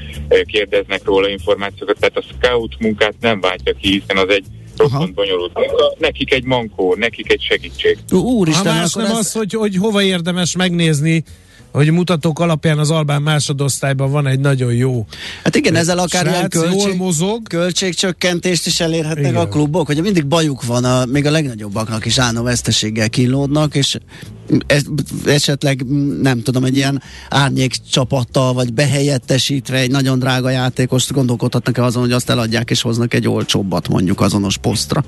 kérdeznek 0.44 1.04
róla 1.04 1.28
információkat, 1.28 2.00
tehát 2.00 2.18
a 2.18 2.22
scout 2.22 2.80
munkát 2.80 3.16
nem 3.20 3.40
váltja 3.40 3.74
ki, 3.74 3.90
hiszen 3.92 4.18
az 4.18 4.30
egy 4.30 4.46
roppant 4.78 5.14
bonyolult 5.14 5.54
munka. 5.54 5.94
Nekik 5.98 6.34
egy 6.34 6.44
mankó, 6.44 6.96
nekik 6.96 7.32
egy 7.32 7.42
segítség. 7.42 7.98
Úristen, 8.12 8.74
ha 8.74 8.80
más 8.80 8.94
nem 8.94 9.06
ez... 9.06 9.18
az, 9.18 9.32
hogy, 9.32 9.54
hogy 9.54 9.76
hova 9.76 10.02
érdemes 10.02 10.56
megnézni 10.56 11.24
hogy 11.72 11.92
mutatók 11.92 12.40
alapján 12.40 12.80
az 12.80 12.92
Albán 12.92 13.22
másodosztályban 13.22 14.12
van 14.12 14.28
egy 14.28 14.40
nagyon 14.40 14.74
jó 14.74 15.06
Hát 15.44 15.56
igen, 15.56 15.76
ezzel 15.76 15.98
akár 15.98 16.26
srác, 16.26 16.36
ilyen 16.36 16.50
költség, 16.50 16.98
mozog. 16.98 17.48
költségcsökkentést 17.48 18.66
is 18.66 18.80
elérhetnek 18.80 19.32
igen. 19.32 19.36
a 19.36 19.48
klubok, 19.48 19.88
hogy 19.88 20.02
mindig 20.02 20.26
bajuk 20.26 20.66
van, 20.66 20.84
a, 20.84 21.06
még 21.06 21.26
a 21.26 21.32
legnagyobbaknak 21.32 22.06
is 22.06 22.18
állna 22.18 22.42
veszteséggel 22.42 23.10
kínlódnak, 23.10 23.76
és 23.76 23.98
ez, 24.68 24.84
esetleg 25.26 25.86
nem 26.22 26.42
tudom, 26.42 26.64
egy 26.64 26.76
ilyen 26.76 27.02
árnyék 27.30 27.76
csapattal, 27.92 28.54
vagy 28.54 28.74
behelyettesítve 28.74 29.78
egy 29.78 29.92
nagyon 29.92 30.20
drága 30.20 30.50
játékost 30.50 31.12
gondolkodhatnak 31.12 31.78
-e 31.78 31.84
azon, 31.84 32.02
hogy 32.02 32.12
azt 32.12 32.30
eladják 32.30 32.70
és 32.70 32.82
hoznak 32.82 33.14
egy 33.14 33.28
olcsóbbat 33.28 33.88
mondjuk 33.88 34.22
azonos 34.22 34.58
posztra. 34.58 35.04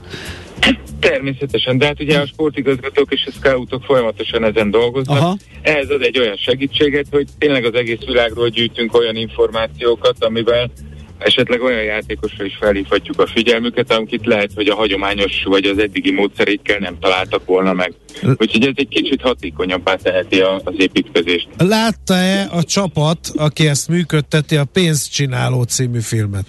Természetesen, 1.00 1.78
de 1.78 1.86
hát 1.86 2.02
ugye 2.02 2.20
a 2.20 2.26
sportigazgatók 2.26 3.14
és 3.14 3.26
a 3.26 3.32
scoutok 3.32 3.84
folyamatosan 3.84 4.44
ezen 4.44 4.72
dolgoznak. 4.72 5.18
Aha. 5.18 5.38
Ehhez 5.62 5.90
ad 5.90 6.02
egy 6.02 6.20
olyan 6.20 6.36
segítséget, 6.36 7.06
hogy 7.12 7.28
tényleg 7.38 7.66
az 7.66 7.74
egész 7.74 8.06
világról 8.06 8.50
gyűjtünk 8.50 8.94
olyan 8.98 9.16
információkat, 9.16 10.24
amivel 10.24 10.72
esetleg 11.18 11.62
olyan 11.62 11.84
játékosra 11.84 12.46
is 12.46 12.58
felhívhatjuk 12.60 13.20
a 13.20 13.28
figyelmüket, 13.28 13.92
amit 13.92 14.26
lehet, 14.26 14.52
hogy 14.56 14.68
a 14.68 14.76
hagyományos 14.76 15.44
vagy 15.44 15.66
az 15.66 15.78
eddigi 15.78 16.12
módszerékkel 16.12 16.78
nem 16.78 16.98
találtak 17.00 17.46
volna 17.46 17.74
meg. 17.74 17.94
Úgyhogy 18.38 18.66
ez 18.66 18.74
egy 18.76 18.88
kicsit 18.88 19.22
hatékonyabbá 19.22 19.96
teheti 19.96 20.40
az 20.40 20.74
építkezést. 20.78 21.48
Látta-e 21.58 22.48
a 22.52 22.64
csapat, 22.64 23.20
aki 23.36 23.68
ezt 23.68 23.88
működteti, 23.88 24.56
a 24.56 24.66
Pénzcsináló 24.66 25.64
című 25.64 26.00
filmet? 26.00 26.46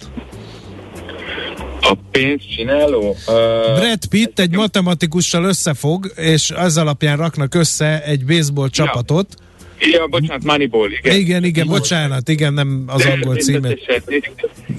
A 1.83 1.97
pénzcsináló? 2.11 3.09
Uh, 3.27 3.79
Brad 3.79 4.05
Pitt 4.09 4.39
egy 4.39 4.55
matematikussal 4.55 5.43
összefog, 5.43 6.11
és 6.15 6.51
az 6.51 6.77
alapján 6.77 7.17
raknak 7.17 7.55
össze 7.55 8.03
egy 8.03 8.25
baseball 8.25 8.69
csapatot. 8.69 9.35
Ja 9.79 10.07
bocsánat, 10.07 10.43
Moneyball, 10.43 10.91
igen. 10.91 11.15
Igen, 11.15 11.43
igen, 11.43 11.67
bocsánat, 11.67 12.29
igen, 12.29 12.53
nem 12.53 12.83
az 12.87 13.05
angol 13.05 13.35
címet. 13.35 13.79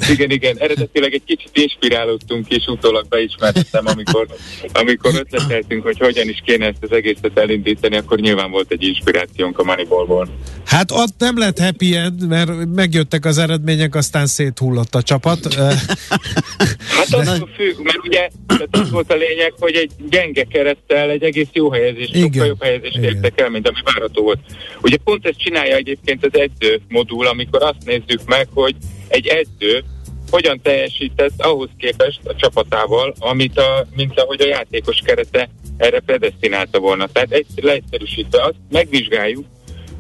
Igen, 0.09 0.31
igen, 0.31 0.57
eredetileg 0.59 1.15
egy 1.15 1.23
kicsit 1.27 1.51
inspirálódtunk, 1.53 2.49
és 2.49 2.67
utólag 2.67 3.09
beismertem, 3.09 3.87
amikor, 3.87 4.27
amikor 4.73 5.15
ötleteltünk, 5.15 5.83
hogy 5.83 5.99
hogyan 5.99 6.29
is 6.29 6.43
kéne 6.45 6.67
ezt 6.67 6.83
az 6.83 6.93
egészet 6.93 7.39
elindítani, 7.39 7.97
akkor 7.97 8.19
nyilván 8.19 8.51
volt 8.51 8.71
egy 8.71 8.83
inspirációnk 8.83 9.59
a 9.59 9.65
Moneyballból. 9.65 10.29
Hát 10.67 10.91
ott 10.91 11.15
nem 11.19 11.39
lett 11.39 11.59
happy 11.59 11.95
end, 11.97 12.29
mert 12.29 12.51
megjöttek 12.75 13.25
az 13.25 13.39
eredmények, 13.39 13.95
aztán 13.95 14.27
széthullott 14.27 14.95
a 14.95 15.03
csapat. 15.03 15.55
hát 16.97 17.13
attól 17.13 17.49
függ, 17.57 17.83
mert 17.83 17.99
ugye 18.03 18.29
az 18.71 18.91
volt 18.91 19.13
a 19.13 19.17
lényeg, 19.17 19.53
hogy 19.59 19.75
egy 19.75 19.91
gyenge 20.11 20.45
kerettel 20.45 21.11
egy 21.11 21.23
egész 21.23 21.49
jó 21.53 21.71
helyezés, 21.71 22.11
sokkal 22.15 22.47
jobb 22.47 22.63
helyezést 22.63 22.97
értek 22.97 23.41
el, 23.41 23.49
mint 23.49 23.69
ami 23.69 23.79
várható 23.85 24.23
volt. 24.23 24.39
Ugye 24.83 24.94
pont 25.01 25.27
ezt 25.27 25.39
csinálja 25.39 25.77
egyébként 25.77 26.25
az 26.25 26.41
edző 26.41 26.81
modul, 26.89 27.27
amikor 27.27 27.63
azt 27.63 27.85
nézzük 27.85 28.21
meg, 28.27 28.49
hogy 28.55 28.77
egy 29.09 29.27
edző 29.27 29.85
hogyan 30.31 30.61
teljesített 30.63 31.43
ahhoz 31.43 31.69
képest 31.79 32.21
a 32.25 32.35
csapatával, 32.35 33.15
amit 33.19 33.59
a, 33.59 33.87
mint 33.97 34.21
ahogy 34.21 34.41
a 34.41 34.47
játékos 34.47 34.99
kerete 35.05 35.49
erre 35.77 36.01
predestinálta 36.01 36.79
volna. 36.79 37.07
Tehát 37.13 37.33
egy, 37.33 37.47
leegyszerűsítve 37.57 38.43
azt 38.43 38.57
megvizsgáljuk, 38.71 39.45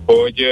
hogy 0.07 0.43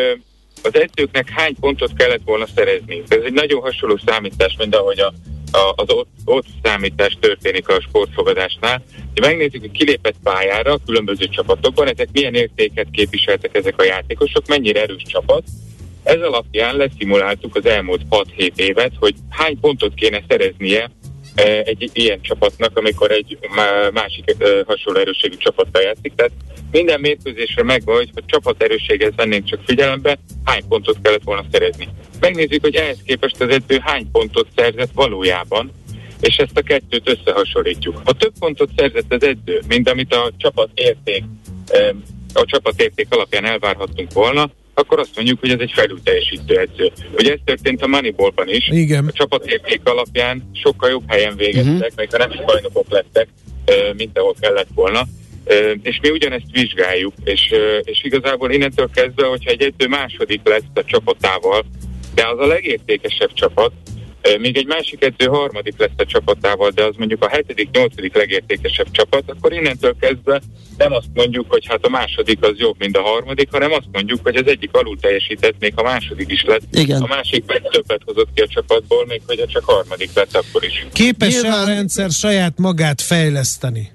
az 0.62 0.74
edzőknek 0.74 1.28
hány 1.30 1.54
pontot 1.60 1.92
kellett 1.96 2.22
volna 2.24 2.46
szerezni. 2.54 3.02
Ez 3.08 3.20
egy 3.24 3.32
nagyon 3.32 3.60
hasonló 3.60 3.96
számítás, 4.06 4.54
mint 4.58 4.76
ahogy 4.76 5.00
a, 5.00 5.12
az 5.52 5.90
ott, 5.90 6.08
ott 6.24 6.46
számítás 6.62 7.16
történik 7.20 7.68
a 7.68 7.80
sportfogadásnál. 7.80 8.82
Ha 9.14 9.26
megnézzük, 9.26 9.60
hogy 9.60 9.70
kilépett 9.70 10.16
pályára 10.22 10.78
különböző 10.86 11.28
csapatokban, 11.28 11.88
ezek 11.88 12.08
milyen 12.12 12.34
értéket 12.34 12.86
képviseltek 12.90 13.56
ezek 13.56 13.80
a 13.80 13.84
játékosok, 13.84 14.46
mennyire 14.46 14.82
erős 14.82 15.02
csapat. 15.06 15.42
Ez 16.02 16.20
alapján 16.20 16.76
leszimuláltuk 16.76 17.56
az 17.56 17.66
elmúlt 17.66 18.02
6-7 18.10 18.56
évet, 18.56 18.92
hogy 18.98 19.14
hány 19.28 19.60
pontot 19.60 19.94
kéne 19.94 20.22
szereznie 20.28 20.90
egy 21.64 21.90
ilyen 21.92 22.20
csapatnak, 22.20 22.78
amikor 22.78 23.10
egy 23.10 23.38
másik 23.92 24.36
hasonló 24.66 25.00
erősségű 25.00 25.36
csapattal 25.36 25.82
játszik. 25.82 26.12
Tehát 26.14 26.32
minden 26.70 27.00
mérkőzésre 27.00 27.62
megvan, 27.62 27.96
hogy 27.96 28.10
ha 28.14 28.20
csapat 28.26 28.62
erősséget 28.62 29.14
vennénk 29.16 29.44
csak 29.44 29.60
figyelembe, 29.66 30.18
hány 30.44 30.62
pontot 30.68 30.96
kellett 31.02 31.22
volna 31.24 31.44
szerezni. 31.50 31.88
Megnézzük, 32.20 32.62
hogy 32.62 32.74
ehhez 32.74 32.98
képest 33.06 33.40
az 33.40 33.48
edző 33.48 33.78
hány 33.82 34.10
pontot 34.10 34.48
szerzett 34.56 34.90
valójában, 34.94 35.72
és 36.20 36.36
ezt 36.36 36.58
a 36.58 36.62
kettőt 36.62 37.08
összehasonlítjuk. 37.08 38.00
Ha 38.04 38.12
több 38.12 38.32
pontot 38.38 38.70
szerzett 38.76 39.12
az 39.12 39.22
edző, 39.22 39.60
mint 39.68 39.88
amit 39.88 40.14
a 40.14 40.30
csapat 40.36 40.70
érték, 40.74 41.24
a 42.34 42.44
csapat 42.44 42.80
érték 42.80 43.06
alapján 43.10 43.44
elvárhattunk 43.44 44.12
volna, 44.12 44.50
akkor 44.82 44.98
azt 44.98 45.16
mondjuk, 45.16 45.40
hogy 45.40 45.50
ez 45.50 45.60
egy 45.60 45.72
felülteljesítő 45.74 46.58
edző. 46.58 46.90
Ugye 47.18 47.32
ez 47.32 47.38
történt 47.44 47.82
a 47.82 47.86
Moneyballban 47.86 48.48
is. 48.48 48.68
Igen. 48.70 49.06
A 49.06 49.12
csapatérték 49.12 49.80
alapján 49.84 50.50
sokkal 50.54 50.90
jobb 50.90 51.04
helyen 51.06 51.36
végeztek, 51.36 51.72
uh-huh. 51.72 51.94
meg 51.96 52.08
nem 52.18 52.30
is 52.30 52.44
bajnokok 52.44 52.86
lettek, 52.88 53.28
mint 53.96 54.18
ahol 54.18 54.34
kellett 54.40 54.68
volna. 54.74 55.06
És 55.82 55.98
mi 56.02 56.10
ugyanezt 56.10 56.46
vizsgáljuk, 56.52 57.12
és, 57.24 57.54
és 57.82 58.04
igazából 58.04 58.52
innentől 58.52 58.90
kezdve, 58.94 59.26
hogyha 59.26 59.50
egy 59.50 59.62
edző 59.62 59.88
második 59.88 60.40
lesz 60.44 60.62
a 60.74 60.84
csapatával, 60.84 61.64
de 62.14 62.26
az 62.26 62.38
a 62.38 62.46
legértékesebb 62.46 63.32
csapat, 63.32 63.72
még 64.38 64.56
egy 64.56 64.66
másik 64.66 65.04
edző 65.04 65.26
harmadik 65.26 65.74
lesz 65.78 65.90
a 65.96 66.04
csapatával, 66.04 66.70
de 66.70 66.84
az 66.84 66.94
mondjuk 66.96 67.24
a 67.24 67.28
hetedik, 67.28 67.70
nyolcadik 67.70 68.14
legértékesebb 68.14 68.90
csapat, 68.90 69.22
akkor 69.26 69.52
innentől 69.52 69.96
kezdve 70.00 70.40
nem 70.76 70.92
azt 70.92 71.06
mondjuk, 71.14 71.46
hogy 71.48 71.66
hát 71.66 71.84
a 71.84 71.88
második 71.88 72.38
az 72.42 72.58
jobb, 72.58 72.74
mint 72.78 72.96
a 72.96 73.02
harmadik, 73.02 73.48
hanem 73.50 73.72
azt 73.72 73.86
mondjuk, 73.92 74.20
hogy 74.22 74.36
az 74.36 74.46
egyik 74.46 74.70
alul 74.72 74.96
teljesített, 75.00 75.54
még 75.58 75.72
a 75.76 75.82
második 75.82 76.30
is 76.30 76.44
lett. 76.44 76.62
Igen. 76.72 77.02
A 77.02 77.06
másik 77.06 77.44
meg 77.46 77.62
többet 77.70 78.02
hozott 78.04 78.28
ki 78.34 78.42
a 78.42 78.46
csapatból, 78.46 79.06
még 79.06 79.20
hogy 79.26 79.40
a 79.40 79.46
csak 79.46 79.64
harmadik 79.64 80.10
lett 80.14 80.34
akkor 80.36 80.64
is. 80.64 80.86
Képes 80.92 81.42
a 81.42 81.64
rendszer 81.66 82.10
saját 82.10 82.58
magát 82.58 83.00
fejleszteni? 83.00 83.90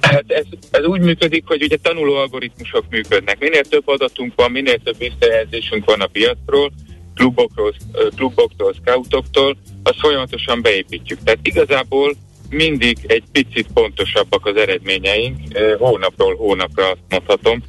Hát 0.00 0.24
ez, 0.26 0.44
ez 0.70 0.84
úgy 0.84 1.00
működik, 1.00 1.44
hogy 1.46 1.62
ugye 1.62 1.76
tanuló 1.82 2.14
algoritmusok 2.14 2.84
működnek. 2.90 3.38
Minél 3.38 3.62
több 3.62 3.88
adatunk 3.88 4.32
van, 4.36 4.50
minél 4.50 4.78
több 4.78 4.98
visszajelzésünk 4.98 5.84
van 5.84 6.00
a 6.00 6.06
piacról, 6.06 6.72
klubokról, 7.14 7.74
kluboktól, 8.16 8.72
scoutoktól, 8.72 9.56
azt 9.82 9.98
folyamatosan 9.98 10.62
beépítjük. 10.62 11.18
Tehát 11.24 11.40
igazából 11.42 12.14
mindig 12.50 12.98
egy 13.06 13.24
picit 13.32 13.66
pontosabbak 13.74 14.46
az 14.46 14.56
eredményeink, 14.56 15.36
hónapról 15.78 16.36
hónapra 16.36 16.90
azt 16.90 17.00
mondhatom. 17.08 17.62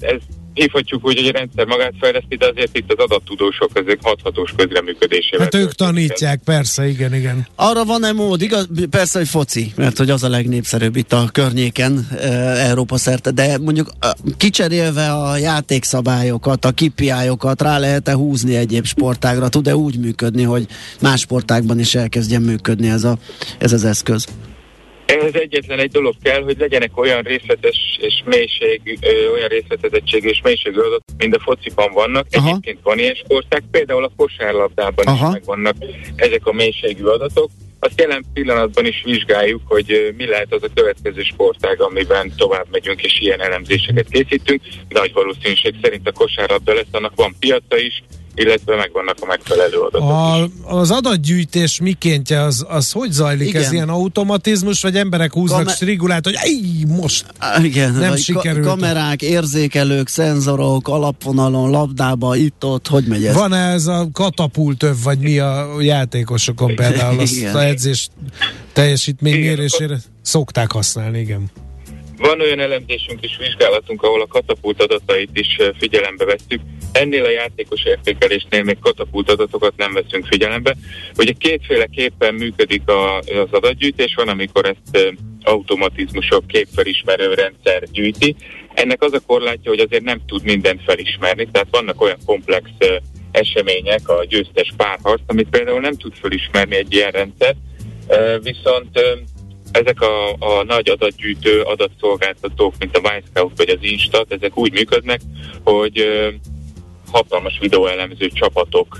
Ez 0.00 0.20
hívhatjuk 0.56 1.06
úgy, 1.06 1.16
hogy 1.16 1.26
a 1.26 1.30
rendszer 1.30 1.66
magát 1.66 1.92
fejleszti, 2.00 2.36
de 2.36 2.46
azért 2.46 2.76
itt 2.76 2.92
az 2.92 2.98
adattudósok 2.98 3.70
ezek 3.72 3.98
hathatós 4.02 4.52
közreműködésével. 4.56 5.44
Hát 5.44 5.54
ők 5.54 5.72
tanítják, 5.72 6.40
persze, 6.44 6.88
igen, 6.88 7.14
igen. 7.14 7.46
Arra 7.54 7.84
van-e 7.84 8.12
mód? 8.12 8.42
Igaz, 8.42 8.68
persze, 8.90 9.18
hogy 9.18 9.28
foci, 9.28 9.72
mert 9.76 9.96
hogy 9.96 10.10
az 10.10 10.22
a 10.22 10.28
legnépszerűbb 10.28 10.96
itt 10.96 11.12
a 11.12 11.28
környéken, 11.32 12.08
e, 12.20 12.26
Európa 12.68 12.96
szerte, 12.96 13.30
de 13.30 13.58
mondjuk 13.58 13.90
e, 14.00 14.14
kicserélve 14.36 15.12
a 15.12 15.36
játékszabályokat, 15.36 16.64
a 16.64 16.70
kipiályokat 16.70 17.62
rá 17.62 17.78
lehet-e 17.78 18.14
húzni 18.14 18.56
egyéb 18.56 18.86
sportágra? 18.86 19.48
Tud-e 19.48 19.76
úgy 19.76 19.98
működni, 19.98 20.42
hogy 20.42 20.66
más 21.00 21.20
sportákban 21.20 21.78
is 21.78 21.94
elkezdjen 21.94 22.42
működni 22.42 22.88
ez, 22.88 23.04
a, 23.04 23.18
ez 23.58 23.72
az 23.72 23.84
eszköz? 23.84 24.26
Ehhez 25.06 25.34
egyetlen 25.34 25.78
egy 25.78 25.90
dolog 25.90 26.14
kell, 26.22 26.42
hogy 26.42 26.58
legyenek 26.58 26.98
olyan 26.98 27.22
részletes 27.22 27.98
és 28.00 28.22
mélység, 28.24 28.98
olyan 29.32 29.48
részletezettség 29.48 30.24
és 30.24 30.40
mélységű 30.42 30.78
adat, 30.78 31.02
mint 31.16 31.36
a 31.36 31.40
fociban 31.40 31.92
vannak. 31.92 32.26
Aha. 32.30 32.48
Egyébként 32.48 32.78
van 32.82 32.98
ilyen 32.98 33.14
sporták, 33.14 33.62
például 33.70 34.04
a 34.04 34.12
kosárlabdában 34.16 35.06
Aha. 35.06 35.26
is 35.26 35.32
megvannak 35.32 35.76
ezek 36.16 36.46
a 36.46 36.52
mélységű 36.52 37.04
adatok. 37.04 37.50
Azt 37.78 38.00
jelen 38.00 38.24
pillanatban 38.32 38.86
is 38.86 39.02
vizsgáljuk, 39.04 39.60
hogy 39.64 40.14
mi 40.16 40.26
lehet 40.26 40.52
az 40.52 40.62
a 40.62 40.68
következő 40.74 41.22
sportág, 41.22 41.80
amiben 41.80 42.32
tovább 42.36 42.66
megyünk 42.70 43.02
és 43.02 43.20
ilyen 43.20 43.40
elemzéseket 43.40 44.08
készítünk. 44.10 44.62
Nagy 44.88 45.12
valószínűség 45.12 45.74
szerint 45.82 46.08
a 46.08 46.12
kosárlabda 46.12 46.74
lesz, 46.74 46.86
annak 46.90 47.12
van 47.14 47.36
piaca 47.38 47.78
is, 47.78 48.02
illetve 48.36 48.76
megvannak 48.76 49.16
a 49.20 49.26
megfelelő 49.26 49.78
adatok 49.78 50.10
a, 50.10 50.44
is. 50.44 50.50
Az 50.64 50.90
adatgyűjtés 50.90 51.80
mikéntje, 51.80 52.40
az, 52.40 52.66
az 52.68 52.92
hogy 52.92 53.10
zajlik? 53.10 53.48
Igen. 53.48 53.62
Ez 53.62 53.72
ilyen 53.72 53.88
automatizmus, 53.88 54.82
vagy 54.82 54.96
emberek 54.96 55.32
húznak 55.32 55.58
Kamer- 55.58 55.74
strigulát, 55.76 56.24
hogy 56.24 56.34
Ej, 56.34 56.60
most 56.86 57.24
Igen, 57.62 57.92
nem 57.92 58.16
sikerült. 58.16 58.66
Ka- 58.66 58.74
kamerák, 58.74 59.22
érzékelők, 59.22 60.08
szenzorok, 60.08 60.88
alapvonalon, 60.88 61.70
labdába, 61.70 62.36
itt-ott, 62.36 62.86
hogy 62.86 63.04
megy 63.04 63.24
ez? 63.24 63.34
Van 63.34 63.52
ez 63.52 63.86
a 63.86 64.08
katapultöv, 64.12 64.96
vagy 65.02 65.18
mi 65.18 65.38
a 65.38 65.68
játékosokon 65.80 66.74
például 66.74 67.20
az, 67.20 67.44
az 67.54 67.60
edzés 67.60 68.08
teljesítménymérésére 68.72 69.96
szokták 70.22 70.72
használni, 70.72 71.18
igen. 71.18 71.50
Van 72.18 72.40
olyan 72.40 72.60
elemzésünk 72.60 73.18
és 73.20 73.36
vizsgálatunk, 73.38 74.02
ahol 74.02 74.20
a 74.20 74.26
katapult 74.26 74.82
adatait 74.82 75.30
is 75.32 75.56
figyelembe 75.78 76.24
vettük. 76.24 76.60
Ennél 76.96 77.24
a 77.24 77.30
játékos 77.30 77.84
értékelésnél 77.84 78.62
még 78.62 78.78
katapult 78.78 79.30
adatokat 79.30 79.76
nem 79.76 79.92
veszünk 79.92 80.26
figyelembe. 80.26 80.76
Ugye 81.18 81.32
kétféleképpen 81.32 82.34
működik 82.34 82.88
a, 82.88 83.18
az 83.18 83.48
adatgyűjtés, 83.50 84.14
van, 84.14 84.28
amikor 84.28 84.64
ezt 84.64 85.14
automatizmusok 85.42 86.46
képfelismerő 86.46 87.34
rendszer 87.34 87.82
gyűjti. 87.92 88.36
Ennek 88.74 89.02
az 89.02 89.12
a 89.12 89.20
korlátja, 89.26 89.70
hogy 89.70 89.80
azért 89.80 90.04
nem 90.04 90.20
tud 90.26 90.42
mindent 90.42 90.82
felismerni, 90.82 91.48
tehát 91.52 91.68
vannak 91.70 92.00
olyan 92.00 92.18
komplex 92.24 92.70
események, 93.30 94.08
a 94.08 94.24
győztes 94.28 94.72
párharc, 94.76 95.22
amit 95.26 95.48
például 95.48 95.80
nem 95.80 95.96
tud 95.96 96.12
felismerni 96.14 96.76
egy 96.76 96.94
ilyen 96.94 97.10
rendszer, 97.10 97.54
viszont 98.42 99.00
ezek 99.72 100.00
a, 100.00 100.32
a 100.32 100.64
nagy 100.64 100.88
adatgyűjtő 100.88 101.60
adatszolgáltatók, 101.60 102.74
mint 102.78 102.96
a 102.96 103.00
Wisecout 103.00 103.56
vagy 103.56 103.68
az 103.68 103.78
Instat, 103.80 104.32
ezek 104.32 104.56
úgy 104.56 104.72
működnek, 104.72 105.20
hogy 105.64 106.06
hatalmas 107.12 107.58
videóelemző 107.60 108.28
csapatok 108.28 108.98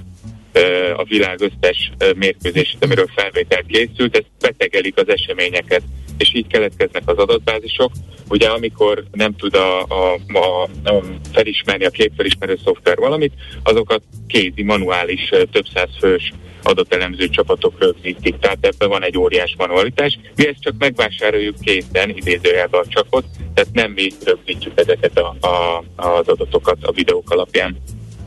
a 0.97 1.05
világ 1.05 1.41
összes 1.41 1.93
mérkőzését, 2.17 2.85
amiről 2.85 3.07
felvétel 3.15 3.63
készült, 3.63 4.17
ezt 4.17 4.31
betegelik 4.41 4.99
az 4.99 5.09
eseményeket, 5.09 5.83
és 6.19 6.35
így 6.35 6.47
keletkeznek 6.47 7.03
az 7.07 7.17
adatbázisok. 7.19 7.93
Ugye 8.29 8.49
amikor 8.49 9.05
nem 9.13 9.37
tud 9.37 9.55
a, 9.55 9.83
a, 9.83 10.19
a, 10.33 10.63
a 10.85 11.03
felismerni 11.33 11.85
a 11.85 11.91
képfelismerő 11.91 12.59
szoftver 12.65 12.97
valamit, 12.97 13.33
azokat 13.63 14.03
kézi, 14.27 14.63
manuális, 14.63 15.29
több 15.29 15.67
száz 15.75 15.89
fős 15.99 16.33
adatelemző 16.63 17.29
csapatok 17.29 17.75
rögzítik, 17.79 18.39
tehát 18.39 18.67
ebben 18.67 18.89
van 18.89 19.05
egy 19.05 19.19
óriás 19.19 19.55
manualitás. 19.59 20.19
Mi 20.37 20.49
ezt 20.49 20.61
csak 20.61 20.75
megvásároljuk 20.79 21.61
készen, 21.61 22.09
idézőjelben 22.09 22.81
a 22.81 22.89
csapot, 22.89 23.25
tehát 23.55 23.73
nem 23.73 23.91
mi 23.91 24.11
rögzítjük 24.25 24.79
ezeket 24.79 25.19
a, 25.19 25.47
a, 25.47 25.85
az 25.97 26.29
adatokat 26.29 26.79
a 26.83 26.93
videók 26.93 27.31
alapján. 27.31 27.77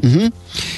Uh-huh. 0.03 0.25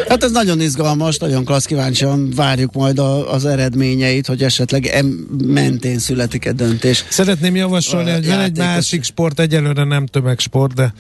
Hát 0.07 0.24
ez 0.24 0.32
nagyon 0.32 0.61
izgalmas, 0.61 1.17
nagyon 1.17 1.45
klassz, 1.45 1.65
kíváncsian 1.65 2.30
várjuk 2.36 2.74
majd 2.74 2.99
a, 2.99 3.34
az 3.34 3.45
eredményeit, 3.45 4.28
hogy 4.28 4.43
esetleg 4.43 4.86
em 4.86 5.05
mentén 5.47 5.99
születik-e 5.99 6.51
döntés. 6.51 7.05
Szeretném 7.09 7.55
javasolni, 7.55 8.11
hogy 8.11 8.28
van 8.28 8.39
egy 8.39 8.57
másik 8.57 9.03
sport, 9.03 9.39
egyelőre 9.39 9.84
nem 9.84 10.05
tömegsport, 10.05 10.74
de 10.74 10.93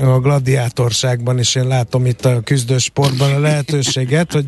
a 0.00 0.20
gladiátorságban 0.20 1.38
is 1.38 1.54
én 1.54 1.66
látom 1.66 2.06
itt 2.06 2.24
a 2.24 2.40
küzdősportban 2.40 3.32
a 3.32 3.38
lehetőséget, 3.38 4.32
hogy 4.32 4.44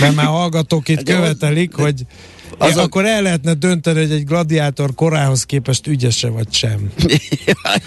mert 0.00 0.14
már 0.14 0.26
hallgatók 0.26 0.88
itt 0.88 1.02
követelik, 1.02 1.74
hogy 1.74 2.06
az 2.58 2.76
akkor 2.76 3.04
el 3.04 3.22
lehetne 3.22 3.54
dönteni, 3.54 4.00
hogy 4.00 4.10
egy 4.10 4.24
gladiátor 4.24 4.94
korához 4.94 5.44
képest 5.44 5.86
ügyese 5.86 6.28
vagy 6.28 6.52
sem. 6.52 6.92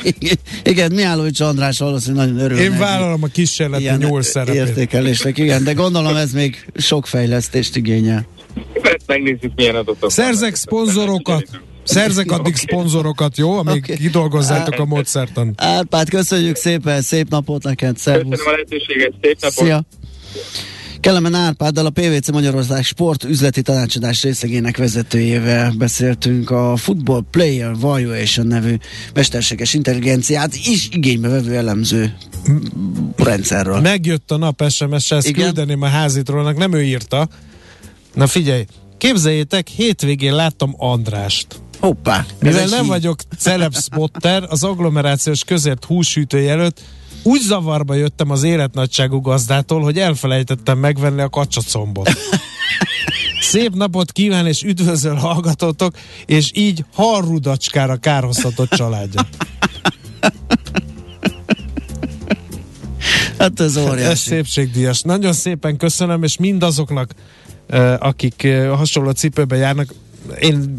igen, 0.64 0.91
Mihálovics 0.91 1.39
András 1.39 1.80
valószínűleg 1.80 2.28
nagyon 2.28 2.43
örül. 2.43 2.60
Én 2.60 2.78
vállalom 2.78 3.24
a 3.24 3.28
kísérleti 3.28 3.89
nyúl 3.97 4.22
szerepét. 4.22 4.56
Értékelésnek, 4.56 5.38
igen, 5.38 5.64
de 5.64 5.74
gondolom 5.74 6.16
ez 6.16 6.32
még 6.32 6.66
sok 6.76 7.08
fejlesztést 7.08 7.76
igényel. 7.76 8.28
Megnézzük, 9.06 9.52
milyen 9.56 9.76
adatok. 9.76 10.12
Szerzek 10.12 10.56
szponzorokat. 10.56 11.45
Szerzek 11.90 12.32
addig 12.32 12.54
okay. 12.54 12.54
szponzorokat, 12.54 13.38
jó? 13.38 13.58
Amíg 13.58 13.84
okay. 13.84 13.96
kidolgozzátok 13.96 14.80
a 14.80 14.86
módszertan. 14.86 15.54
Árpád, 15.58 16.10
köszönjük 16.10 16.56
szépen, 16.56 17.02
szép 17.02 17.30
napot 17.30 17.64
neked, 17.64 17.98
szervusz. 17.98 18.30
Köszönöm 18.30 18.54
a 18.54 18.56
lehetőséget, 18.56 19.14
szép 19.22 19.42
napot. 19.42 19.66
Szia. 19.66 19.86
Kelemen 21.00 21.34
Árpáddal 21.34 21.86
a 21.86 21.90
PVC 21.90 22.32
Magyarország 22.32 22.84
sport 22.84 23.24
üzleti 23.24 23.62
tanácsadás 23.62 24.24
részlegének 24.24 24.78
vezetőjével 24.78 25.74
beszéltünk 25.78 26.50
a 26.50 26.76
Football 26.76 27.24
Player 27.32 27.76
Valuation 27.76 28.48
nevű 28.48 28.76
mesterséges 29.14 29.74
intelligenciát 29.74 30.56
is 30.56 30.90
igénybe 30.92 31.28
vevő 31.28 31.56
elemző 31.56 32.18
rendszerről. 33.16 33.80
Megjött 33.80 34.32
a 34.32 34.38
nap 34.38 34.64
SMS-e, 34.70 35.16
ezt 35.16 35.32
küldeném 35.32 35.82
a 35.82 35.88
házitrónak, 35.88 36.58
nem 36.58 36.74
ő 36.74 36.84
írta. 36.84 37.28
Na 38.14 38.28
figyelj, 38.28 38.66
képzeljétek, 38.98 39.68
hétvégén 39.68 40.36
láttam 40.36 40.74
Andrást. 40.78 41.48
Hoppá! 41.80 42.26
Mivel 42.40 42.68
nem 42.68 42.84
így. 42.84 42.90
vagyok 42.90 43.20
celeb 43.38 43.76
spotter, 43.76 44.44
az 44.50 44.64
agglomerációs 44.64 45.44
közért 45.44 45.86
húsütői 45.86 46.48
előtt 46.48 46.82
úgy 47.24 47.42
zavarba 47.42 47.94
jöttem 47.94 48.30
az 48.30 48.44
életnagyságú 48.44 49.22
gazdától, 49.22 49.82
hogy 49.82 49.98
elfelejtettem 49.98 50.78
megvenni 50.78 51.22
a 51.22 51.30
kacsacombot. 51.30 52.10
Szép 53.42 53.76
napot 53.76 54.12
kíván 54.12 54.48
és 54.48 54.64
üdvözöl 54.64 55.16
hallgatótok, 55.16 55.94
és 56.26 56.52
így 56.54 56.86
harrudacskára 56.94 57.96
kárhoztatott 57.96 58.70
családja. 58.70 59.28
Hát 63.38 63.60
ez 63.60 63.78
óriási. 63.78 64.12
Ez 64.12 64.20
szépségdíjas. 64.20 65.02
Nagyon 65.02 65.34
szépen 65.34 65.78
köszönöm, 65.78 66.24
és 66.24 66.38
mindazoknak, 66.38 67.12
akik 68.00 68.48
hasonló 68.76 69.12
cipőbe 69.12 69.56
járnak, 69.56 69.94
én 70.40 70.78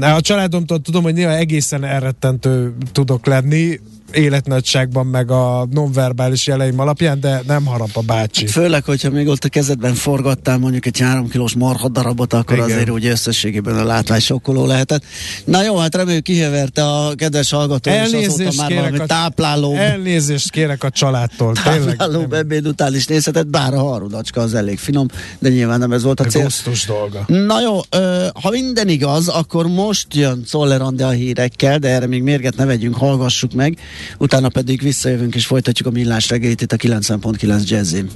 a 0.00 0.20
családomtól 0.20 0.80
tudom, 0.80 1.02
hogy 1.02 1.14
néha 1.14 1.36
egészen 1.36 1.84
elrettentő 1.84 2.74
tudok 2.92 3.26
lenni, 3.26 3.80
életnagyságban, 4.12 5.06
meg 5.06 5.30
a 5.30 5.66
nonverbális 5.70 6.46
jeleim 6.46 6.80
alapján, 6.80 7.20
de 7.20 7.42
nem 7.46 7.64
harap 7.64 7.90
a 7.92 8.00
bácsi. 8.00 8.46
Főleg, 8.46 8.84
hogyha 8.84 9.10
még 9.10 9.28
ott 9.28 9.44
a 9.44 9.48
kezedben 9.48 9.94
forgattál 9.94 10.58
mondjuk 10.58 10.86
egy 10.86 10.98
három 11.00 11.28
kilós 11.28 11.54
marha 11.54 11.88
darabot, 11.88 12.32
akkor 12.32 12.56
Igen. 12.56 12.64
azért 12.70 12.90
ugye 12.90 13.10
összességében 13.10 13.76
a 13.76 13.84
látvány 13.84 14.20
sokkoló 14.20 14.66
lehetett. 14.66 15.04
Na 15.44 15.62
jó, 15.62 15.76
hát 15.76 15.94
reméljük 15.94 16.24
kiheverte 16.24 16.84
a 16.84 17.14
kedves 17.14 17.50
hallgató, 17.50 17.90
elnézést 17.90 18.52
és 18.52 18.56
már 18.56 18.68
kérek 18.68 19.00
a, 19.00 19.06
tápláló. 19.06 19.74
Elnézést 19.74 20.50
kérek 20.50 20.84
a 20.84 20.90
családtól. 20.90 21.54
Tápláló 21.64 22.26
ebéd 22.30 22.66
után 22.66 22.94
is 22.94 23.06
nézhetett, 23.06 23.46
bár 23.46 23.74
a 23.74 23.82
harudacska 23.82 24.40
az 24.40 24.54
elég 24.54 24.78
finom, 24.78 25.06
de 25.38 25.48
nyilván 25.48 25.78
nem 25.78 25.92
ez 25.92 26.02
volt 26.02 26.20
a 26.20 26.24
cél. 26.24 26.48
dolga. 26.86 27.24
Na 27.26 27.60
jó, 27.60 27.80
ö, 27.90 28.26
ha 28.42 28.50
minden 28.50 28.88
igaz, 28.88 29.28
akkor 29.28 29.66
most 29.66 30.14
jön 30.14 30.44
Czoller 30.44 30.80
a 30.80 31.08
hírekkel, 31.08 31.78
de 31.78 31.88
erre 31.88 32.06
még 32.06 32.22
mérget 32.22 32.56
ne 32.56 32.64
vegyünk, 32.64 32.94
hallgassuk 32.94 33.52
meg 33.52 33.78
utána 34.18 34.48
pedig 34.48 34.82
visszajövünk 34.82 35.34
és 35.34 35.46
folytatjuk 35.46 35.88
a 35.88 35.90
millás 35.90 36.28
reggelit 36.28 36.60
itt 36.60 36.72
a 36.72 36.76
90.9 36.76 37.68
Jazzin. 37.68 38.10